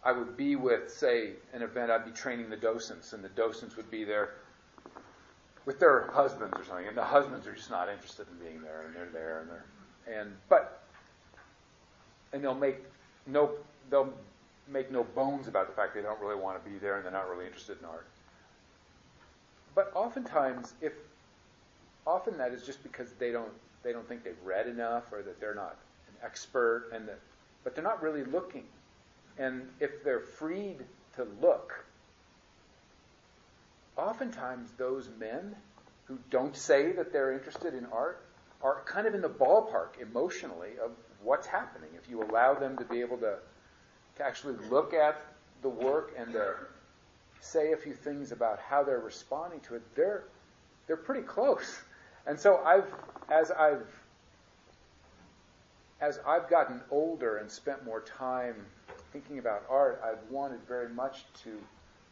I 0.05 0.13
would 0.13 0.37
be 0.37 0.57
with, 0.57 0.91
say, 0.91 1.35
an 1.53 1.63
event, 1.63 1.91
I'd 1.91 2.05
be 2.05 2.11
training 2.11 2.51
the 2.51 2.57
docents, 2.57 3.13
and 3.13 3.23
the 3.23 3.29
docents 3.29 3.77
would 3.77 3.89
be 3.91 4.03
there 4.03 4.31
with 5.65 5.79
their 5.79 6.11
husbands 6.13 6.53
or 6.57 6.65
something, 6.65 6.87
and 6.87 6.97
the 6.97 7.05
husbands 7.05 7.47
are 7.47 7.55
just 7.55 7.71
not 7.71 7.89
interested 7.89 8.27
in 8.29 8.47
being 8.47 8.63
there, 8.63 8.85
and 8.87 8.95
they're 8.95 9.09
there, 9.13 9.41
and 9.41 9.51
they're, 9.51 10.21
and 10.21 10.33
but, 10.49 10.83
and 12.33 12.43
they'll 12.43 12.55
make 12.55 12.79
no, 13.27 13.53
they'll 13.91 14.13
make 14.69 14.91
no 14.91 15.05
bones 15.05 15.49
about 15.49 15.69
the 15.69 15.75
fact 15.75 15.95
they 15.95 16.03
don't 16.03 16.21
really 16.21 16.41
want 16.41 16.63
to 16.63 16.71
be 16.71 16.79
there, 16.79 16.97
and 16.97 17.05
they're 17.05 17.13
not 17.13 17.29
really 17.29 17.47
interested 17.47 17.79
in 17.79 17.85
art. 17.85 18.07
But 19.75 19.93
oftentimes, 19.95 20.75
if 20.81 20.93
often 22.07 22.37
that 22.39 22.53
is 22.53 22.65
just 22.65 22.83
because 22.83 23.13
they 23.19 23.31
don't 23.31 23.53
they 23.83 23.93
don't 23.93 24.07
think 24.09 24.25
they've 24.25 24.35
read 24.45 24.67
enough, 24.67 25.13
or 25.13 25.23
that 25.23 25.41
they're 25.41 25.55
not 25.55 25.77
an 26.09 26.15
expert, 26.25 26.91
and 26.93 27.07
that 27.09 27.19
but 27.65 27.75
they're 27.75 27.85
not 27.85 28.03
really 28.03 28.25
looking. 28.25 28.65
And 29.39 29.69
if 29.81 30.03
they're 30.05 30.21
freed 30.21 30.79
to 31.17 31.27
look, 31.41 31.85
oftentimes 33.97 34.71
those 34.79 35.09
men 35.19 35.55
who 36.05 36.19
don't 36.31 36.57
say 36.57 36.93
that 36.93 37.13
they're 37.13 37.33
interested 37.33 37.75
in 37.75 37.87
art 37.87 38.25
are 38.63 38.83
kind 38.87 39.07
of 39.07 39.15
in 39.15 39.21
the 39.21 39.29
ballpark 39.29 40.01
emotionally 40.01 40.73
of 40.83 40.93
what's 41.23 41.47
happening. 41.47 41.91
If 42.03 42.09
you 42.11 42.23
allow 42.23 42.55
them 42.55 42.77
to 42.79 42.85
be 42.85 43.01
able 43.01 43.19
to, 43.19 43.37
to 44.17 44.25
actually 44.25 44.57
look 44.69 44.95
at 44.95 45.21
the 45.63 45.69
work 45.69 46.15
and 46.17 46.33
to 46.33 46.55
say 47.41 47.73
a 47.73 47.77
few 47.77 47.95
things 47.95 48.33
about 48.33 48.59
how 48.61 48.83
they're 48.83 49.01
responding 49.01 49.61
to 49.61 49.77
it, 49.77 49.83
they're 49.95 50.25
they're 50.87 50.97
pretty 50.97 51.23
close. 51.23 51.81
And 52.27 52.39
so 52.39 52.59
I've 52.65 52.87
as 53.31 53.51
I've 53.51 53.87
as 56.01 56.19
I've 56.27 56.49
gotten 56.49 56.81
older 56.91 57.37
and 57.37 57.51
spent 57.51 57.85
more 57.85 58.01
time 58.01 58.55
thinking 59.13 59.39
about 59.39 59.65
art, 59.69 60.03
I've 60.05 60.31
wanted 60.31 60.61
very 60.67 60.89
much 60.89 61.25
to 61.45 61.59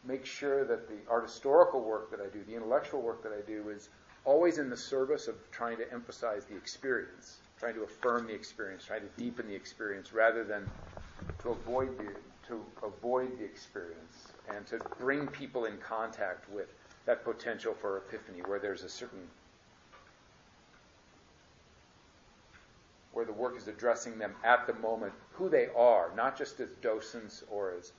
make 0.05 0.25
sure 0.25 0.65
that 0.65 0.89
the 0.89 0.99
art 1.09 1.25
historical 1.25 1.81
work 1.81 2.11
that 2.11 2.21
I 2.21 2.29
do, 2.33 2.43
the 2.45 2.55
intellectual 2.55 3.03
work 3.03 3.23
that 3.23 3.33
I 3.33 3.47
do, 3.47 3.69
is 3.69 3.89
always 4.25 4.59
in 4.59 4.71
the 4.71 4.77
service 4.77 5.29
of 5.29 5.37
trying 5.51 5.77
to 5.79 5.93
emphasize 5.93 6.45
the 6.45 6.57
experience, 6.57 7.39
trying 7.59 7.75
to 7.75 7.83
affirm 7.83 8.27
the 8.27 8.35
experience, 8.35 8.85
trying 8.85 9.03
to 9.03 9.23
deepen 9.23 9.47
the 9.47 9.55
experience, 9.55 10.13
rather 10.13 10.45
than 10.45 10.67
to 11.43 11.51
avoid 11.51 11.97
the 11.99 12.15
to 12.49 12.65
avoid 12.83 13.39
the 13.39 13.45
experience 13.45 14.33
and 14.49 14.67
to 14.67 14.81
bring 14.99 15.27
people 15.29 15.67
in 15.67 15.77
contact 15.77 16.51
with 16.51 16.69
that 17.07 17.23
potential 17.25 17.75
for 17.75 17.99
epiphany, 17.99 18.41
where 18.43 18.59
there's 18.59 18.83
a 18.83 18.89
certain 18.89 19.29
where 23.13 23.25
the 23.25 23.33
work 23.33 23.57
is 23.57 23.69
addressing 23.69 24.19
them 24.19 24.35
at 24.45 24.67
the 24.67 24.75
moment, 24.75 25.13
who 25.33 25.49
they 25.49 25.69
are, 25.77 26.13
not 26.17 26.39
just 26.39 26.61
as 26.61 26.69
docents 26.81 27.43
or 27.51 27.75
as 27.77 27.93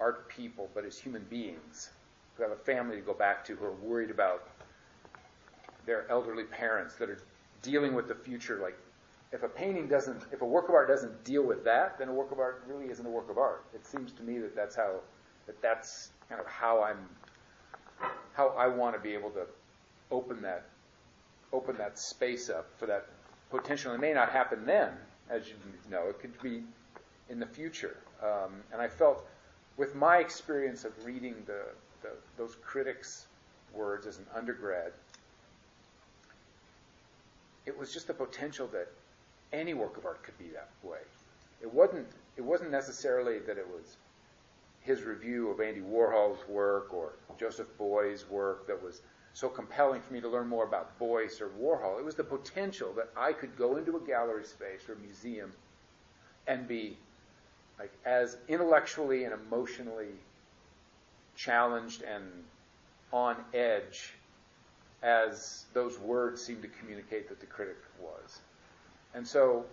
art 0.00 0.28
people, 0.28 0.68
but 0.74 0.84
as 0.84 0.98
human 0.98 1.24
beings 1.24 1.90
who 2.36 2.42
have 2.42 2.52
a 2.52 2.56
family 2.56 2.96
to 2.96 3.02
go 3.02 3.14
back 3.14 3.44
to, 3.46 3.56
who 3.56 3.64
are 3.64 3.72
worried 3.72 4.10
about 4.10 4.48
their 5.86 6.08
elderly 6.10 6.44
parents, 6.44 6.94
that 6.96 7.10
are 7.10 7.18
dealing 7.62 7.94
with 7.94 8.08
the 8.08 8.14
future. 8.14 8.60
Like, 8.62 8.78
if 9.32 9.42
a 9.42 9.48
painting 9.48 9.88
doesn't, 9.88 10.22
if 10.32 10.42
a 10.42 10.46
work 10.46 10.68
of 10.68 10.74
art 10.74 10.88
doesn't 10.88 11.24
deal 11.24 11.42
with 11.42 11.64
that, 11.64 11.98
then 11.98 12.08
a 12.08 12.12
work 12.12 12.30
of 12.30 12.38
art 12.38 12.64
really 12.68 12.90
isn't 12.90 13.04
a 13.04 13.10
work 13.10 13.28
of 13.30 13.38
art. 13.38 13.64
It 13.74 13.84
seems 13.84 14.12
to 14.12 14.22
me 14.22 14.38
that 14.38 14.54
that's 14.54 14.76
how, 14.76 15.00
that 15.46 15.60
that's 15.60 16.10
kind 16.28 16.40
of 16.40 16.46
how 16.46 16.82
I'm, 16.82 17.08
how 18.34 18.48
I 18.50 18.68
want 18.68 18.94
to 18.94 19.00
be 19.00 19.14
able 19.14 19.30
to 19.30 19.46
open 20.10 20.42
that, 20.42 20.66
open 21.52 21.76
that 21.78 21.98
space 21.98 22.48
up 22.48 22.70
for 22.78 22.86
that 22.86 23.06
potential. 23.50 23.92
It 23.92 24.00
may 24.00 24.12
not 24.12 24.30
happen 24.30 24.64
then, 24.64 24.92
as 25.28 25.48
you 25.48 25.54
know. 25.90 26.08
It 26.08 26.20
could 26.20 26.40
be 26.40 26.62
in 27.28 27.40
the 27.40 27.46
future. 27.46 27.96
Um, 28.22 28.62
and 28.72 28.80
I 28.80 28.88
felt, 28.88 29.26
with 29.78 29.94
my 29.94 30.18
experience 30.18 30.84
of 30.84 30.92
reading 31.04 31.36
the, 31.46 31.62
the, 32.02 32.10
those 32.36 32.56
critics' 32.62 33.26
words 33.72 34.06
as 34.06 34.18
an 34.18 34.26
undergrad, 34.34 34.92
it 37.64 37.78
was 37.78 37.92
just 37.92 38.08
the 38.08 38.14
potential 38.14 38.66
that 38.72 38.88
any 39.52 39.72
work 39.72 39.96
of 39.96 40.04
art 40.04 40.22
could 40.22 40.36
be 40.36 40.48
that 40.48 40.68
way. 40.82 40.98
It 41.62 41.72
wasn't. 41.72 42.06
It 42.36 42.42
wasn't 42.42 42.70
necessarily 42.70 43.40
that 43.40 43.58
it 43.58 43.66
was 43.66 43.96
his 44.82 45.02
review 45.02 45.50
of 45.50 45.60
Andy 45.60 45.80
Warhol's 45.80 46.46
work 46.48 46.94
or 46.94 47.12
Joseph 47.38 47.66
Beuys's 47.78 48.28
work 48.30 48.66
that 48.68 48.80
was 48.80 49.02
so 49.34 49.48
compelling 49.48 50.00
for 50.00 50.12
me 50.12 50.20
to 50.20 50.28
learn 50.28 50.46
more 50.46 50.64
about 50.64 50.96
Beuys 51.00 51.40
or 51.40 51.48
Warhol. 51.60 51.98
It 51.98 52.04
was 52.04 52.14
the 52.14 52.24
potential 52.24 52.92
that 52.96 53.08
I 53.16 53.32
could 53.32 53.56
go 53.56 53.76
into 53.76 53.96
a 53.96 54.00
gallery 54.00 54.44
space 54.44 54.88
or 54.88 54.92
a 54.94 54.98
museum 54.98 55.52
and 56.46 56.66
be 56.68 56.96
like 57.78 57.92
as 58.04 58.36
intellectually 58.48 59.24
and 59.24 59.32
emotionally 59.32 60.14
challenged 61.36 62.02
and 62.02 62.24
on 63.12 63.36
edge 63.54 64.14
as 65.02 65.66
those 65.72 65.98
words 65.98 66.42
seem 66.42 66.60
to 66.60 66.68
communicate 66.68 67.28
that 67.28 67.40
the 67.40 67.46
critic 67.46 67.76
was. 68.00 68.40
And 69.14 69.26
so 69.26 69.64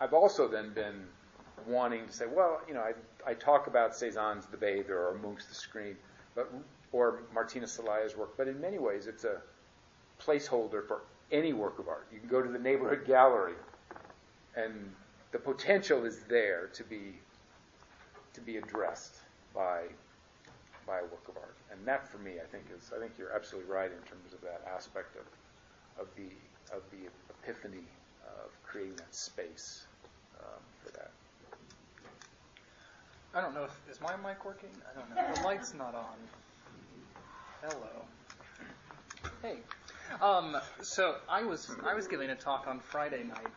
I've 0.00 0.12
also 0.12 0.46
then 0.46 0.72
been 0.74 1.06
wanting 1.66 2.06
to 2.06 2.12
say, 2.12 2.26
well, 2.26 2.60
you 2.68 2.74
know, 2.74 2.80
I, 2.80 2.92
I 3.26 3.34
talk 3.34 3.66
about 3.66 3.92
Cezanne's 3.92 4.46
The 4.46 4.56
Bather 4.56 4.98
or 4.98 5.18
Munch's 5.22 5.46
The 5.46 5.54
Scream, 5.54 5.96
but 6.34 6.52
or 6.92 7.22
Martinez 7.32 7.72
Celaya's 7.72 8.16
work, 8.16 8.36
but 8.36 8.46
in 8.46 8.60
many 8.60 8.78
ways 8.78 9.06
it's 9.06 9.24
a 9.24 9.40
placeholder 10.22 10.86
for 10.86 11.02
any 11.32 11.52
work 11.52 11.78
of 11.78 11.88
art. 11.88 12.06
You 12.12 12.20
can 12.20 12.28
go 12.28 12.40
to 12.40 12.48
the 12.48 12.58
neighborhood 12.58 13.04
gallery, 13.04 13.54
and 14.54 14.92
the 15.34 15.40
potential 15.40 16.04
is 16.04 16.20
there 16.28 16.70
to 16.72 16.84
be 16.84 17.12
to 18.34 18.40
be 18.40 18.56
addressed 18.56 19.16
by 19.52 19.82
by 20.86 20.98
a 20.98 21.02
work 21.02 21.26
of 21.28 21.36
art. 21.36 21.56
And 21.72 21.84
that, 21.86 22.06
for 22.06 22.18
me, 22.18 22.34
I 22.40 22.46
think 22.46 22.66
is 22.76 22.92
I 22.96 23.00
think 23.00 23.12
you're 23.18 23.34
absolutely 23.34 23.68
right 23.68 23.90
in 23.90 23.98
terms 24.08 24.32
of 24.32 24.40
that 24.42 24.62
aspect 24.72 25.16
of 25.16 25.26
of 26.00 26.06
the 26.14 26.30
of 26.74 26.82
the 26.92 27.10
epiphany 27.30 27.84
of 28.24 28.50
creating 28.62 28.94
that 28.94 29.12
space 29.12 29.86
um, 30.38 30.62
for 30.84 30.92
that. 30.92 31.10
I 33.34 33.40
don't 33.40 33.54
know 33.54 33.64
if 33.64 33.72
is 33.90 34.00
my 34.00 34.14
mic 34.16 34.44
working. 34.44 34.70
I 34.88 34.96
don't 34.96 35.10
know. 35.10 35.34
The 35.34 35.42
light's 35.42 35.74
not 35.74 35.96
on. 35.96 36.16
Hello. 37.60 38.04
Hey. 39.42 39.58
Um, 40.22 40.56
so 40.80 41.16
I 41.28 41.42
was 41.42 41.68
I 41.84 41.94
was 41.94 42.06
giving 42.06 42.30
a 42.30 42.36
talk 42.36 42.68
on 42.68 42.78
Friday 42.78 43.24
night, 43.24 43.48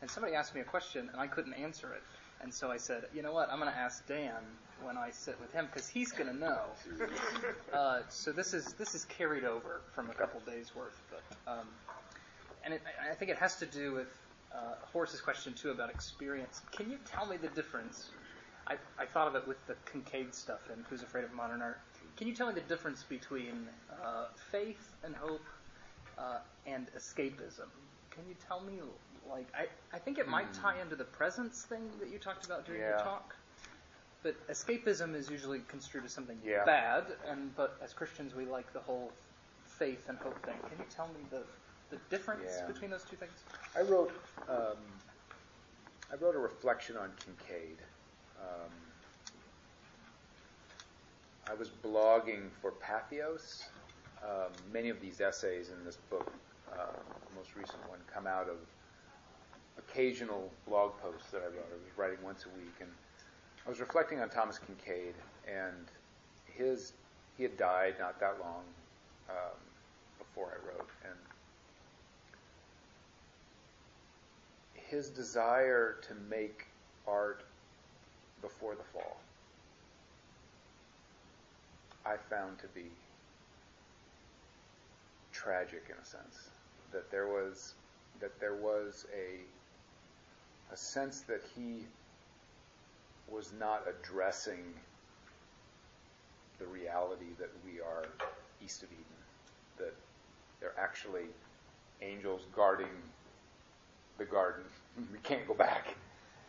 and 0.00 0.10
somebody 0.10 0.34
asked 0.34 0.54
me 0.54 0.60
a 0.60 0.64
question, 0.64 1.08
and 1.12 1.20
I 1.20 1.26
couldn't 1.26 1.54
answer 1.54 1.92
it. 1.92 2.02
And 2.40 2.54
so 2.54 2.70
I 2.70 2.76
said, 2.76 3.04
you 3.14 3.22
know 3.22 3.32
what? 3.32 3.50
I'm 3.50 3.58
going 3.58 3.70
to 3.72 3.76
ask 3.76 4.06
Dan 4.06 4.34
when 4.82 4.96
I 4.96 5.10
sit 5.10 5.40
with 5.40 5.52
him 5.52 5.66
because 5.66 5.88
he's 5.88 6.12
going 6.12 6.30
to 6.30 6.36
know. 6.36 6.60
Uh, 7.72 8.00
so 8.08 8.32
this 8.32 8.54
is 8.54 8.72
this 8.78 8.94
is 8.94 9.04
carried 9.04 9.44
over 9.44 9.82
from 9.94 10.08
a 10.08 10.14
couple 10.14 10.40
days 10.40 10.74
worth, 10.74 10.98
but 11.10 11.22
um, 11.52 11.66
and 12.64 12.72
it, 12.72 12.82
I 13.10 13.14
think 13.14 13.30
it 13.30 13.36
has 13.36 13.56
to 13.56 13.66
do 13.66 13.92
with 13.92 14.08
uh, 14.54 14.74
Horace's 14.92 15.20
question 15.20 15.52
too 15.52 15.70
about 15.70 15.90
experience. 15.90 16.62
Can 16.72 16.90
you 16.90 16.98
tell 17.04 17.26
me 17.26 17.36
the 17.36 17.48
difference? 17.48 18.08
I, 18.66 18.76
I 18.98 19.06
thought 19.06 19.28
of 19.28 19.34
it 19.34 19.46
with 19.46 19.58
the 19.66 19.74
Kinkade 19.90 20.34
stuff 20.34 20.60
and 20.72 20.84
Who's 20.88 21.02
Afraid 21.02 21.24
of 21.24 21.32
Modern 21.32 21.62
Art. 21.62 21.80
Can 22.16 22.26
you 22.26 22.34
tell 22.34 22.48
me 22.48 22.54
the 22.54 22.60
difference 22.60 23.04
between 23.04 23.68
uh, 24.04 24.26
faith 24.50 24.94
and 25.04 25.14
hope 25.14 25.44
uh, 26.18 26.38
and 26.66 26.86
escapism? 26.96 27.68
Can 28.10 28.26
you 28.28 28.34
tell 28.46 28.60
me, 28.60 28.80
like, 29.30 29.48
I, 29.54 29.66
I 29.94 29.98
think 29.98 30.18
it 30.18 30.28
might 30.28 30.48
Hmm. 30.54 30.60
tie 30.62 30.80
into 30.80 30.96
the 30.96 31.04
presence 31.04 31.62
thing 31.62 31.90
that 32.00 32.10
you 32.10 32.18
talked 32.18 32.44
about 32.44 32.66
during 32.66 32.80
Yeah. 32.80 32.88
your 32.90 32.98
talk. 32.98 33.34
But 34.22 34.48
escapism 34.48 35.14
is 35.14 35.30
usually 35.30 35.60
construed 35.60 36.04
as 36.04 36.12
something 36.12 36.38
Yeah. 36.44 36.64
bad, 36.64 37.04
and 37.28 37.54
but 37.54 37.78
as 37.82 37.92
Christians 37.92 38.34
we 38.34 38.44
like 38.46 38.72
the 38.72 38.80
whole 38.80 39.12
faith 39.64 40.08
and 40.08 40.18
hope 40.18 40.36
thing. 40.44 40.58
Can 40.68 40.78
you 40.78 40.86
tell 40.90 41.06
me 41.08 41.20
the 41.30 41.44
the 41.90 41.98
difference 42.10 42.58
Yeah. 42.60 42.66
between 42.66 42.90
those 42.90 43.04
two 43.04 43.16
things? 43.16 43.44
I 43.76 43.82
wrote 43.82 44.12
um, 44.48 44.78
I 46.10 46.16
wrote 46.16 46.34
a 46.34 46.38
reflection 46.38 46.96
on 46.96 47.10
Kinkade. 47.12 47.80
Um, 48.38 48.72
I 51.48 51.54
was 51.54 51.70
blogging 51.70 52.50
for 52.60 52.72
Patheos. 52.72 53.62
Um, 54.22 54.50
many 54.72 54.88
of 54.88 55.00
these 55.00 55.20
essays 55.20 55.70
in 55.70 55.84
this 55.84 55.96
book, 55.96 56.28
uh, 56.72 56.92
the 57.30 57.34
most 57.36 57.54
recent 57.54 57.86
one, 57.88 58.00
come 58.12 58.26
out 58.26 58.48
of 58.48 58.56
occasional 59.78 60.50
blog 60.66 60.92
posts 61.00 61.30
that 61.30 61.42
I 61.42 61.46
wrote. 61.46 61.68
I 61.70 61.74
was 61.74 61.96
writing 61.96 62.18
once 62.22 62.44
a 62.44 62.58
week, 62.58 62.74
and 62.80 62.90
I 63.66 63.68
was 63.68 63.80
reflecting 63.80 64.20
on 64.20 64.28
Thomas 64.28 64.58
Kinkade 64.58 65.14
and 65.46 65.86
his. 66.46 66.92
He 67.36 67.44
had 67.44 67.56
died 67.56 67.94
not 68.00 68.18
that 68.20 68.40
long 68.40 68.64
um, 69.30 69.58
before 70.18 70.48
I 70.48 70.66
wrote, 70.66 70.90
and 71.04 71.14
his 74.74 75.08
desire 75.10 75.96
to 76.02 76.14
make 76.28 76.66
art 77.06 77.42
before 78.42 78.74
the 78.74 78.82
fall, 78.82 79.18
I 82.06 82.16
found 82.30 82.58
to 82.60 82.66
be 82.68 82.90
tragic 85.32 85.84
in 85.88 85.96
a 86.00 86.04
sense. 86.04 86.48
That 86.92 87.10
there 87.10 87.26
was 87.26 87.74
that 88.20 88.40
there 88.40 88.54
was 88.54 89.06
a 89.14 89.40
a 90.72 90.76
sense 90.76 91.20
that 91.22 91.42
he 91.54 91.86
was 93.30 93.52
not 93.58 93.84
addressing 93.88 94.74
the 96.58 96.66
reality 96.66 97.26
that 97.38 97.50
we 97.64 97.80
are 97.80 98.06
east 98.64 98.82
of 98.82 98.88
Eden, 98.90 99.04
that 99.78 99.94
they're 100.60 100.78
actually 100.78 101.26
angels 102.02 102.42
guarding 102.54 102.88
the 104.18 104.24
garden. 104.24 104.64
We 105.12 105.18
can't 105.22 105.46
go 105.46 105.54
back. 105.54 105.94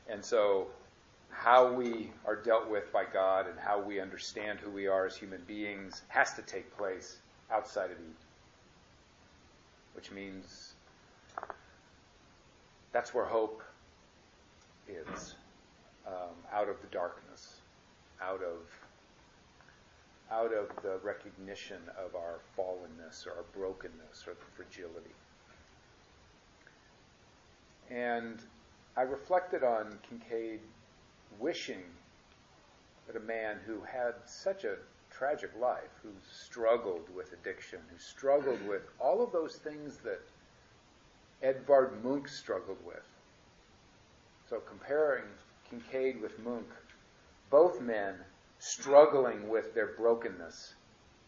And 0.10 0.26
so, 0.26 0.70
how 1.30 1.72
we 1.72 2.10
are 2.26 2.36
dealt 2.36 2.68
with 2.68 2.92
by 2.92 3.04
God 3.06 3.48
and 3.48 3.60
how 3.60 3.80
we 3.80 4.00
understand 4.00 4.58
who 4.60 4.72
we 4.72 4.88
are 4.88 5.06
as 5.06 5.16
human 5.16 5.42
beings 5.46 6.02
has 6.08 6.34
to 6.34 6.42
take 6.42 6.76
place 6.76 7.18
outside 7.52 7.92
of 7.92 7.98
Eden. 7.98 8.16
Which 9.94 10.10
means 10.10 10.74
that's 12.92 13.14
where 13.14 13.26
hope 13.26 13.62
is. 14.90 15.36
um, 16.10 16.36
out 16.54 16.70
of 16.70 16.82
the 16.82 16.88
darkness, 16.88 17.62
out 18.22 18.42
of 18.42 18.58
out 20.32 20.54
of 20.54 20.70
the 20.84 21.00
recognition 21.04 21.82
of 21.98 22.16
our 22.16 22.40
fallenness 22.56 23.26
or 23.26 23.32
our 23.32 23.46
brokenness 23.56 24.26
or 24.28 24.34
the 24.34 24.46
fragility. 24.56 25.16
And 27.90 28.40
I 28.96 29.02
reflected 29.02 29.64
on 29.64 29.98
Kinkade 30.08 30.60
wishing 31.40 31.82
that 33.08 33.16
a 33.16 33.20
man 33.22 33.58
who 33.66 33.82
had 33.82 34.14
such 34.26 34.66
a 34.66 34.76
tragic 35.10 35.50
life, 35.60 35.90
who 36.04 36.12
struggled 36.32 37.10
with 37.16 37.34
addiction, 37.34 37.80
who 37.92 37.98
struggled 37.98 38.62
with 38.68 38.84
all 39.00 39.24
of 39.24 39.32
those 39.32 39.56
things 39.56 39.98
that 40.04 40.22
Edvard 41.42 42.04
Munch 42.04 42.30
struggled 42.30 42.86
with. 42.86 43.02
So 44.50 44.60
comparing 44.68 45.26
Kinkade 45.70 46.20
with 46.22 46.40
Munch, 46.44 46.66
both 47.52 47.80
men 47.82 48.16
struggling 48.58 49.48
with 49.48 49.76
their 49.76 49.88
brokenness 49.88 50.74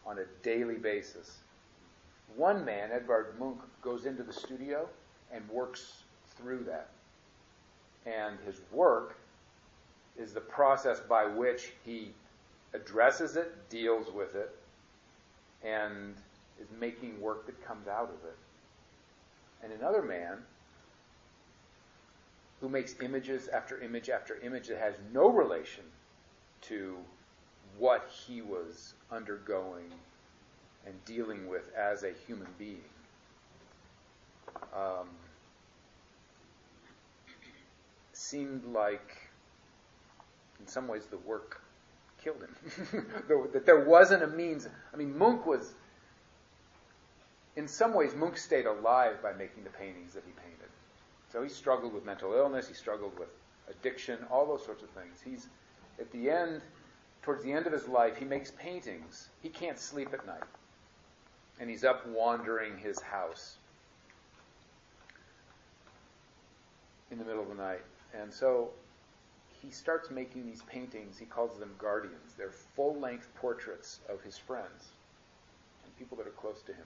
on 0.04 0.18
a 0.18 0.24
daily 0.42 0.74
basis. 0.74 1.38
One 2.34 2.64
man, 2.64 2.90
Edvard 2.92 3.38
Munch, 3.38 3.60
goes 3.80 4.06
into 4.06 4.24
the 4.24 4.32
studio 4.32 4.88
and 5.32 5.48
works 5.48 6.02
through 6.36 6.64
that. 6.64 6.88
And 8.06 8.38
his 8.44 8.60
work 8.72 9.16
is 10.18 10.32
the 10.32 10.40
process 10.40 10.98
by 10.98 11.24
which 11.24 11.72
he 11.84 12.10
addresses 12.74 13.36
it, 13.36 13.70
deals 13.70 14.12
with 14.12 14.34
it, 14.34 14.52
and 15.64 16.16
is 16.60 16.68
making 16.80 17.20
work 17.20 17.46
that 17.46 17.64
comes 17.64 17.86
out 17.86 18.10
of 18.10 18.28
it. 18.28 18.36
And 19.62 19.72
another 19.72 20.02
man 20.02 20.38
who 22.62 22.68
makes 22.68 22.94
images 23.02 23.48
after 23.48 23.80
image 23.80 24.08
after 24.08 24.36
image 24.36 24.68
that 24.68 24.78
has 24.78 24.94
no 25.12 25.28
relation 25.28 25.82
to 26.60 26.96
what 27.76 28.08
he 28.08 28.40
was 28.40 28.94
undergoing 29.10 29.92
and 30.86 30.94
dealing 31.04 31.48
with 31.48 31.74
as 31.76 32.04
a 32.04 32.12
human 32.24 32.46
being. 32.60 32.84
Um, 34.72 35.08
seemed 38.12 38.64
like, 38.64 39.16
in 40.60 40.68
some 40.68 40.86
ways, 40.86 41.06
the 41.06 41.18
work 41.18 41.60
killed 42.22 42.42
him. 42.42 43.06
that 43.52 43.66
there 43.66 43.84
wasn't 43.84 44.22
a 44.22 44.28
means. 44.28 44.68
I 44.94 44.96
mean, 44.96 45.18
Munch 45.18 45.44
was, 45.44 45.74
in 47.56 47.66
some 47.66 47.92
ways, 47.92 48.14
Munch 48.14 48.38
stayed 48.38 48.66
alive 48.66 49.20
by 49.20 49.32
making 49.32 49.64
the 49.64 49.70
paintings 49.70 50.14
that 50.14 50.22
he 50.24 50.30
painted. 50.32 50.68
So 51.32 51.42
he 51.42 51.48
struggled 51.48 51.94
with 51.94 52.04
mental 52.04 52.34
illness, 52.34 52.68
he 52.68 52.74
struggled 52.74 53.18
with 53.18 53.30
addiction, 53.70 54.18
all 54.30 54.44
those 54.46 54.64
sorts 54.64 54.82
of 54.82 54.90
things. 54.90 55.18
He's, 55.24 55.48
at 55.98 56.12
the 56.12 56.28
end, 56.28 56.60
towards 57.22 57.42
the 57.42 57.52
end 57.52 57.66
of 57.66 57.72
his 57.72 57.88
life, 57.88 58.16
he 58.16 58.26
makes 58.26 58.50
paintings. 58.50 59.30
He 59.42 59.48
can't 59.48 59.78
sleep 59.78 60.12
at 60.12 60.26
night. 60.26 60.42
And 61.58 61.70
he's 61.70 61.84
up 61.84 62.06
wandering 62.06 62.76
his 62.76 63.00
house 63.00 63.56
in 67.10 67.18
the 67.18 67.24
middle 67.24 67.42
of 67.42 67.48
the 67.48 67.54
night. 67.54 67.82
And 68.20 68.32
so 68.32 68.70
he 69.62 69.70
starts 69.70 70.10
making 70.10 70.44
these 70.44 70.62
paintings. 70.62 71.18
He 71.18 71.24
calls 71.24 71.58
them 71.58 71.70
guardians. 71.78 72.34
They're 72.36 72.50
full 72.50 72.98
length 72.98 73.28
portraits 73.36 74.00
of 74.08 74.20
his 74.22 74.36
friends 74.36 74.90
and 75.84 75.96
people 75.96 76.18
that 76.18 76.26
are 76.26 76.30
close 76.30 76.60
to 76.66 76.72
him. 76.72 76.84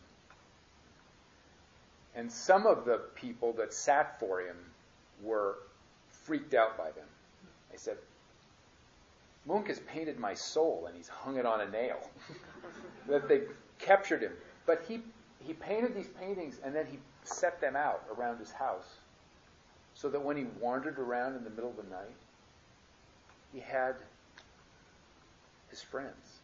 And 2.16 2.32
some 2.32 2.66
of 2.66 2.86
the 2.86 3.02
people 3.14 3.52
that 3.58 3.74
sat 3.74 4.18
for 4.18 4.40
him 4.40 4.56
were 5.22 5.56
freaked 6.24 6.54
out 6.54 6.78
by 6.78 6.90
them. 6.90 7.06
They 7.70 7.76
said, 7.76 7.98
Munch 9.46 9.68
has 9.68 9.78
painted 9.80 10.18
my 10.18 10.34
soul 10.34 10.86
and 10.88 10.96
he's 10.96 11.08
hung 11.08 11.36
it 11.36 11.46
on 11.46 11.60
a 11.60 11.70
nail. 11.70 11.98
that 13.08 13.28
they 13.28 13.42
captured 13.78 14.22
him. 14.22 14.32
But 14.64 14.82
he, 14.88 15.00
he 15.44 15.52
painted 15.52 15.94
these 15.94 16.08
paintings 16.18 16.58
and 16.64 16.74
then 16.74 16.86
he 16.86 16.98
set 17.22 17.60
them 17.60 17.76
out 17.76 18.02
around 18.16 18.38
his 18.38 18.50
house 18.50 18.96
so 19.94 20.08
that 20.08 20.22
when 20.22 20.36
he 20.36 20.46
wandered 20.58 20.98
around 20.98 21.36
in 21.36 21.44
the 21.44 21.50
middle 21.50 21.70
of 21.70 21.76
the 21.76 21.90
night, 21.90 22.16
he 23.52 23.60
had 23.60 23.94
his 25.68 25.82
friends. 25.82 26.40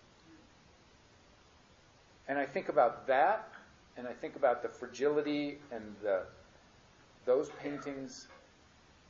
And 2.28 2.38
I 2.38 2.46
think 2.46 2.68
about 2.68 3.06
that, 3.08 3.48
and 3.96 4.06
I 4.06 4.12
think 4.12 4.36
about 4.36 4.62
the 4.62 4.68
fragility 4.68 5.58
and 5.70 5.94
the, 6.02 6.22
those 7.24 7.50
paintings 7.62 8.28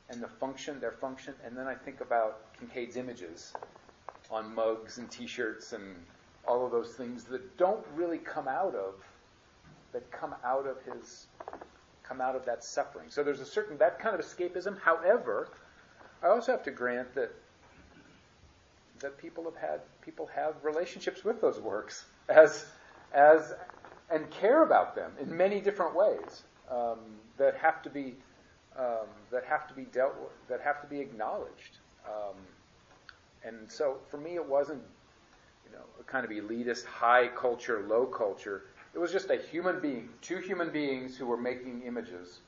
and 0.09 0.21
the 0.21 0.27
function, 0.27 0.79
their 0.79 0.91
function, 0.91 1.33
and 1.45 1.57
then 1.57 1.67
I 1.67 1.75
think 1.75 2.01
about 2.01 2.53
Kinkade's 2.59 2.97
images 2.97 3.53
on 4.29 4.53
mugs 4.53 4.97
and 4.97 5.09
T-shirts 5.09 5.73
and 5.73 5.95
all 6.47 6.65
of 6.65 6.71
those 6.71 6.93
things 6.93 7.23
that 7.25 7.57
don't 7.57 7.85
really 7.95 8.17
come 8.17 8.47
out 8.47 8.75
of 8.75 8.95
that 9.93 10.11
come 10.11 10.35
out 10.43 10.67
of 10.67 10.77
his 10.83 11.27
come 12.03 12.19
out 12.19 12.35
of 12.35 12.45
that 12.45 12.63
suffering. 12.63 13.05
So 13.09 13.23
there's 13.23 13.39
a 13.39 13.45
certain 13.45 13.77
that 13.77 13.99
kind 13.99 14.19
of 14.19 14.25
escapism. 14.25 14.77
However, 14.79 15.49
I 16.21 16.27
also 16.27 16.51
have 16.51 16.63
to 16.63 16.71
grant 16.71 17.13
that 17.15 17.33
that 18.99 19.17
people 19.17 19.43
have 19.45 19.55
had 19.55 19.81
people 20.01 20.29
have 20.35 20.55
relationships 20.63 21.23
with 21.23 21.39
those 21.41 21.59
works 21.59 22.05
as 22.27 22.65
as 23.13 23.53
and 24.13 24.29
care 24.29 24.63
about 24.63 24.95
them 24.95 25.11
in 25.19 25.35
many 25.35 25.59
different 25.59 25.95
ways 25.95 26.43
um, 26.69 26.99
that 27.37 27.55
have 27.57 27.81
to 27.81 27.89
be 27.89 28.13
um, 28.77 29.07
that 29.31 29.43
have 29.45 29.67
to 29.67 29.73
be 29.73 29.83
dealt 29.83 30.15
with, 30.19 30.47
that 30.47 30.61
have 30.61 30.81
to 30.81 30.87
be 30.87 30.99
acknowledged. 30.99 31.77
Um, 32.05 32.35
and 33.43 33.71
so 33.71 33.97
for 34.09 34.17
me, 34.17 34.35
it 34.35 34.45
wasn't, 34.45 34.81
you 35.65 35.71
know, 35.71 35.83
a 35.99 36.03
kind 36.03 36.25
of 36.25 36.31
elitist, 36.31 36.85
high 36.85 37.27
culture, 37.27 37.85
low 37.87 38.05
culture. 38.05 38.63
It 38.95 38.99
was 38.99 39.11
just 39.11 39.29
a 39.29 39.37
human 39.37 39.79
being, 39.79 40.09
two 40.21 40.37
human 40.37 40.71
beings 40.71 41.17
who 41.17 41.25
were 41.27 41.37
making 41.37 41.83
images. 41.85 42.39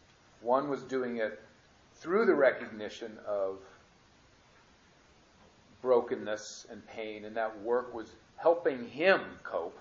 One 0.41 0.69
was 0.69 0.81
doing 0.83 1.17
it 1.17 1.41
through 1.95 2.25
the 2.25 2.35
recognition 2.35 3.17
of 3.27 3.59
brokenness 5.81 6.67
and 6.71 6.85
pain, 6.87 7.25
and 7.25 7.35
that 7.37 7.61
work 7.61 7.93
was 7.93 8.15
helping 8.37 8.87
him 8.89 9.21
cope. 9.43 9.77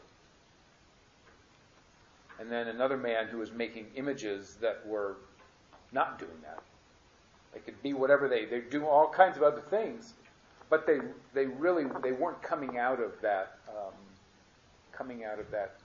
And 2.40 2.50
then 2.50 2.68
another 2.68 2.96
man 2.96 3.26
who 3.28 3.38
was 3.38 3.52
making 3.52 3.86
images 3.94 4.56
that 4.60 4.84
were 4.86 5.16
not 5.92 6.18
doing 6.18 6.40
that. 6.42 6.62
They 7.52 7.60
could 7.60 7.80
be 7.82 7.92
whatever 7.92 8.28
they 8.28 8.44
they 8.46 8.60
do 8.60 8.86
all 8.86 9.08
kinds 9.08 9.36
of 9.36 9.44
other 9.44 9.62
things, 9.70 10.14
but 10.68 10.86
they 10.86 10.98
they 11.32 11.46
really 11.46 11.84
they 12.02 12.10
weren't 12.12 12.42
coming 12.42 12.78
out 12.78 13.00
of 13.00 13.12
that 13.22 13.58
um, 13.68 13.94
coming 14.92 15.24
out 15.24 15.38
of 15.38 15.50
that 15.52 15.76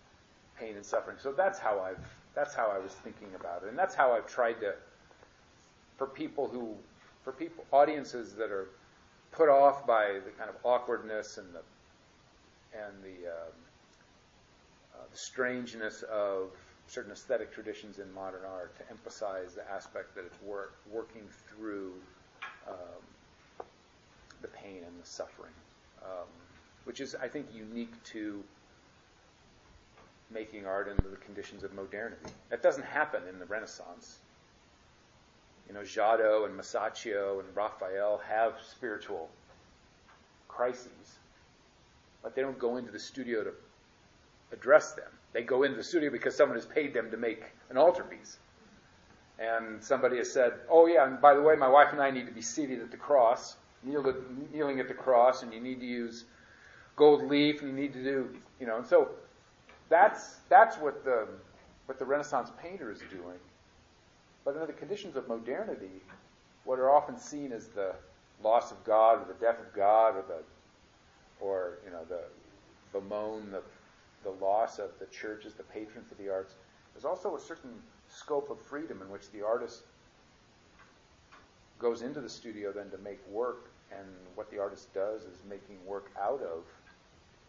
pain 0.59 0.75
and 0.75 0.85
suffering. 0.85 1.17
So 1.21 1.31
that's 1.31 1.59
how 1.59 1.79
I've 1.79 2.03
that's 2.33 2.55
how 2.55 2.67
I 2.67 2.79
was 2.79 2.93
thinking 2.93 3.29
about 3.39 3.63
it, 3.63 3.69
and 3.69 3.77
that's 3.77 3.93
how 3.93 4.11
I've 4.13 4.27
tried 4.27 4.59
to 4.61 4.73
for 5.97 6.07
people 6.07 6.47
who 6.47 6.73
for 7.23 7.31
people 7.31 7.63
audiences 7.71 8.33
that 8.33 8.49
are 8.49 8.69
put 9.31 9.49
off 9.49 9.85
by 9.85 10.19
the 10.25 10.31
kind 10.31 10.49
of 10.49 10.55
awkwardness 10.63 11.37
and 11.37 11.53
the 11.53 11.61
and 12.73 13.03
the, 13.03 13.29
um, 13.29 13.53
the 15.11 15.17
strangeness 15.17 16.03
of 16.03 16.51
certain 16.87 17.11
aesthetic 17.11 17.53
traditions 17.53 17.99
in 17.99 18.11
modern 18.13 18.41
art 18.45 18.75
to 18.77 18.89
emphasize 18.89 19.53
the 19.53 19.69
aspect 19.71 20.15
that 20.15 20.25
it's 20.25 20.41
work, 20.41 20.75
working 20.91 21.23
through 21.47 21.93
um, 22.67 23.03
the 24.41 24.47
pain 24.47 24.81
and 24.85 25.01
the 25.01 25.05
suffering, 25.05 25.53
um, 26.03 26.27
which 26.85 26.99
is, 26.99 27.15
I 27.15 27.27
think, 27.27 27.47
unique 27.53 28.01
to 28.05 28.43
making 30.31 30.65
art 30.65 30.87
in 30.87 30.95
the 30.97 31.17
conditions 31.17 31.63
of 31.63 31.73
modernity. 31.73 32.31
That 32.49 32.61
doesn't 32.61 32.85
happen 32.85 33.23
in 33.27 33.39
the 33.39 33.45
Renaissance. 33.45 34.19
You 35.67 35.75
know, 35.75 35.83
Giotto 35.83 36.45
and 36.45 36.59
Masaccio 36.59 37.39
and 37.39 37.55
Raphael 37.55 38.21
have 38.27 38.53
spiritual 38.67 39.29
crises, 40.47 41.19
but 42.23 42.35
they 42.35 42.41
don't 42.41 42.57
go 42.57 42.77
into 42.77 42.91
the 42.91 42.99
studio 42.99 43.43
to 43.43 43.51
address 44.51 44.93
them. 44.93 45.09
They 45.33 45.43
go 45.43 45.63
into 45.63 45.77
the 45.77 45.83
studio 45.83 46.11
because 46.11 46.35
someone 46.35 46.57
has 46.57 46.65
paid 46.65 46.93
them 46.93 47.11
to 47.11 47.17
make 47.17 47.43
an 47.69 47.77
altarpiece. 47.77 48.37
And 49.37 49.83
somebody 49.83 50.17
has 50.17 50.31
said, 50.31 50.53
oh 50.69 50.87
yeah, 50.87 51.05
and 51.05 51.21
by 51.21 51.33
the 51.33 51.41
way, 51.41 51.55
my 51.55 51.69
wife 51.69 51.89
and 51.91 52.01
I 52.01 52.11
need 52.11 52.25
to 52.25 52.33
be 52.33 52.41
seated 52.41 52.81
at 52.81 52.91
the 52.91 52.97
cross 52.97 53.55
kneeling 53.83 54.79
at 54.79 54.87
the 54.87 54.93
cross, 54.93 55.43
and 55.43 55.53
you 55.53 55.59
need 55.59 55.79
to 55.79 55.85
use 55.85 56.25
gold 56.95 57.23
leaf, 57.23 57.61
and 57.61 57.69
you 57.69 57.75
need 57.75 57.93
to 57.93 58.03
do, 58.03 58.29
you 58.59 58.67
know. 58.67 58.77
And 58.77 58.85
so 58.87 59.09
that's 59.89 60.37
that's 60.49 60.77
what 60.77 61.03
the 61.03 61.27
what 61.85 61.99
the 61.99 62.05
Renaissance 62.05 62.51
painter 62.61 62.91
is 62.91 62.99
doing. 63.09 63.39
But 64.45 64.55
under 64.55 64.67
the 64.67 64.73
conditions 64.73 65.15
of 65.15 65.27
modernity, 65.27 66.01
what 66.63 66.79
are 66.79 66.91
often 66.91 67.17
seen 67.17 67.51
as 67.51 67.67
the 67.67 67.93
loss 68.43 68.71
of 68.71 68.83
God, 68.83 69.21
or 69.21 69.25
the 69.25 69.39
death 69.39 69.59
of 69.59 69.73
God, 69.73 70.15
or 70.15 70.23
the 70.27 70.43
or 71.39 71.79
you 71.85 71.91
know 71.91 72.03
the 72.07 72.21
bemoan 72.91 73.51
the 73.51 73.61
the 74.23 74.31
loss 74.31 74.79
of 74.79 74.91
the 74.99 75.05
church 75.07 75.45
as 75.45 75.53
the 75.53 75.63
patron 75.63 76.03
for 76.07 76.15
the 76.15 76.29
arts. 76.29 76.55
There's 76.93 77.05
also 77.05 77.35
a 77.35 77.39
certain 77.39 77.73
scope 78.09 78.49
of 78.49 78.59
freedom 78.59 79.01
in 79.01 79.09
which 79.09 79.31
the 79.31 79.45
artist 79.45 79.83
goes 81.77 82.01
into 82.01 82.19
the 82.19 82.29
studio 82.29 82.71
then 82.71 82.89
to 82.89 82.97
make 82.97 83.19
work 83.29 83.69
and 83.91 84.07
what 84.35 84.51
the 84.51 84.59
artist 84.59 84.93
does 84.93 85.21
is 85.21 85.37
making 85.49 85.77
work 85.85 86.11
out 86.21 86.41
of 86.41 86.63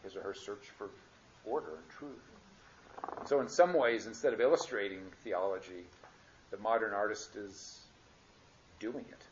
his 0.03 0.17
or 0.17 0.23
her 0.23 0.35
search 0.35 0.71
for 0.79 0.91
order 1.45 1.77
and 1.77 1.89
truth. 1.91 3.27
So, 3.27 3.41
in 3.41 3.49
some 3.49 3.75
ways, 3.75 4.07
instead 4.07 4.33
of 4.33 4.41
illustrating 4.41 5.01
theology, 5.25 5.85
the 6.51 6.59
modern 6.59 6.93
artist 6.93 7.37
is 7.37 7.81
doing 8.79 9.05
it, 9.09 9.23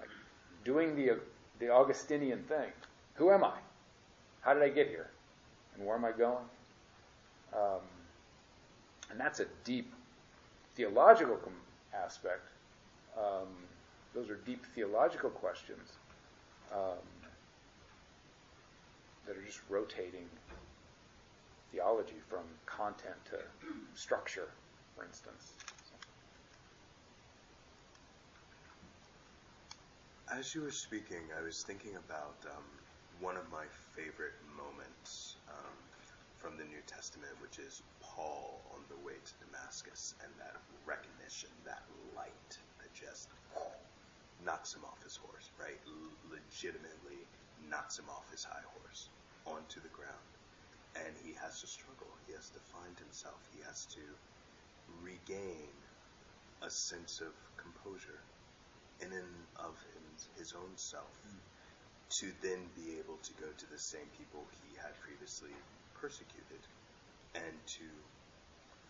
like 0.00 0.10
doing 0.64 0.96
the 0.96 1.18
the 1.58 1.70
Augustinian 1.70 2.42
thing. 2.44 2.70
Who 3.14 3.30
am 3.30 3.44
I? 3.44 3.54
How 4.40 4.54
did 4.54 4.62
I 4.62 4.68
get 4.68 4.88
here? 4.88 5.10
And 5.78 5.86
where 5.86 5.96
am 5.96 6.04
I 6.04 6.12
going? 6.12 6.44
Um, 7.54 7.80
and 9.10 9.18
that's 9.18 9.40
a 9.40 9.46
deep 9.64 9.92
theological 10.74 11.36
com- 11.36 11.52
aspect. 11.94 12.48
Um, 13.16 13.48
those 14.14 14.28
are 14.30 14.36
deep 14.36 14.66
theological 14.74 15.30
questions 15.30 15.92
um, 16.74 16.98
that 19.26 19.36
are 19.36 19.42
just 19.42 19.60
rotating 19.68 20.26
theology 21.72 22.16
from 22.28 22.40
content 22.66 23.16
to 23.30 23.38
structure, 23.94 24.48
for 24.96 25.04
instance. 25.04 25.52
As 30.30 30.54
you 30.54 30.62
were 30.62 30.70
speaking, 30.70 31.22
I 31.38 31.42
was 31.42 31.62
thinking 31.62 31.96
about 31.96 32.36
um, 32.46 32.62
one 33.20 33.36
of 33.36 33.50
my 33.50 33.66
favorite 33.98 34.38
moments 34.54 35.42
um, 35.50 35.76
from 36.38 36.54
the 36.54 36.62
New 36.62 36.82
Testament, 36.86 37.34
which 37.42 37.58
is 37.58 37.82
Paul 37.98 38.62
on 38.70 38.86
the 38.86 38.98
way 39.02 39.18
to 39.18 39.34
Damascus 39.42 40.14
and 40.22 40.30
that 40.38 40.54
recognition, 40.86 41.50
that 41.66 41.82
light 42.14 42.52
that 42.78 42.94
just 42.94 43.26
knocks 44.46 44.70
him 44.70 44.86
off 44.86 45.02
his 45.02 45.18
horse, 45.18 45.50
right? 45.58 45.78
L- 45.82 46.14
legitimately 46.30 47.26
knocks 47.66 47.98
him 47.98 48.06
off 48.06 48.30
his 48.30 48.46
high 48.46 48.66
horse 48.78 49.10
onto 49.50 49.82
the 49.82 49.90
ground. 49.90 50.30
And 50.94 51.14
he 51.26 51.34
has 51.42 51.60
to 51.60 51.66
struggle. 51.66 52.10
He 52.26 52.32
has 52.38 52.50
to 52.54 52.62
find 52.70 52.94
himself. 53.02 53.42
He 53.50 53.58
has 53.66 53.86
to 53.98 54.04
regain 55.02 55.74
a 56.62 56.70
sense 56.70 57.20
of 57.20 57.34
composure 57.58 58.22
in 59.02 59.10
and 59.10 59.34
of 59.58 59.74
him, 59.94 60.06
his 60.38 60.54
own 60.54 60.74
self 60.78 61.18
to 62.10 62.26
then 62.42 62.58
be 62.74 62.96
able 62.98 63.18
to 63.22 63.32
go 63.40 63.46
to 63.56 63.66
the 63.70 63.78
same 63.78 64.08
people 64.16 64.44
he 64.64 64.76
had 64.80 64.92
previously 65.00 65.52
persecuted 66.00 66.62
and 67.34 67.54
to 67.66 67.84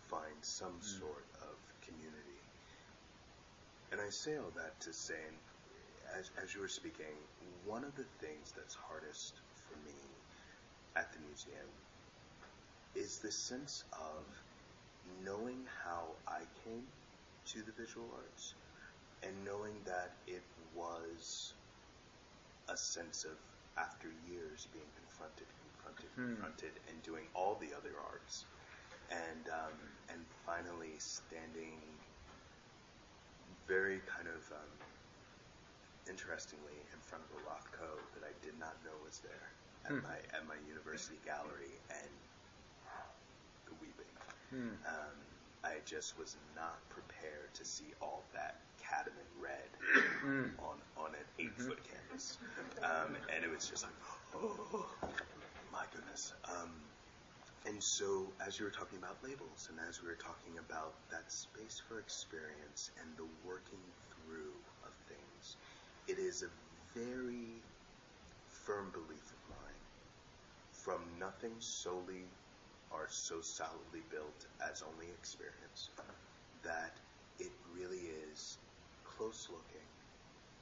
find 0.08 0.38
some 0.42 0.72
hmm. 0.72 1.00
sort 1.00 1.26
of 1.42 1.56
community. 1.82 2.40
And 3.90 4.00
I 4.00 4.10
say 4.10 4.36
all 4.36 4.52
that 4.56 4.78
to 4.80 4.92
say, 4.92 5.20
as, 6.18 6.30
as 6.42 6.54
you 6.54 6.60
were 6.60 6.68
speaking, 6.68 7.16
one 7.66 7.84
of 7.84 7.94
the 7.96 8.04
things 8.20 8.52
that's 8.56 8.74
hardest 8.74 9.34
for 9.66 9.76
me 9.86 9.98
at 10.96 11.12
the 11.12 11.18
museum 11.26 11.68
is 12.94 13.18
the 13.18 13.30
sense 13.30 13.84
of 13.92 14.24
knowing 15.24 15.64
how 15.84 16.04
I 16.26 16.40
came 16.64 16.84
to 17.52 17.62
the 17.62 17.72
visual 17.72 18.06
arts 18.16 18.54
and 19.22 19.32
knowing 19.44 19.74
that 19.86 20.12
it 20.26 20.42
was 20.74 21.52
a 22.68 22.76
sense 22.76 23.24
of 23.24 23.36
after 23.76 24.08
years 24.28 24.66
being 24.72 24.90
confronted, 24.96 25.46
confronted, 25.62 26.10
Hmm. 26.14 26.34
confronted, 26.34 26.80
and 26.88 27.02
doing 27.02 27.24
all 27.34 27.54
the 27.56 27.72
other 27.74 27.94
arts, 28.00 28.44
and 29.10 29.48
um, 29.48 29.78
and 30.08 30.20
finally 30.44 30.98
standing 30.98 31.80
very 33.66 34.00
kind 34.00 34.28
of 34.28 34.42
um, 34.52 34.72
interestingly 36.08 36.76
in 36.92 37.00
front 37.00 37.24
of 37.24 37.30
a 37.36 37.40
Rothko 37.44 37.90
that 38.14 38.24
I 38.24 38.32
did 38.42 38.58
not 38.58 38.76
know 38.84 38.96
was 39.04 39.20
there 39.20 39.52
at 39.86 39.92
Hmm. 39.92 40.02
my 40.02 40.16
at 40.34 40.46
my 40.46 40.56
university 40.66 41.18
gallery, 41.24 41.80
and 41.90 42.10
the 43.66 43.74
weeping. 43.80 44.12
Hmm. 44.50 44.74
Um, 44.86 45.18
I 45.64 45.80
just 45.84 46.16
was 46.18 46.36
not 46.54 46.88
prepared 46.88 47.52
to 47.54 47.64
see 47.64 47.92
all 48.00 48.24
that 48.32 48.62
cadmium 48.78 49.26
red 49.40 49.70
Mm. 50.24 50.50
on 50.58 50.78
on 50.96 51.14
an 51.14 51.26
eight 51.38 51.58
um, 52.82 53.16
and 53.34 53.44
it 53.44 53.50
was 53.50 53.68
just 53.68 53.84
like, 53.84 53.94
oh 54.34 54.86
my 55.72 55.84
goodness. 55.94 56.32
Um, 56.48 56.90
and 57.66 57.82
so, 57.82 58.34
as 58.46 58.58
you 58.58 58.64
were 58.64 58.70
talking 58.70 58.98
about 58.98 59.22
labels, 59.22 59.68
and 59.70 59.78
as 59.88 60.00
we 60.02 60.08
were 60.08 60.16
talking 60.16 60.58
about 60.58 60.94
that 61.10 61.30
space 61.30 61.80
for 61.88 61.98
experience 62.00 62.90
and 63.02 63.16
the 63.16 63.26
working 63.44 63.82
through 64.14 64.54
of 64.84 64.94
things, 65.08 65.56
it 66.08 66.18
is 66.18 66.42
a 66.42 66.50
very 66.98 67.62
firm 68.66 68.90
belief 68.92 69.32
of 69.32 69.40
mine 69.48 69.82
from 70.84 71.18
nothing 71.18 71.60
solely 71.60 72.30
or 72.90 73.06
so 73.10 73.40
solidly 73.40 74.02
built 74.10 74.46
as 74.70 74.82
only 74.82 75.06
experience 75.10 75.90
that 76.64 76.98
it 77.38 77.52
really 77.74 78.10
is 78.30 78.58
close 79.04 79.48
looking 79.50 79.88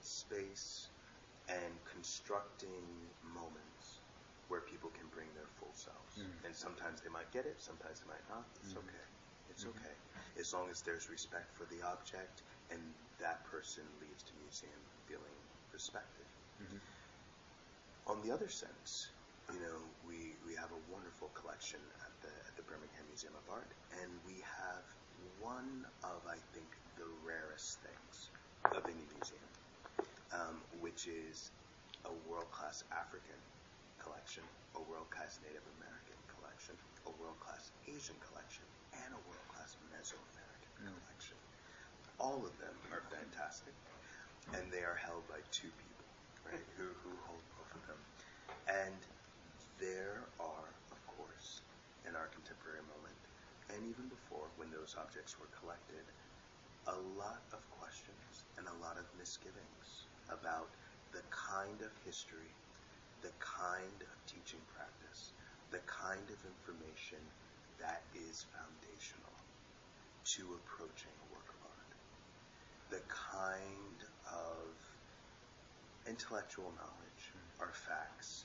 space 0.00 0.90
and 1.48 1.72
constructing 1.84 3.10
moments 3.22 4.02
where 4.48 4.60
people 4.62 4.90
can 4.90 5.06
bring 5.08 5.26
their 5.34 5.48
full 5.58 5.74
selves. 5.74 6.18
Mm. 6.18 6.46
And 6.46 6.54
sometimes 6.54 7.02
they 7.02 7.10
might 7.10 7.30
get 7.32 7.46
it, 7.46 7.60
sometimes 7.60 8.00
they 8.00 8.06
might 8.08 8.26
not. 8.28 8.46
It's 8.62 8.74
Mhm. 8.74 8.78
okay. 8.78 9.06
It's 9.48 9.64
Mhm. 9.64 9.70
okay. 9.74 9.96
As 10.38 10.52
long 10.52 10.70
as 10.70 10.82
there's 10.82 11.08
respect 11.08 11.54
for 11.56 11.66
the 11.66 11.82
object 11.82 12.42
and 12.70 12.94
that 13.18 13.44
person 13.44 13.86
leaves 14.00 14.22
the 14.24 14.34
museum 14.34 14.82
feeling 15.06 15.34
respected. 15.72 16.26
Mhm. 16.60 16.80
On 18.06 18.22
the 18.22 18.30
other 18.30 18.48
sense, 18.48 19.10
you 19.52 19.58
know, 19.60 19.78
we, 20.02 20.36
we 20.44 20.54
have 20.54 20.70
a 20.72 20.78
wonderful 20.90 21.28
collection 21.30 21.80
at 22.06 22.20
the 22.20 22.30
at 22.48 22.56
the 22.56 22.62
Birmingham 22.62 23.06
Museum 23.06 23.34
of 23.34 23.48
Art, 23.48 23.72
and 24.02 24.22
we 24.24 24.40
have 24.40 24.84
one 25.38 25.84
of 26.02 26.26
I 26.26 26.38
think 26.52 26.76
the 26.96 27.06
rarest 27.06 27.80
things 27.82 28.30
of 28.72 28.84
any 28.86 29.06
museum, 29.06 29.50
um, 30.36 30.60
which 30.84 31.08
is 31.08 31.50
a 32.04 32.12
world 32.28 32.50
class 32.52 32.84
African 32.92 33.40
collection, 33.98 34.44
a 34.76 34.82
world 34.86 35.08
class 35.10 35.40
Native 35.42 35.64
American 35.80 36.18
collection, 36.28 36.76
a 37.08 37.12
world 37.18 37.40
class 37.40 37.72
Asian 37.88 38.16
collection, 38.20 38.66
and 39.04 39.10
a 39.16 39.20
world 39.26 39.46
class 39.48 39.76
Mesoamerican 39.90 40.72
Mm. 40.84 40.92
collection. 41.00 41.38
All 42.20 42.44
of 42.44 42.52
them 42.58 42.76
are 42.92 43.02
fantastic, 43.10 43.74
and 44.54 44.70
they 44.70 44.84
are 44.84 44.94
held 44.94 45.26
by 45.28 45.40
two 45.50 45.72
people, 45.82 46.06
right, 46.44 46.64
who, 46.76 46.86
who 47.02 47.12
hold 47.26 47.42
both 47.56 47.72
of 47.74 47.82
them. 47.88 48.00
And 48.68 49.00
there 49.80 50.28
are, 50.38 50.68
of 50.92 51.00
course, 51.06 51.60
in 52.06 52.14
our 52.14 52.28
contemporary 52.28 52.84
moment, 52.86 53.18
and 53.74 53.84
even 53.84 54.08
before, 54.08 54.48
when 54.56 54.70
those 54.70 54.94
objects 54.96 55.38
were 55.40 55.50
collected, 55.58 56.04
a 56.86 56.96
lot 57.18 57.42
of 57.52 57.68
questions 57.70 58.46
and 58.56 58.66
a 58.68 58.76
lot 58.78 58.96
of 58.96 59.04
misgivings 59.18 60.06
about 60.30 60.68
the 61.12 61.22
kind 61.30 61.80
of 61.82 61.92
history, 62.04 62.50
the 63.22 63.32
kind 63.40 64.00
of 64.02 64.16
teaching 64.26 64.60
practice, 64.74 65.32
the 65.70 65.82
kind 65.86 66.26
of 66.28 66.38
information 66.44 67.20
that 67.78 68.02
is 68.14 68.46
foundational 68.52 69.36
to 70.24 70.42
approaching 70.58 71.12
a 71.12 71.26
work 71.32 71.48
of 71.48 71.60
art, 71.70 71.92
the 72.90 73.02
kind 73.08 74.00
of 74.28 74.74
intellectual 76.08 76.70
knowledge 76.78 77.24
hmm. 77.32 77.62
or 77.62 77.70
facts 77.72 78.44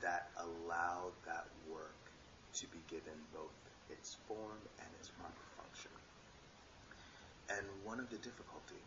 that 0.00 0.28
allow 0.36 1.12
that 1.24 1.46
work 1.70 1.96
to 2.52 2.66
be 2.68 2.80
given 2.88 3.16
both 3.32 3.54
its 3.88 4.16
form 4.26 4.60
and 4.80 4.88
its 4.98 5.08
proper 5.16 5.46
function. 5.56 5.92
And 7.48 7.64
one 7.84 8.00
of 8.00 8.10
the 8.10 8.18
difficulty 8.18 8.80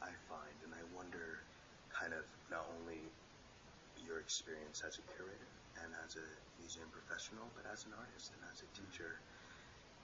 I 0.00 0.12
find, 0.28 0.56
and 0.64 0.72
I 0.72 0.84
wonder 0.96 1.40
kind 1.94 2.12
of 2.12 2.26
not 2.50 2.66
only 2.82 3.00
your 4.02 4.18
experience 4.18 4.82
as 4.82 4.98
a 4.98 5.04
curator 5.14 5.50
and 5.80 5.94
as 6.02 6.18
a 6.18 6.26
museum 6.58 6.90
professional, 6.90 7.46
but 7.54 7.64
as 7.70 7.86
an 7.86 7.94
artist 7.94 8.34
and 8.34 8.42
as 8.50 8.66
a 8.66 8.68
teacher, 8.74 9.22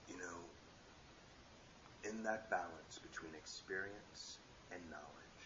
you 0.06 0.16
know, 0.16 0.38
in 2.06 2.22
that 2.22 2.48
balance 2.48 3.02
between 3.02 3.34
experience 3.36 4.40
and 4.72 4.80
knowledge, 4.88 5.42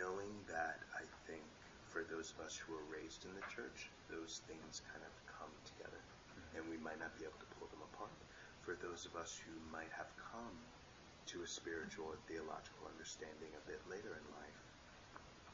knowing 0.00 0.32
that 0.50 0.80
I 0.96 1.04
think 1.28 1.44
for 1.86 2.02
those 2.08 2.32
of 2.32 2.48
us 2.48 2.56
who 2.56 2.72
were 2.72 2.88
raised 2.88 3.28
in 3.28 3.32
the 3.36 3.46
church, 3.52 3.92
those 4.08 4.40
things 4.48 4.80
kind 4.88 5.04
of 5.04 5.12
come 5.28 5.52
together, 5.68 6.00
mm-hmm. 6.00 6.56
and 6.56 6.62
we 6.72 6.80
might 6.80 6.98
not 6.98 7.12
be 7.20 7.28
able 7.28 7.38
to 7.38 7.50
pull 7.60 7.68
them 7.68 7.84
apart. 7.92 8.16
For 8.64 8.74
those 8.80 9.04
of 9.04 9.14
us 9.18 9.36
who 9.36 9.54
might 9.68 9.92
have 9.92 10.08
come 10.16 10.56
to 11.34 11.44
a 11.44 11.48
spiritual 11.48 12.10
or 12.10 12.18
theological 12.26 12.88
understanding 12.88 13.52
a 13.54 13.62
bit 13.68 13.82
later 13.92 14.16
in 14.16 14.24
life, 14.34 14.58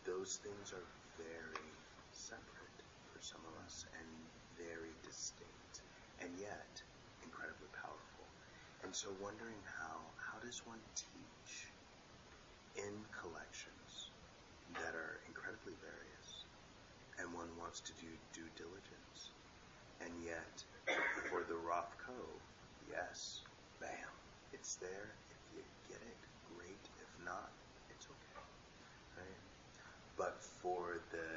those 0.09 0.41
things 0.41 0.73
are 0.73 0.89
very 1.21 1.69
separate 2.17 2.81
for 3.13 3.21
some 3.21 3.45
of 3.45 3.53
us 3.61 3.85
and 3.93 4.09
very 4.57 4.97
distinct, 5.05 5.85
and 6.25 6.33
yet 6.41 6.81
incredibly 7.21 7.69
powerful. 7.77 8.25
And 8.81 8.97
so, 8.97 9.13
wondering 9.21 9.61
how 9.69 10.01
how 10.17 10.41
does 10.41 10.65
one 10.65 10.81
teach 10.97 11.53
in 12.81 12.95
collections 13.13 14.09
that 14.81 14.97
are 14.97 15.21
incredibly 15.29 15.77
various, 15.85 16.29
and 17.21 17.29
one 17.37 17.53
wants 17.61 17.85
to 17.85 17.93
do 18.01 18.09
due 18.33 18.49
diligence. 18.57 19.37
And 20.01 20.13
yet, 20.25 20.57
for 21.29 21.45
the 21.45 21.61
Rothko, 21.61 22.17
yes, 22.89 23.45
bam, 23.77 24.13
it's 24.57 24.81
there. 24.81 25.13
If 25.29 25.41
you 25.53 25.63
get 25.85 26.01
it, 26.01 26.21
great. 26.57 26.85
If 26.97 27.13
not? 27.29 27.58
But 30.19 30.43
for 30.43 30.99
the 31.15 31.31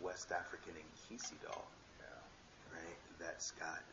West 0.00 0.32
African 0.32 0.72
Nkisi 0.72 1.36
doll, 1.44 1.68
Yeah. 2.00 2.72
right, 2.72 3.00
that's 3.20 3.50
got 3.52 3.84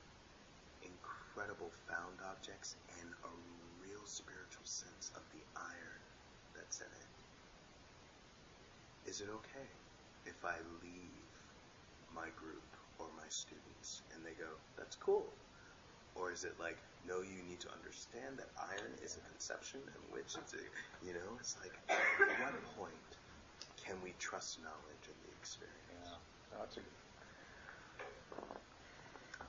incredible 0.81 1.69
found 1.91 2.15
objects 2.31 2.77
and 3.01 3.09
a 3.25 3.29
real 3.83 4.05
spiritual 4.05 4.65
sense 4.65 5.11
of 5.15 5.23
the 5.35 5.43
iron 5.59 6.01
that's 6.55 6.79
in 6.79 6.87
it. 6.87 7.09
Is 9.11 9.19
it 9.19 9.27
okay 9.29 9.67
if 10.25 10.45
I 10.45 10.55
leave 10.81 11.27
my 12.15 12.29
group 12.39 12.63
or 12.99 13.07
my 13.17 13.27
students 13.27 14.01
and 14.15 14.25
they 14.25 14.33
go, 14.39 14.55
that's 14.77 14.95
cool? 14.95 15.33
Or 16.15 16.31
is 16.31 16.45
it 16.45 16.57
like, 16.59 16.77
no, 17.05 17.21
you 17.21 17.43
need 17.43 17.59
to 17.59 17.71
understand 17.73 18.39
that 18.39 18.49
iron 18.57 18.93
is 19.03 19.17
a 19.17 19.21
conception 19.29 19.81
and 19.83 20.03
which 20.13 20.33
is 20.35 20.53
a, 20.55 21.05
you 21.05 21.13
know, 21.13 21.35
it's 21.39 21.57
like, 21.61 21.77
at 21.89 22.41
what 22.41 22.55
point 22.75 23.17
can 23.87 23.95
we 24.03 24.13
trust 24.19 24.59
knowledge 24.61 25.05
in 25.07 25.15
the 25.23 25.31
experience? 25.39 25.79
Yeah. 26.03 26.19
No, 26.51 26.59
that's 26.59 26.75
a, 26.75 26.81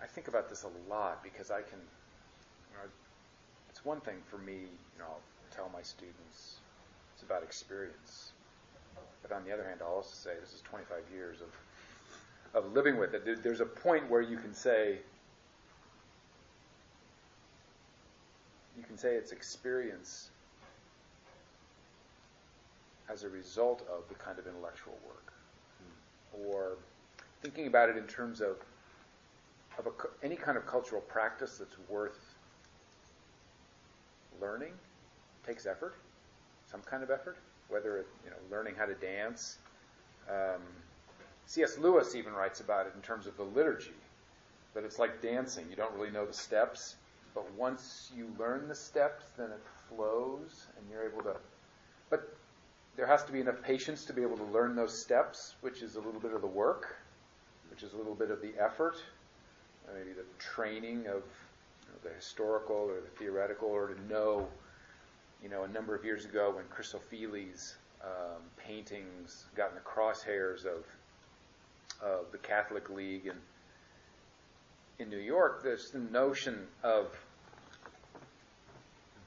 I 0.00 0.06
think 0.06 0.28
about 0.28 0.48
this 0.48 0.62
a 0.62 0.70
lot 0.88 1.24
because 1.24 1.50
I 1.50 1.62
can, 1.62 1.80
you 1.80 2.76
know, 2.78 2.88
it's 3.68 3.84
one 3.84 4.00
thing 4.00 4.22
for 4.30 4.38
me, 4.38 4.54
you 4.54 4.98
know, 4.98 5.06
I'll 5.06 5.50
tell 5.50 5.68
my 5.74 5.82
students 5.82 6.60
it's 7.14 7.24
about 7.24 7.42
experience. 7.42 8.30
But 9.22 9.32
on 9.32 9.44
the 9.44 9.52
other 9.52 9.64
hand, 9.64 9.80
I'll 9.82 9.96
also 9.96 10.14
say 10.14 10.30
this 10.40 10.54
is 10.54 10.60
25 10.62 10.98
years 11.12 11.38
of, 11.40 12.64
of 12.64 12.72
living 12.72 12.96
with 12.96 13.14
it. 13.14 13.24
There, 13.24 13.34
there's 13.34 13.60
a 13.60 13.66
point 13.66 14.08
where 14.08 14.20
you 14.20 14.36
can 14.36 14.54
say, 14.54 14.98
you 18.76 18.84
can 18.84 18.96
say 18.96 19.14
it's 19.14 19.32
experience 19.32 20.30
as 23.10 23.24
a 23.24 23.28
result 23.28 23.82
of 23.90 24.08
the 24.08 24.14
kind 24.14 24.38
of 24.38 24.46
intellectual 24.46 24.98
work. 25.06 25.32
Or 26.46 26.76
thinking 27.42 27.66
about 27.66 27.88
it 27.88 27.96
in 27.96 28.04
terms 28.04 28.40
of, 28.40 28.56
of 29.78 29.86
a, 29.86 30.24
any 30.24 30.36
kind 30.36 30.56
of 30.56 30.66
cultural 30.66 31.00
practice 31.02 31.58
that's 31.58 31.76
worth 31.88 32.34
learning 34.40 34.72
takes 35.46 35.66
effort, 35.66 35.94
some 36.70 36.80
kind 36.82 37.02
of 37.02 37.10
effort, 37.10 37.36
whether 37.68 37.98
it, 37.98 38.06
you 38.24 38.30
know, 38.30 38.36
learning 38.50 38.74
how 38.76 38.84
to 38.84 38.94
dance. 38.94 39.58
Um, 40.28 40.60
C.S. 41.46 41.78
Lewis 41.78 42.14
even 42.14 42.32
writes 42.34 42.60
about 42.60 42.86
it 42.86 42.92
in 42.94 43.00
terms 43.00 43.26
of 43.26 43.36
the 43.36 43.42
liturgy, 43.42 43.94
that 44.74 44.84
it's 44.84 44.98
like 44.98 45.22
dancing. 45.22 45.66
You 45.70 45.76
don't 45.76 45.94
really 45.94 46.10
know 46.10 46.26
the 46.26 46.32
steps, 46.32 46.96
but 47.34 47.50
once 47.54 48.10
you 48.14 48.28
learn 48.38 48.68
the 48.68 48.74
steps, 48.74 49.24
then 49.36 49.50
it 49.50 49.62
flows, 49.88 50.66
and 50.76 50.86
you're 50.90 51.04
able 51.08 51.22
to. 51.22 51.36
But 52.10 52.36
there 52.98 53.06
has 53.06 53.22
to 53.22 53.30
be 53.30 53.40
enough 53.40 53.62
patience 53.62 54.04
to 54.06 54.12
be 54.12 54.22
able 54.22 54.36
to 54.36 54.44
learn 54.46 54.74
those 54.74 55.00
steps, 55.00 55.54
which 55.60 55.82
is 55.82 55.94
a 55.94 56.00
little 56.00 56.20
bit 56.20 56.32
of 56.32 56.40
the 56.40 56.48
work, 56.48 56.96
which 57.70 57.84
is 57.84 57.92
a 57.92 57.96
little 57.96 58.14
bit 58.14 58.32
of 58.32 58.42
the 58.42 58.50
effort, 58.58 58.96
uh, 59.86 59.92
maybe 59.96 60.12
the 60.12 60.24
training 60.40 61.06
of 61.06 61.22
you 61.22 61.92
know, 61.92 62.02
the 62.02 62.10
historical 62.16 62.74
or 62.74 63.00
the 63.00 63.16
theoretical, 63.16 63.68
or 63.68 63.94
to 63.94 64.12
know, 64.12 64.48
you 65.40 65.48
know, 65.48 65.62
a 65.62 65.68
number 65.68 65.94
of 65.94 66.04
years 66.04 66.24
ago 66.24 66.52
when 66.56 66.64
Chris 66.70 66.92
Ofili's 66.92 67.76
um, 68.02 68.42
paintings 68.56 69.44
got 69.54 69.68
in 69.68 69.76
the 69.76 69.80
crosshairs 69.80 70.66
of 70.66 70.84
of 72.02 72.30
the 72.32 72.38
Catholic 72.38 72.90
League 72.90 73.26
and 73.26 73.38
in 74.98 75.08
New 75.08 75.18
York, 75.18 75.62
there's 75.62 75.90
the 75.90 75.98
notion 75.98 76.66
of 76.82 77.06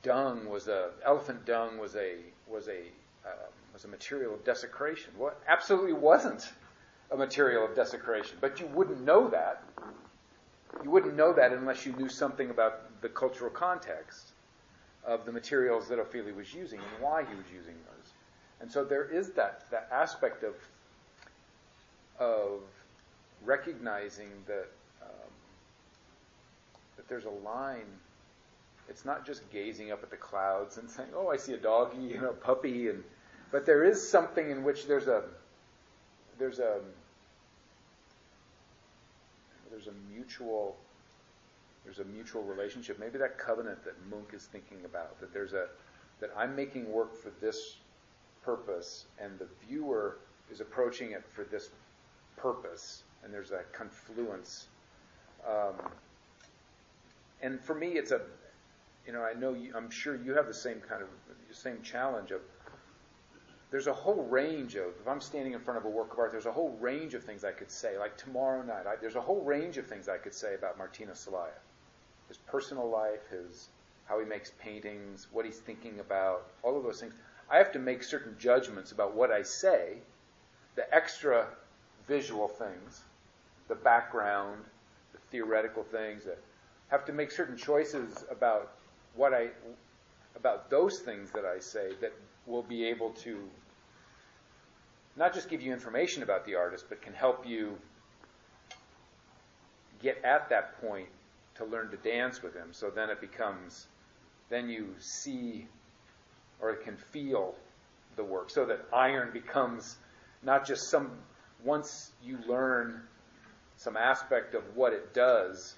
dung 0.03 0.49
was 0.49 0.67
a 0.67 0.89
elephant 1.05 1.45
dung 1.45 1.77
was 1.77 1.95
a 1.95 2.17
was 2.49 2.67
a 2.67 2.81
um, 3.25 3.51
was 3.81 3.85
a 3.85 3.91
material 3.91 4.33
of 4.33 4.43
desecration. 4.43 5.11
What 5.17 5.39
absolutely 5.47 5.93
wasn't 5.93 6.51
a 7.11 7.17
material 7.17 7.65
of 7.65 7.75
desecration, 7.75 8.37
but 8.39 8.59
you 8.59 8.67
wouldn't 8.67 9.01
know 9.01 9.27
that. 9.29 9.63
You 10.83 10.91
wouldn't 10.91 11.15
know 11.15 11.33
that 11.33 11.51
unless 11.51 11.85
you 11.85 11.93
knew 11.93 12.07
something 12.07 12.49
about 12.49 13.01
the 13.01 13.09
cultural 13.09 13.49
context 13.49 14.33
of 15.05 15.25
the 15.25 15.31
materials 15.31 15.87
that 15.89 15.97
Ofili 15.97 16.35
was 16.35 16.53
using 16.53 16.79
and 16.79 17.03
why 17.03 17.23
he 17.23 17.35
was 17.35 17.45
using 17.53 17.73
those. 17.73 18.13
And 18.61 18.71
so 18.71 18.83
there 18.83 19.05
is 19.05 19.31
that 19.31 19.63
that 19.71 19.89
aspect 19.91 20.43
of 20.43 20.53
of 22.19 22.61
recognizing 23.43 24.29
that 24.45 24.67
um, 25.01 25.31
that 26.97 27.07
there's 27.09 27.25
a 27.25 27.29
line. 27.43 27.87
It's 28.87 29.05
not 29.05 29.25
just 29.25 29.49
gazing 29.51 29.91
up 29.91 30.03
at 30.03 30.11
the 30.11 30.17
clouds 30.17 30.77
and 30.77 30.89
saying, 30.89 31.09
"Oh, 31.15 31.29
I 31.29 31.37
see 31.37 31.53
a 31.53 31.57
doggy 31.57 32.13
and 32.13 32.25
a 32.25 32.33
puppy," 32.33 32.89
and 32.89 33.03
but 33.51 33.65
there 33.65 33.83
is 33.83 34.07
something 34.07 34.49
in 34.49 34.63
which 34.63 34.87
there's 34.87 35.07
a 35.07 35.23
there's 36.39 36.59
a 36.59 36.79
there's 39.69 39.87
a 39.87 39.93
mutual 40.13 40.75
there's 41.83 41.99
a 41.99 42.05
mutual 42.05 42.43
relationship. 42.43 42.99
Maybe 42.99 43.17
that 43.17 43.37
covenant 43.37 43.83
that 43.85 43.95
Munk 44.09 44.33
is 44.33 44.43
thinking 44.43 44.85
about 44.85 45.19
that 45.19 45.33
there's 45.33 45.53
a 45.53 45.67
that 46.19 46.29
I'm 46.37 46.55
making 46.55 46.91
work 46.91 47.15
for 47.15 47.31
this 47.41 47.77
purpose, 48.43 49.05
and 49.19 49.37
the 49.39 49.47
viewer 49.67 50.17
is 50.51 50.61
approaching 50.61 51.11
it 51.11 51.23
for 51.33 51.43
this 51.43 51.69
purpose, 52.37 53.03
and 53.23 53.33
there's 53.33 53.51
a 53.51 53.63
confluence. 53.71 54.67
Um, 55.47 55.73
and 57.41 57.59
for 57.59 57.73
me, 57.73 57.93
it's 57.93 58.11
a, 58.11 58.21
you 59.07 59.13
know, 59.13 59.23
I 59.23 59.33
know 59.33 59.53
you, 59.53 59.73
I'm 59.75 59.89
sure 59.89 60.15
you 60.15 60.35
have 60.35 60.47
the 60.47 60.53
same 60.53 60.79
kind 60.87 61.01
of 61.01 61.09
same 61.51 61.81
challenge 61.81 62.31
of. 62.31 62.41
There's 63.71 63.87
a 63.87 63.93
whole 63.93 64.23
range 64.25 64.75
of. 64.75 64.89
If 64.99 65.07
I'm 65.07 65.21
standing 65.21 65.53
in 65.53 65.61
front 65.61 65.79
of 65.79 65.85
a 65.85 65.89
work 65.89 66.11
of 66.11 66.19
art, 66.19 66.31
there's 66.31 66.45
a 66.45 66.51
whole 66.51 66.77
range 66.81 67.13
of 67.13 67.23
things 67.23 67.45
I 67.45 67.53
could 67.53 67.71
say. 67.71 67.97
Like 67.97 68.17
tomorrow 68.17 68.61
night, 68.61 68.85
I, 68.85 68.95
there's 68.99 69.15
a 69.15 69.21
whole 69.21 69.41
range 69.41 69.77
of 69.77 69.87
things 69.87 70.09
I 70.09 70.17
could 70.17 70.33
say 70.33 70.55
about 70.55 70.77
Martinez 70.77 71.25
Celaya, 71.25 71.57
his 72.27 72.37
personal 72.37 72.89
life, 72.89 73.21
his 73.31 73.69
how 74.05 74.19
he 74.19 74.25
makes 74.25 74.51
paintings, 74.59 75.27
what 75.31 75.45
he's 75.45 75.59
thinking 75.59 76.01
about, 76.01 76.47
all 76.63 76.77
of 76.77 76.83
those 76.83 76.99
things. 76.99 77.13
I 77.49 77.57
have 77.57 77.71
to 77.71 77.79
make 77.79 78.03
certain 78.03 78.35
judgments 78.37 78.91
about 78.91 79.15
what 79.15 79.31
I 79.31 79.41
say, 79.41 79.99
the 80.75 80.93
extra 80.93 81.47
visual 82.07 82.49
things, 82.49 83.01
the 83.69 83.75
background, 83.75 84.65
the 85.13 85.19
theoretical 85.31 85.83
things 85.83 86.25
that 86.25 86.39
have 86.89 87.05
to 87.05 87.13
make 87.13 87.31
certain 87.31 87.55
choices 87.55 88.25
about 88.29 88.73
what 89.15 89.33
I 89.33 89.47
about 90.35 90.69
those 90.69 90.99
things 90.99 91.31
that 91.31 91.45
I 91.45 91.59
say 91.59 91.91
that 92.01 92.11
will 92.45 92.63
be 92.63 92.83
able 92.85 93.11
to 93.11 93.37
not 95.15 95.33
just 95.33 95.49
give 95.49 95.61
you 95.61 95.73
information 95.73 96.23
about 96.23 96.45
the 96.45 96.55
artist, 96.55 96.85
but 96.89 97.01
can 97.01 97.13
help 97.13 97.47
you 97.47 97.77
get 100.01 100.23
at 100.23 100.49
that 100.49 100.81
point 100.81 101.07
to 101.55 101.65
learn 101.65 101.91
to 101.91 101.97
dance 101.97 102.41
with 102.41 102.55
him. 102.55 102.69
So 102.71 102.89
then 102.89 103.09
it 103.09 103.21
becomes, 103.21 103.87
then 104.49 104.69
you 104.69 104.95
see 104.99 105.67
or 106.61 106.75
can 106.75 106.95
feel 106.95 107.55
the 108.15 108.23
work. 108.23 108.49
So 108.49 108.65
that 108.65 108.85
iron 108.93 109.31
becomes 109.33 109.97
not 110.43 110.65
just 110.65 110.89
some, 110.89 111.11
once 111.63 112.11
you 112.23 112.37
learn 112.47 113.01
some 113.77 113.97
aspect 113.97 114.53
of 114.55 114.63
what 114.75 114.93
it 114.93 115.13
does, 115.13 115.75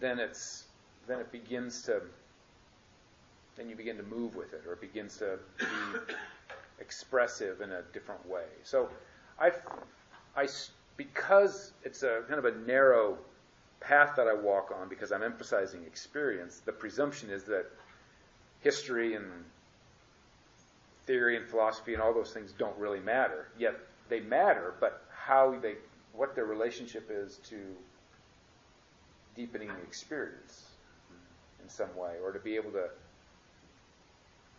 then 0.00 0.18
it's, 0.18 0.64
then 1.06 1.20
it 1.20 1.32
begins 1.32 1.82
to, 1.82 2.02
then 3.56 3.68
you 3.68 3.76
begin 3.76 3.96
to 3.96 4.02
move 4.02 4.36
with 4.36 4.52
it, 4.52 4.62
or 4.66 4.74
it 4.74 4.80
begins 4.80 5.16
to 5.18 5.38
be 5.58 5.66
expressive 6.80 7.60
in 7.60 7.72
a 7.72 7.82
different 7.92 8.28
way. 8.28 8.46
So 8.62 8.88
I, 9.38 9.52
I, 10.36 10.48
because 10.96 11.72
it's 11.84 12.02
a 12.02 12.22
kind 12.28 12.38
of 12.38 12.44
a 12.44 12.56
narrow 12.66 13.18
path 13.80 14.14
that 14.16 14.26
I 14.26 14.34
walk 14.34 14.72
on, 14.76 14.88
because 14.88 15.12
I'm 15.12 15.22
emphasizing 15.22 15.84
experience, 15.84 16.60
the 16.64 16.72
presumption 16.72 17.30
is 17.30 17.44
that 17.44 17.66
history 18.60 19.14
and 19.14 19.26
theory 21.06 21.36
and 21.36 21.46
philosophy 21.46 21.94
and 21.94 22.02
all 22.02 22.12
those 22.12 22.32
things 22.32 22.52
don't 22.52 22.76
really 22.76 23.00
matter. 23.00 23.48
Yet 23.58 23.76
they 24.08 24.20
matter, 24.20 24.74
but 24.80 25.04
how 25.14 25.56
they, 25.60 25.74
what 26.12 26.34
their 26.34 26.46
relationship 26.46 27.08
is 27.10 27.36
to 27.48 27.56
deepening 29.36 29.68
the 29.68 29.82
experience 29.82 30.64
in 31.62 31.68
some 31.68 31.94
way, 31.96 32.14
or 32.22 32.32
to 32.32 32.40
be 32.40 32.56
able 32.56 32.72
to 32.72 32.88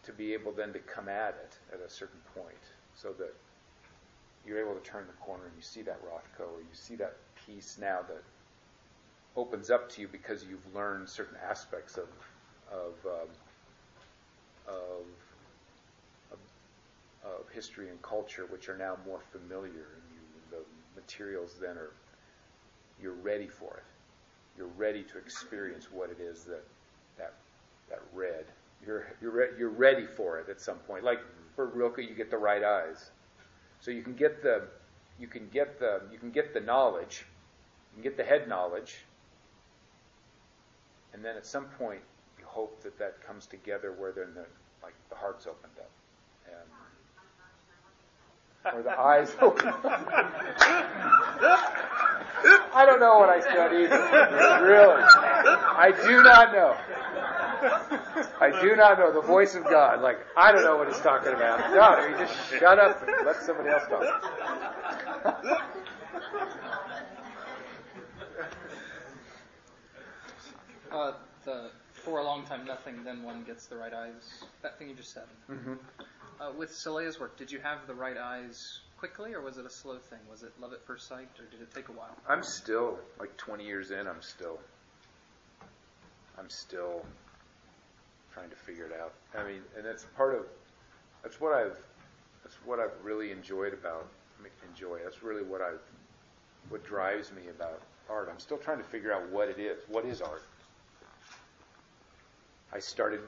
to 0.10 0.16
be 0.16 0.34
able 0.34 0.52
then 0.52 0.74
to 0.74 0.80
come 0.80 1.08
at 1.08 1.38
it 1.44 1.60
at 1.72 1.80
a 1.86 1.90
certain 1.90 2.20
point, 2.36 2.66
so 2.96 3.14
that 3.20 3.32
you're 4.46 4.60
able 4.60 4.74
to 4.74 4.82
turn 4.82 5.06
the 5.06 5.14
corner 5.24 5.46
and 5.46 5.54
you 5.56 5.62
see 5.62 5.84
that 5.84 6.02
Rothko, 6.04 6.48
or 6.48 6.60
you 6.62 6.74
see 6.74 6.96
that 6.96 7.16
piece 7.46 7.78
now 7.80 8.00
that 8.08 8.24
opens 9.36 9.70
up 9.70 9.88
to 9.92 10.02
you 10.02 10.08
because 10.08 10.44
you've 10.50 10.76
learned 10.76 11.08
certain 11.08 11.38
aspects 11.48 11.98
of 11.98 12.10
of 12.72 12.94
um, 13.06 13.30
of, 14.68 15.00
of, 16.32 16.40
of 17.24 17.50
history 17.54 17.90
and 17.90 18.02
culture, 18.02 18.48
which 18.50 18.68
are 18.68 18.78
now 18.78 18.98
more 19.06 19.20
familiar, 19.32 19.68
and 19.70 20.04
you, 20.12 20.22
the 20.58 21.00
materials 21.00 21.56
then 21.62 21.78
are 21.78 21.92
you're 23.02 23.14
ready 23.14 23.48
for 23.48 23.78
it. 23.78 23.84
You're 24.58 24.74
ready 24.76 25.04
to 25.04 25.20
experience 25.20 25.88
what 25.92 26.10
it 26.10 26.20
is 26.20 26.46
that 26.46 26.64
that 27.20 27.34
that 27.90 28.02
red. 28.12 28.46
You're 28.86 29.08
you're 29.22 29.32
re- 29.32 29.50
you're 29.58 29.70
ready 29.70 30.06
for 30.06 30.40
it 30.40 30.50
at 30.50 30.62
some 30.62 30.78
point. 30.80 31.04
Like 31.04 31.20
for 31.56 31.68
Rilke, 31.68 32.00
you 32.00 32.16
get 32.16 32.32
the 32.32 32.38
right 32.38 32.64
eyes, 32.64 33.12
so 33.80 33.92
you 33.92 34.02
can 34.02 34.16
get 34.16 34.42
the 34.42 34.64
you 35.20 35.28
can 35.28 35.48
get 35.50 35.80
the 35.80 36.02
you 36.12 36.18
can 36.18 36.32
get 36.32 36.54
the 36.54 36.62
knowledge, 36.62 37.26
you 37.92 38.02
can 38.02 38.04
get 38.04 38.18
the 38.18 38.24
head 38.24 38.48
knowledge, 38.48 39.06
and 41.14 41.24
then 41.24 41.36
at 41.36 41.46
some 41.46 41.66
point 41.66 42.02
you 42.40 42.46
hope 42.46 42.82
that 42.84 42.98
that 43.00 43.22
comes 43.26 43.46
together 43.46 43.92
where 43.92 44.12
then 44.12 44.34
the 44.34 44.46
like 44.82 44.96
the 45.10 45.16
heart's 45.16 45.46
opened 45.46 45.74
up, 45.78 45.92
and 46.48 46.56
or 48.74 48.82
the 48.84 48.98
eyes 48.98 49.36
open. 49.42 49.68
Up. 49.68 49.84
I 52.74 52.86
don't 52.86 53.00
know 53.00 53.20
what 53.20 53.30
I 53.30 53.40
either. 53.74 54.66
Really. 54.66 55.04
I 55.04 55.92
do 56.06 56.24
not 56.24 56.54
know. 56.54 56.76
I 58.42 58.58
do 58.62 58.76
not 58.76 59.00
know 59.00 59.12
the 59.14 59.22
voice 59.22 59.56
of 59.56 59.64
God. 59.64 60.02
Like, 60.02 60.20
I 60.38 60.52
don't 60.52 60.64
know 60.64 60.78
what 60.78 60.88
he's 60.88 61.00
talking 61.00 61.34
about. 61.34 61.72
No, 61.72 62.08
you 62.08 62.18
just 62.18 62.34
shut 62.50 62.80
up 62.80 63.08
and 63.08 63.26
let 63.26 63.42
somebody 63.44 63.70
else 63.70 63.84
talk. 63.90 65.66
Uh, 70.92 71.14
the 71.46 71.70
for 71.94 72.20
a 72.20 72.24
long 72.24 72.46
time 72.46 72.66
nothing, 72.66 73.04
then 73.04 73.22
one 73.24 73.44
gets 73.44 73.68
the 73.68 73.76
right 73.76 73.94
eyes. 73.94 74.44
That 74.62 74.80
thing 74.80 74.90
you 74.90 74.96
just 74.96 75.14
said. 75.14 75.26
Mm-hmm. 75.50 75.74
Uh, 76.40 76.52
with 76.58 76.72
Celaya's 76.72 77.20
work, 77.20 77.38
did 77.38 77.52
you 77.52 77.60
have 77.60 77.86
the 77.88 77.94
right 77.94 78.18
eyes 78.18 78.80
quickly, 78.98 79.34
or 79.34 79.42
was 79.42 79.58
it 79.58 79.66
a 79.66 79.70
slow 79.70 79.98
thing? 79.98 80.20
Was 80.30 80.44
it 80.44 80.52
love 80.60 80.74
at 80.74 80.86
first 80.86 81.08
sight, 81.08 81.30
or 81.38 81.46
did 81.52 81.62
it 81.62 81.74
take 81.74 81.90
a 81.90 81.92
while? 81.92 82.16
I'm 82.28 82.44
still 82.44 82.98
like 83.20 83.36
20 83.38 83.66
years 83.66 83.92
in. 83.92 84.08
I'm 84.08 84.22
still. 84.22 84.60
I'm 86.38 86.50
still 86.50 87.06
trying 88.34 88.50
to 88.50 88.56
figure 88.56 88.86
it 88.86 88.94
out. 89.00 89.14
I 89.38 89.48
mean, 89.48 89.62
and 89.76 89.86
that's 89.86 90.06
part 90.16 90.36
of. 90.36 90.46
That's 91.24 91.40
what 91.40 91.54
I've. 91.54 91.78
That's 92.44 92.56
what 92.66 92.80
I've 92.80 92.94
really 93.04 93.32
enjoyed 93.32 93.74
about. 93.74 94.08
Enjoy. 94.70 95.00
That's 95.04 95.24
really 95.24 95.44
what 95.44 95.62
I. 95.62 95.72
What 96.70 96.86
drives 96.86 97.32
me 97.32 97.50
about 97.50 97.82
art. 98.10 98.30
I'm 98.32 98.40
still 98.40 98.58
trying 98.58 98.80
to 98.80 98.84
figure 98.84 99.14
out 99.14 99.30
what 99.30 99.50
it 99.50 99.60
is. 99.60 99.80
What 99.88 100.06
is 100.06 100.22
art? 100.22 100.44
I 102.74 102.80
started 102.80 103.22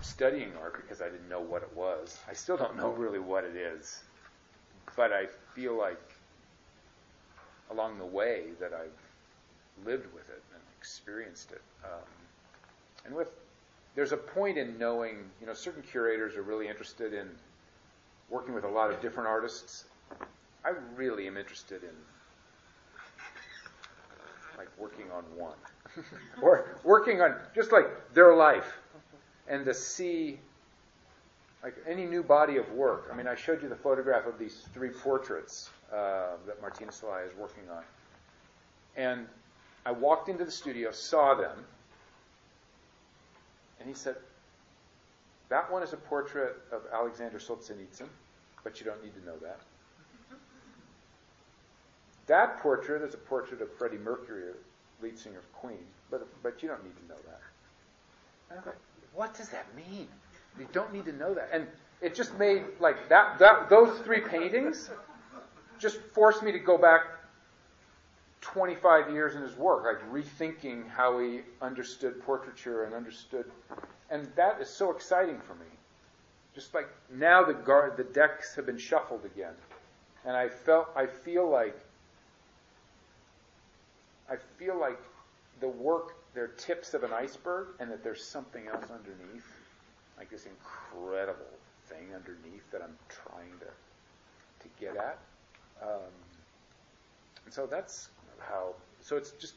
studying 0.00 0.52
art 0.60 0.80
because 0.82 1.00
I 1.00 1.06
didn't 1.06 1.28
know 1.28 1.40
what 1.40 1.62
it 1.62 1.70
was. 1.74 2.18
I 2.28 2.32
still 2.32 2.56
don't 2.56 2.76
know 2.76 2.90
really 2.90 3.18
what 3.18 3.44
it 3.44 3.56
is. 3.56 4.02
But 4.96 5.12
I 5.12 5.26
feel 5.54 5.76
like 5.76 6.00
along 7.70 7.98
the 7.98 8.06
way 8.06 8.46
that 8.60 8.72
I've 8.72 9.86
lived 9.86 10.12
with 10.14 10.28
it 10.28 10.42
and 10.52 10.62
experienced 10.78 11.52
it. 11.52 11.62
Um, 11.84 12.00
and 13.04 13.14
with 13.14 13.32
there's 13.94 14.12
a 14.12 14.16
point 14.16 14.58
in 14.58 14.78
knowing, 14.78 15.30
you 15.40 15.46
know, 15.46 15.54
certain 15.54 15.82
curators 15.82 16.36
are 16.36 16.42
really 16.42 16.68
interested 16.68 17.12
in 17.12 17.28
working 18.30 18.54
with 18.54 18.64
a 18.64 18.68
lot 18.68 18.90
of 18.90 19.00
different 19.00 19.28
artists. 19.28 19.84
I 20.64 20.72
really 20.94 21.26
am 21.26 21.36
interested 21.36 21.82
in 21.82 21.90
like 24.56 24.68
working 24.76 25.06
on 25.10 25.22
one. 25.36 25.56
or 26.42 26.78
working 26.84 27.20
on 27.22 27.36
just 27.54 27.72
like 27.72 27.86
their 28.12 28.34
life 28.34 28.76
and 29.48 29.64
to 29.64 29.72
see 29.72 30.38
like 31.62 31.74
any 31.88 32.04
new 32.06 32.22
body 32.22 32.56
of 32.56 32.70
work. 32.72 33.08
I 33.12 33.16
mean, 33.16 33.26
I 33.26 33.34
showed 33.34 33.62
you 33.62 33.68
the 33.68 33.76
photograph 33.76 34.26
of 34.26 34.38
these 34.38 34.66
three 34.74 34.90
portraits 34.90 35.70
uh, 35.92 36.36
that 36.46 36.60
Martinez 36.60 37.00
Celaya 37.02 37.26
is 37.26 37.36
working 37.36 37.64
on. 37.70 37.82
And 38.96 39.26
I 39.84 39.92
walked 39.92 40.28
into 40.28 40.44
the 40.44 40.50
studio, 40.50 40.92
saw 40.92 41.34
them, 41.34 41.64
and 43.80 43.88
he 43.88 43.94
said, 43.94 44.16
That 45.48 45.70
one 45.70 45.82
is 45.82 45.92
a 45.92 45.96
portrait 45.96 46.56
of 46.72 46.82
Alexander 46.92 47.38
Solzhenitsyn, 47.38 48.08
but 48.64 48.80
you 48.80 48.86
don't 48.86 49.02
need 49.02 49.14
to 49.14 49.24
know 49.26 49.36
that. 49.42 49.58
That 52.26 52.58
portrait 52.58 53.02
is 53.02 53.14
a 53.14 53.18
portrait 53.18 53.62
of 53.62 53.72
Freddie 53.72 53.96
Mercury, 53.98 54.52
lead 55.00 55.18
singer 55.18 55.38
of 55.38 55.52
Queen, 55.54 55.78
but, 56.10 56.26
but 56.42 56.62
you 56.62 56.68
don't 56.68 56.84
need 56.84 56.96
to 56.96 57.08
know 57.08 57.20
that. 57.26 57.40
And 58.50 58.58
I'm 58.60 58.66
like, 58.66 58.76
what 59.14 59.34
does 59.34 59.48
that 59.48 59.66
mean? 59.74 60.08
You 60.58 60.68
don't 60.72 60.92
need 60.92 61.06
to 61.06 61.12
know 61.12 61.32
that. 61.34 61.48
And 61.52 61.66
it 62.02 62.14
just 62.14 62.38
made, 62.38 62.62
like, 62.80 63.08
that, 63.08 63.38
that 63.38 63.70
those 63.70 63.98
three 64.00 64.20
paintings 64.20 64.90
just 65.78 66.00
forced 66.12 66.42
me 66.42 66.52
to 66.52 66.58
go 66.58 66.76
back 66.76 67.02
25 68.52 69.10
years 69.10 69.34
in 69.34 69.42
his 69.42 69.56
work, 69.56 69.84
like 69.84 70.12
rethinking 70.12 70.88
how 70.88 71.18
he 71.18 71.40
understood 71.60 72.20
portraiture 72.22 72.84
and 72.84 72.94
understood. 72.94 73.44
And 74.10 74.26
that 74.36 74.60
is 74.60 74.70
so 74.70 74.90
exciting 74.90 75.38
for 75.40 75.54
me. 75.54 75.66
Just 76.54 76.72
like 76.74 76.88
now 77.12 77.44
the 77.44 77.52
guard, 77.52 77.96
the 77.96 78.04
decks 78.04 78.54
have 78.56 78.66
been 78.66 78.78
shuffled 78.78 79.24
again. 79.24 79.52
And 80.24 80.36
I 80.36 80.48
felt, 80.48 80.88
I 80.96 81.06
feel 81.06 81.48
like, 81.48 81.78
I 84.30 84.36
feel 84.58 84.78
like 84.78 84.98
the 85.60 85.68
work, 85.68 86.16
they're 86.34 86.48
tips 86.48 86.94
of 86.94 87.02
an 87.02 87.12
iceberg 87.12 87.68
and 87.80 87.90
that 87.90 88.02
there's 88.02 88.24
something 88.24 88.66
else 88.66 88.86
underneath. 88.90 89.46
Like 90.16 90.30
this 90.30 90.46
incredible 90.46 91.44
thing 91.86 92.14
underneath 92.14 92.68
that 92.72 92.82
I'm 92.82 92.96
trying 93.08 93.52
to, 93.60 93.66
to 93.66 94.68
get 94.80 94.96
at. 94.96 95.18
Um, 95.82 96.10
and 97.44 97.54
so 97.54 97.66
that's 97.66 98.08
how, 98.40 98.74
so 99.00 99.16
it's 99.16 99.32
just, 99.32 99.54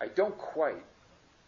I 0.00 0.06
don't 0.08 0.36
quite, 0.38 0.84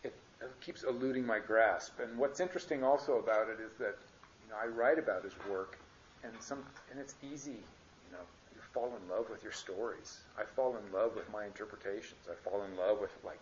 it, 0.03 0.15
it 0.41 0.51
keeps 0.61 0.83
eluding 0.83 1.27
my 1.27 1.39
grasp. 1.39 2.01
And 2.01 2.19
what's 2.19 2.41
interesting 2.41 2.83
also 2.85 3.19
about 3.19 3.49
it 3.49 3.59
is 3.61 3.73
that, 3.79 3.97
you 4.43 4.51
know, 4.51 4.57
I 4.63 4.67
write 4.67 4.99
about 4.99 5.25
his 5.25 5.35
work 5.49 5.79
and 6.25 6.33
some, 6.41 6.65
and 6.91 7.01
it's 7.01 7.15
easy, 7.23 7.53
you 7.53 8.13
know, 8.13 8.25
you 8.55 8.61
fall 8.75 8.93
in 9.03 9.15
love 9.15 9.31
with 9.31 9.43
your 9.43 9.53
stories. 9.53 10.21
I 10.39 10.45
fall 10.45 10.77
in 10.77 10.93
love 10.93 11.15
with 11.15 11.31
my 11.33 11.45
interpretations. 11.45 12.29
I 12.31 12.35
fall 12.49 12.63
in 12.63 12.77
love 12.77 13.01
with 13.01 13.11
like, 13.25 13.41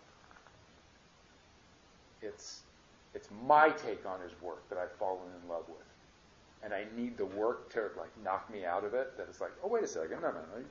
it's, 2.21 2.61
it's 3.15 3.29
my 3.47 3.69
take 3.69 4.05
on 4.05 4.19
his 4.21 4.31
work 4.41 4.67
that 4.69 4.77
I've 4.77 4.91
fallen 4.93 5.27
in 5.41 5.49
love 5.49 5.63
with. 5.67 5.77
And 6.63 6.73
I 6.73 6.85
need 6.95 7.17
the 7.17 7.25
work 7.25 7.71
to 7.73 7.89
like 7.97 8.11
knock 8.23 8.51
me 8.51 8.65
out 8.65 8.83
of 8.83 8.93
it. 8.93 9.15
That 9.17 9.27
it's 9.29 9.41
like, 9.41 9.51
oh 9.63 9.67
wait 9.67 9.83
a 9.83 9.87
second, 9.87 10.21
no, 10.21 10.27
no, 10.27 10.33
no. 10.33 10.63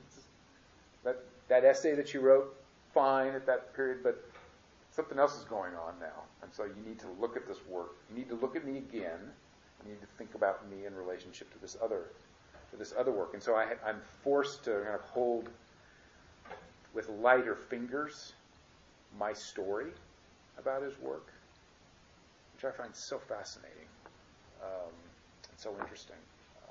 That 1.03 1.23
that 1.49 1.65
essay 1.65 1.95
that 1.95 2.13
you 2.13 2.21
wrote, 2.21 2.55
fine 2.93 3.33
at 3.33 3.45
that 3.45 3.75
period, 3.75 3.99
but 4.03 4.23
something 4.91 5.19
else 5.19 5.37
is 5.37 5.45
going 5.45 5.73
on 5.73 5.93
now. 5.99 6.23
And 6.41 6.53
so 6.53 6.63
you 6.63 6.81
need 6.85 6.99
to 6.99 7.07
look 7.19 7.35
at 7.35 7.47
this 7.47 7.57
work. 7.67 7.95
You 8.09 8.17
need 8.17 8.29
to 8.29 8.35
look 8.35 8.55
at 8.55 8.65
me 8.65 8.77
again. 8.77 9.19
You 9.83 9.91
need 9.91 10.01
to 10.01 10.07
think 10.17 10.35
about 10.35 10.69
me 10.69 10.85
in 10.85 10.95
relationship 10.95 11.51
to 11.53 11.59
this 11.59 11.77
other 11.81 12.05
to 12.71 12.77
this 12.77 12.93
other 12.97 13.11
work. 13.11 13.33
And 13.33 13.41
so 13.41 13.55
I, 13.55 13.65
I'm 13.85 13.99
forced 14.23 14.63
to 14.65 14.71
kind 14.71 14.95
of 14.95 15.01
hold 15.01 15.49
with 16.93 17.09
lighter 17.09 17.55
fingers 17.55 18.33
my 19.17 19.33
story 19.33 19.87
about 20.57 20.83
his 20.83 20.93
work, 20.99 21.31
which 22.53 22.65
I 22.71 22.75
find 22.77 22.95
so 22.95 23.17
fascinating 23.17 23.87
um, 24.61 24.91
and 25.49 25.59
so 25.59 25.75
interesting. 25.79 26.17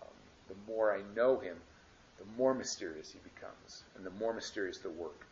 Um, 0.01 0.15
the 0.49 0.73
more 0.73 0.95
I 0.95 1.01
know 1.17 1.39
him, 1.39 1.57
the 2.19 2.25
more 2.37 2.55
mysterious 2.55 3.13
he 3.13 3.19
becomes, 3.35 3.83
and 3.97 4.05
the 4.05 4.11
more 4.11 4.33
mysterious 4.33 4.79
the 4.79 4.91
work 4.91 5.27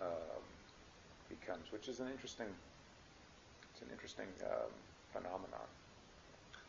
um, 0.00 0.42
becomes, 1.28 1.70
which 1.72 1.88
is 1.88 2.00
an 2.00 2.08
interesting, 2.10 2.46
it's 3.72 3.82
an 3.82 3.88
interesting 3.92 4.26
um, 4.44 4.70
phenomenon. 5.12 5.66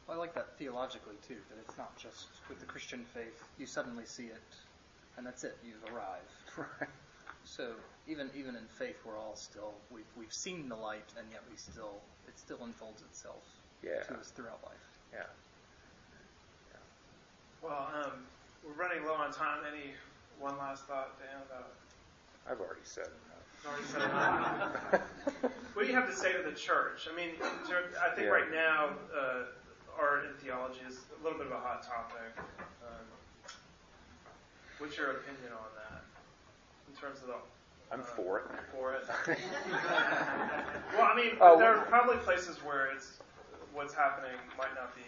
Well, 0.08 0.18
I 0.18 0.20
like 0.20 0.36
that 0.36 0.58
theologically 0.58 1.16
too. 1.28 1.38
That 1.50 1.60
it's 1.68 1.78
not 1.78 1.96
just 1.98 2.28
with 2.50 2.60
the 2.60 2.66
Christian 2.66 3.06
faith 3.14 3.44
you 3.60 3.66
suddenly 3.66 4.06
see 4.06 4.26
it, 4.28 4.56
and 5.18 5.26
that's 5.26 5.44
it. 5.44 5.58
You've 5.66 5.94
arrived. 5.94 6.32
Right. 6.80 6.90
So 7.44 7.72
even 8.10 8.30
even 8.36 8.56
in 8.56 8.66
faith, 8.78 8.98
we're 9.06 9.18
all 9.18 9.36
still 9.36 9.74
we've 9.92 10.10
we've 10.18 10.34
seen 10.34 10.68
the 10.68 10.76
light, 10.76 11.06
and 11.18 11.28
yet 11.32 11.42
we 11.50 11.56
still 11.56 12.02
it 12.28 12.38
still 12.38 12.58
unfolds 12.64 13.02
itself 13.04 13.44
Yeah. 13.84 14.02
to 14.08 14.16
us 14.16 14.32
throughout 14.32 14.60
life. 14.66 14.88
Yeah. 15.14 15.24
Well, 17.62 17.88
um, 18.04 18.12
we're 18.68 18.76
running 18.76 19.06
low 19.06 19.14
on 19.16 19.32
time. 19.32 19.64
Any 19.72 19.94
one 20.40 20.58
last 20.58 20.86
thought, 20.86 21.16
Dan, 21.20 21.42
about 21.48 21.72
I've 22.50 22.60
already 22.60 22.84
said 22.84 23.08
enough. 23.08 23.66
already 23.68 23.88
said 23.88 24.02
enough? 24.04 25.52
What 25.74 25.86
do 25.86 25.90
you 25.94 25.96
have 25.96 26.10
to 26.10 26.16
say 26.16 26.34
to 26.34 26.42
the 26.42 26.58
church? 26.58 27.06
I 27.06 27.16
mean, 27.16 27.38
I 27.40 28.10
think 28.16 28.26
Yeah. 28.26 28.34
right 28.34 28.50
now, 28.50 28.98
uh, 29.14 29.44
art 29.94 30.26
and 30.26 30.34
theology 30.40 30.82
is 30.90 30.98
a 31.14 31.24
little 31.24 31.38
bit 31.38 31.46
of 31.46 31.54
a 31.54 31.60
hot 31.62 31.86
topic. 31.86 32.34
Um, 32.82 33.06
what's 34.80 34.98
your 34.98 35.12
opinion 35.22 35.54
on 35.54 35.70
that 35.78 36.02
in 36.90 36.96
terms 37.00 37.22
of 37.22 37.28
the? 37.28 37.36
I'm 37.94 38.02
uh, 38.02 38.04
for 38.18 38.40
it. 38.40 38.46
For 38.74 38.94
it. 38.98 39.06
well, 40.98 41.06
I 41.06 41.14
mean, 41.16 41.38
Oh. 41.42 41.60
there 41.60 41.78
are 41.78 41.86
probably 41.86 42.18
places 42.26 42.58
where 42.66 42.88
it's 42.90 43.20
what's 43.72 43.94
happening 43.94 44.34
might 44.58 44.74
not 44.74 44.96
be 44.96 45.06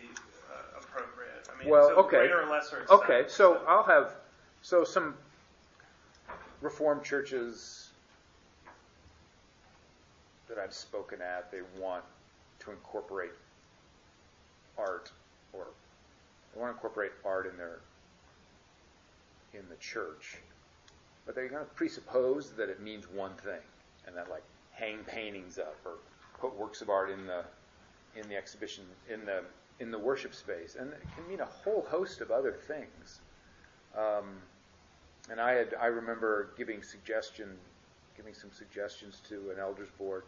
appropriate? 0.90 1.50
I 1.54 1.60
mean, 1.60 1.70
Well, 1.70 1.90
to 1.90 1.96
okay. 1.96 2.18
greater 2.18 2.42
or 2.42 2.50
lesser 2.50 2.82
extent. 2.82 3.02
Okay, 3.02 3.24
so 3.28 3.62
I'll 3.68 3.84
have 3.84 4.16
so 4.62 4.84
some 4.84 5.16
Reformed 6.62 7.04
churches 7.06 7.90
that 10.50 10.58
I've 10.58 10.74
spoken 10.74 11.22
at, 11.22 11.50
they 11.52 11.62
want 11.80 12.04
to 12.60 12.72
incorporate 12.72 13.32
art, 14.78 15.10
or 15.54 15.68
they 16.54 16.60
want 16.60 16.72
to 16.72 16.76
incorporate 16.76 17.12
art 17.24 17.48
in 17.48 17.56
their 17.56 17.80
in 19.54 19.62
the 19.70 19.76
church, 19.78 20.38
but 21.26 21.34
they 21.34 21.48
kind 21.48 21.62
of 21.62 21.74
presuppose 21.76 22.52
that 22.52 22.68
it 22.70 22.82
means 22.82 23.06
one 23.10 23.34
thing, 23.36 23.62
and 24.06 24.16
that 24.18 24.30
like 24.30 24.44
hang 24.72 24.98
paintings 25.06 25.58
up 25.58 25.78
or 25.86 25.94
put 26.40 26.54
works 26.58 26.82
of 26.82 26.90
art 26.90 27.10
in 27.10 27.26
the 27.26 27.44
in 28.20 28.28
the 28.28 28.36
exhibition 28.36 28.84
in 29.10 29.26
the 29.26 29.44
in 29.80 29.92
the 29.92 30.00
worship 30.00 30.34
space, 30.34 30.76
and 30.80 30.92
it 30.92 31.08
can 31.16 31.28
mean 31.28 31.40
a 31.40 31.46
whole 31.46 31.86
host 31.90 32.22
of 32.22 32.32
other 32.32 32.52
things. 32.52 33.22
Um, 33.98 34.42
and 35.30 35.40
I 35.40 35.54
had 35.54 35.74
I 35.80 35.88
remember 35.88 36.50
giving 36.58 36.84
suggestion, 36.84 37.50
giving 38.16 38.34
some 38.34 38.52
suggestions 38.52 39.22
to 39.30 39.52
an 39.52 39.60
elders 39.60 39.90
board, 39.98 40.24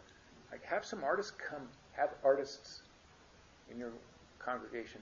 like 0.52 0.64
have 0.65 0.86
some 0.86 1.03
artists 1.03 1.32
come, 1.32 1.68
have 1.94 2.10
artists 2.23 2.82
in 3.69 3.78
your 3.78 3.91
congregation 4.40 5.02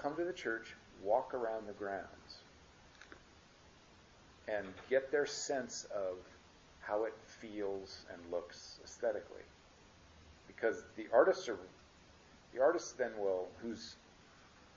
come 0.00 0.16
to 0.16 0.24
the 0.24 0.32
church, 0.32 0.74
walk 1.02 1.34
around 1.34 1.66
the 1.66 1.72
grounds, 1.72 2.42
and 4.48 4.66
get 4.88 5.10
their 5.10 5.26
sense 5.26 5.86
of 5.94 6.16
how 6.80 7.04
it 7.04 7.14
feels 7.26 8.06
and 8.12 8.32
looks 8.32 8.80
aesthetically. 8.84 9.42
Because 10.46 10.84
the 10.96 11.06
artists 11.12 11.48
are 11.48 11.58
the 12.54 12.60
artists 12.60 12.92
then 12.92 13.10
will 13.18 13.48
whose 13.62 13.96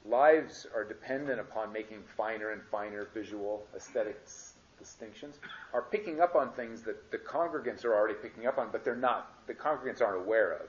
lives 0.05 0.67
are 0.75 0.83
dependent 0.83 1.39
upon 1.39 1.71
making 1.71 2.03
finer 2.17 2.51
and 2.51 2.61
finer 2.71 3.07
visual 3.13 3.63
aesthetics 3.75 4.53
distinctions 4.77 5.39
are 5.73 5.81
picking 5.81 6.19
up 6.19 6.35
on 6.35 6.51
things 6.51 6.81
that 6.81 7.11
the 7.11 7.17
congregants 7.17 7.85
are 7.85 7.93
already 7.93 8.15
picking 8.15 8.47
up 8.47 8.57
on, 8.57 8.69
but 8.71 8.83
they're 8.83 8.95
not 8.95 9.31
the 9.47 9.53
congregants 9.53 10.01
aren't 10.01 10.17
aware 10.17 10.53
of. 10.53 10.67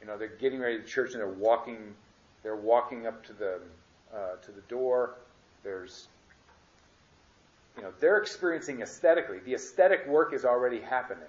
You 0.00 0.06
know, 0.06 0.16
they're 0.16 0.28
getting 0.28 0.60
ready 0.60 0.78
to 0.78 0.84
church 0.84 1.12
and 1.12 1.20
they're 1.20 1.28
walking 1.28 1.94
they're 2.42 2.56
walking 2.56 3.06
up 3.06 3.24
to 3.26 3.32
the 3.32 3.60
uh, 4.14 4.36
to 4.42 4.52
the 4.52 4.60
door. 4.62 5.16
There's 5.62 6.08
you 7.76 7.82
know, 7.82 7.92
they're 8.00 8.18
experiencing 8.18 8.82
aesthetically. 8.82 9.40
The 9.40 9.54
aesthetic 9.54 10.06
work 10.06 10.32
is 10.32 10.44
already 10.44 10.80
happening 10.80 11.24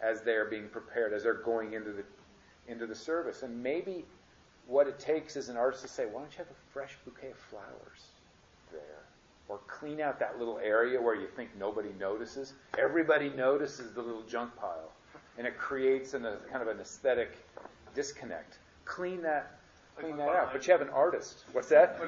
as 0.00 0.22
they're 0.22 0.44
being 0.44 0.68
prepared, 0.68 1.12
as 1.12 1.24
they're 1.24 1.34
going 1.34 1.72
into 1.72 1.90
the 1.90 2.04
into 2.68 2.86
the 2.86 2.94
service. 2.94 3.42
And 3.42 3.62
maybe 3.62 4.04
what 4.66 4.86
it 4.86 4.98
takes 4.98 5.36
is 5.36 5.48
an 5.48 5.56
artist 5.56 5.82
to 5.82 5.88
say, 5.88 6.06
why 6.06 6.20
don't 6.20 6.32
you 6.32 6.38
have 6.38 6.50
a 6.50 6.72
fresh 6.72 6.96
bouquet 7.04 7.30
of 7.30 7.36
flowers 7.36 8.06
there? 8.72 8.80
Or 9.48 9.58
clean 9.66 10.00
out 10.00 10.18
that 10.20 10.38
little 10.38 10.58
area 10.58 11.00
where 11.00 11.14
you 11.14 11.26
think 11.26 11.50
nobody 11.58 11.90
notices. 11.98 12.52
Everybody 12.78 13.30
notices 13.30 13.92
the 13.92 14.02
little 14.02 14.22
junk 14.22 14.54
pile. 14.56 14.92
And 15.38 15.46
it 15.46 15.56
creates 15.56 16.14
an, 16.14 16.26
a 16.26 16.36
kind 16.50 16.62
of 16.62 16.68
an 16.68 16.80
aesthetic 16.80 17.38
disconnect. 17.94 18.58
Clean 18.84 19.22
that 19.22 19.58
clean 19.98 20.16
that 20.16 20.28
out. 20.28 20.52
But 20.52 20.66
you 20.66 20.72
have 20.72 20.80
an 20.80 20.90
artist. 20.90 21.44
What's 21.52 21.68
that? 21.68 21.98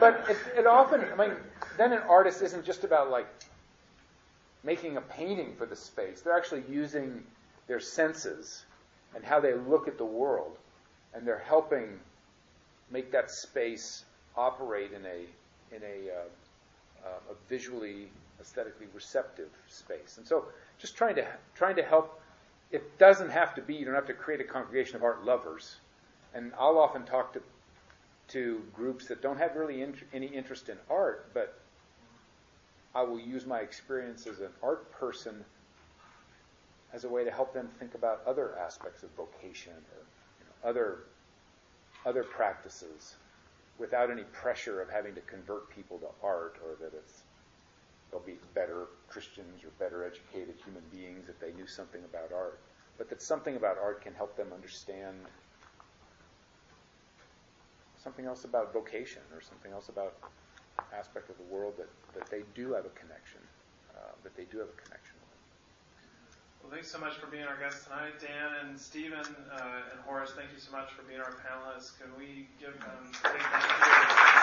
But 0.00 0.24
it, 0.28 0.36
it 0.58 0.66
often, 0.66 1.04
I 1.12 1.16
mean, 1.16 1.36
then 1.76 1.92
an 1.92 2.02
artist 2.08 2.42
isn't 2.42 2.64
just 2.64 2.84
about 2.84 3.10
like 3.10 3.26
making 4.64 4.96
a 4.96 5.00
painting 5.00 5.54
for 5.56 5.66
the 5.66 5.76
space. 5.76 6.20
They're 6.20 6.36
actually 6.36 6.64
using 6.68 7.24
their 7.66 7.80
senses 7.80 8.64
and 9.14 9.24
how 9.24 9.40
they 9.40 9.54
look 9.54 9.88
at 9.88 9.98
the 9.98 10.04
world, 10.04 10.56
and 11.14 11.26
they're 11.26 11.44
helping 11.46 11.98
make 12.90 13.12
that 13.12 13.30
space 13.30 14.04
operate 14.36 14.92
in 14.92 15.04
a 15.04 15.74
in 15.74 15.82
a, 15.82 16.12
uh, 16.12 17.08
uh, 17.08 17.32
a 17.32 17.48
visually 17.48 18.08
aesthetically 18.40 18.86
receptive 18.94 19.48
space. 19.68 20.18
And 20.18 20.26
so, 20.26 20.44
just 20.78 20.96
trying 20.96 21.16
to 21.16 21.26
trying 21.54 21.76
to 21.76 21.82
help. 21.82 22.20
It 22.70 22.98
doesn't 22.98 23.30
have 23.30 23.54
to 23.56 23.62
be. 23.62 23.74
You 23.74 23.84
don't 23.84 23.94
have 23.94 24.06
to 24.06 24.14
create 24.14 24.40
a 24.40 24.44
congregation 24.44 24.96
of 24.96 25.02
art 25.02 25.24
lovers. 25.24 25.76
And 26.34 26.52
I'll 26.58 26.78
often 26.78 27.04
talk 27.04 27.34
to 27.34 27.42
to 28.28 28.62
groups 28.74 29.08
that 29.08 29.20
don't 29.20 29.38
have 29.38 29.56
really 29.56 29.86
any 30.12 30.26
interest 30.26 30.68
in 30.70 30.78
art, 30.88 31.26
but 31.34 31.58
I 32.94 33.02
will 33.02 33.18
use 33.20 33.44
my 33.46 33.60
experience 33.60 34.26
as 34.26 34.40
an 34.40 34.48
art 34.62 34.90
person 34.92 35.44
as 36.92 37.04
a 37.04 37.08
way 37.08 37.24
to 37.24 37.30
help 37.30 37.54
them 37.54 37.68
think 37.78 37.94
about 37.94 38.22
other 38.26 38.56
aspects 38.58 39.02
of 39.02 39.10
vocation 39.10 39.72
or 39.72 40.02
you 40.38 40.44
know, 40.46 40.70
other 40.70 41.04
other 42.04 42.24
practices 42.24 43.14
without 43.78 44.10
any 44.10 44.24
pressure 44.32 44.80
of 44.82 44.90
having 44.90 45.14
to 45.14 45.20
convert 45.22 45.70
people 45.70 45.98
to 45.98 46.08
art 46.22 46.56
or 46.64 46.74
that 46.80 46.94
it's 46.96 47.22
they'll 48.10 48.20
be 48.20 48.38
better 48.54 48.86
Christians 49.08 49.64
or 49.64 49.70
better 49.78 50.04
educated 50.04 50.54
human 50.64 50.82
beings 50.92 51.28
if 51.28 51.40
they 51.40 51.52
knew 51.52 51.66
something 51.66 52.02
about 52.04 52.30
art, 52.32 52.60
but 52.98 53.08
that 53.08 53.22
something 53.22 53.56
about 53.56 53.78
art 53.78 54.02
can 54.02 54.14
help 54.14 54.36
them 54.36 54.48
understand 54.52 55.16
something 57.96 58.26
else 58.26 58.44
about 58.44 58.72
vocation 58.72 59.22
or 59.34 59.40
something 59.40 59.72
else 59.72 59.88
about 59.88 60.14
aspect 60.92 61.30
of 61.30 61.36
the 61.38 61.54
world 61.54 61.74
that, 61.78 61.88
that 62.14 62.30
they 62.30 62.42
do 62.54 62.72
have 62.72 62.84
a 62.84 62.90
connection, 62.90 63.40
uh, 63.96 64.12
that 64.22 64.36
they 64.36 64.44
do 64.44 64.58
have 64.58 64.68
a 64.68 64.82
connection. 64.82 65.11
Well, 66.62 66.70
thanks 66.70 66.90
so 66.92 66.98
much 66.98 67.16
for 67.16 67.26
being 67.26 67.42
our 67.42 67.58
guests 67.58 67.84
tonight, 67.84 68.20
Dan 68.20 68.68
and 68.68 68.78
Stephen 68.78 69.18
uh, 69.18 69.90
and 69.90 70.00
Horace. 70.06 70.30
Thank 70.36 70.52
you 70.52 70.60
so 70.60 70.70
much 70.70 70.92
for 70.92 71.02
being 71.02 71.20
our 71.20 71.32
panelists. 71.32 71.98
Can 71.98 72.08
we 72.16 72.46
give 72.60 72.78
them 72.78 73.10
a 73.24 73.32
big 73.32 73.42
thank 73.42 74.36
you? 74.36 74.41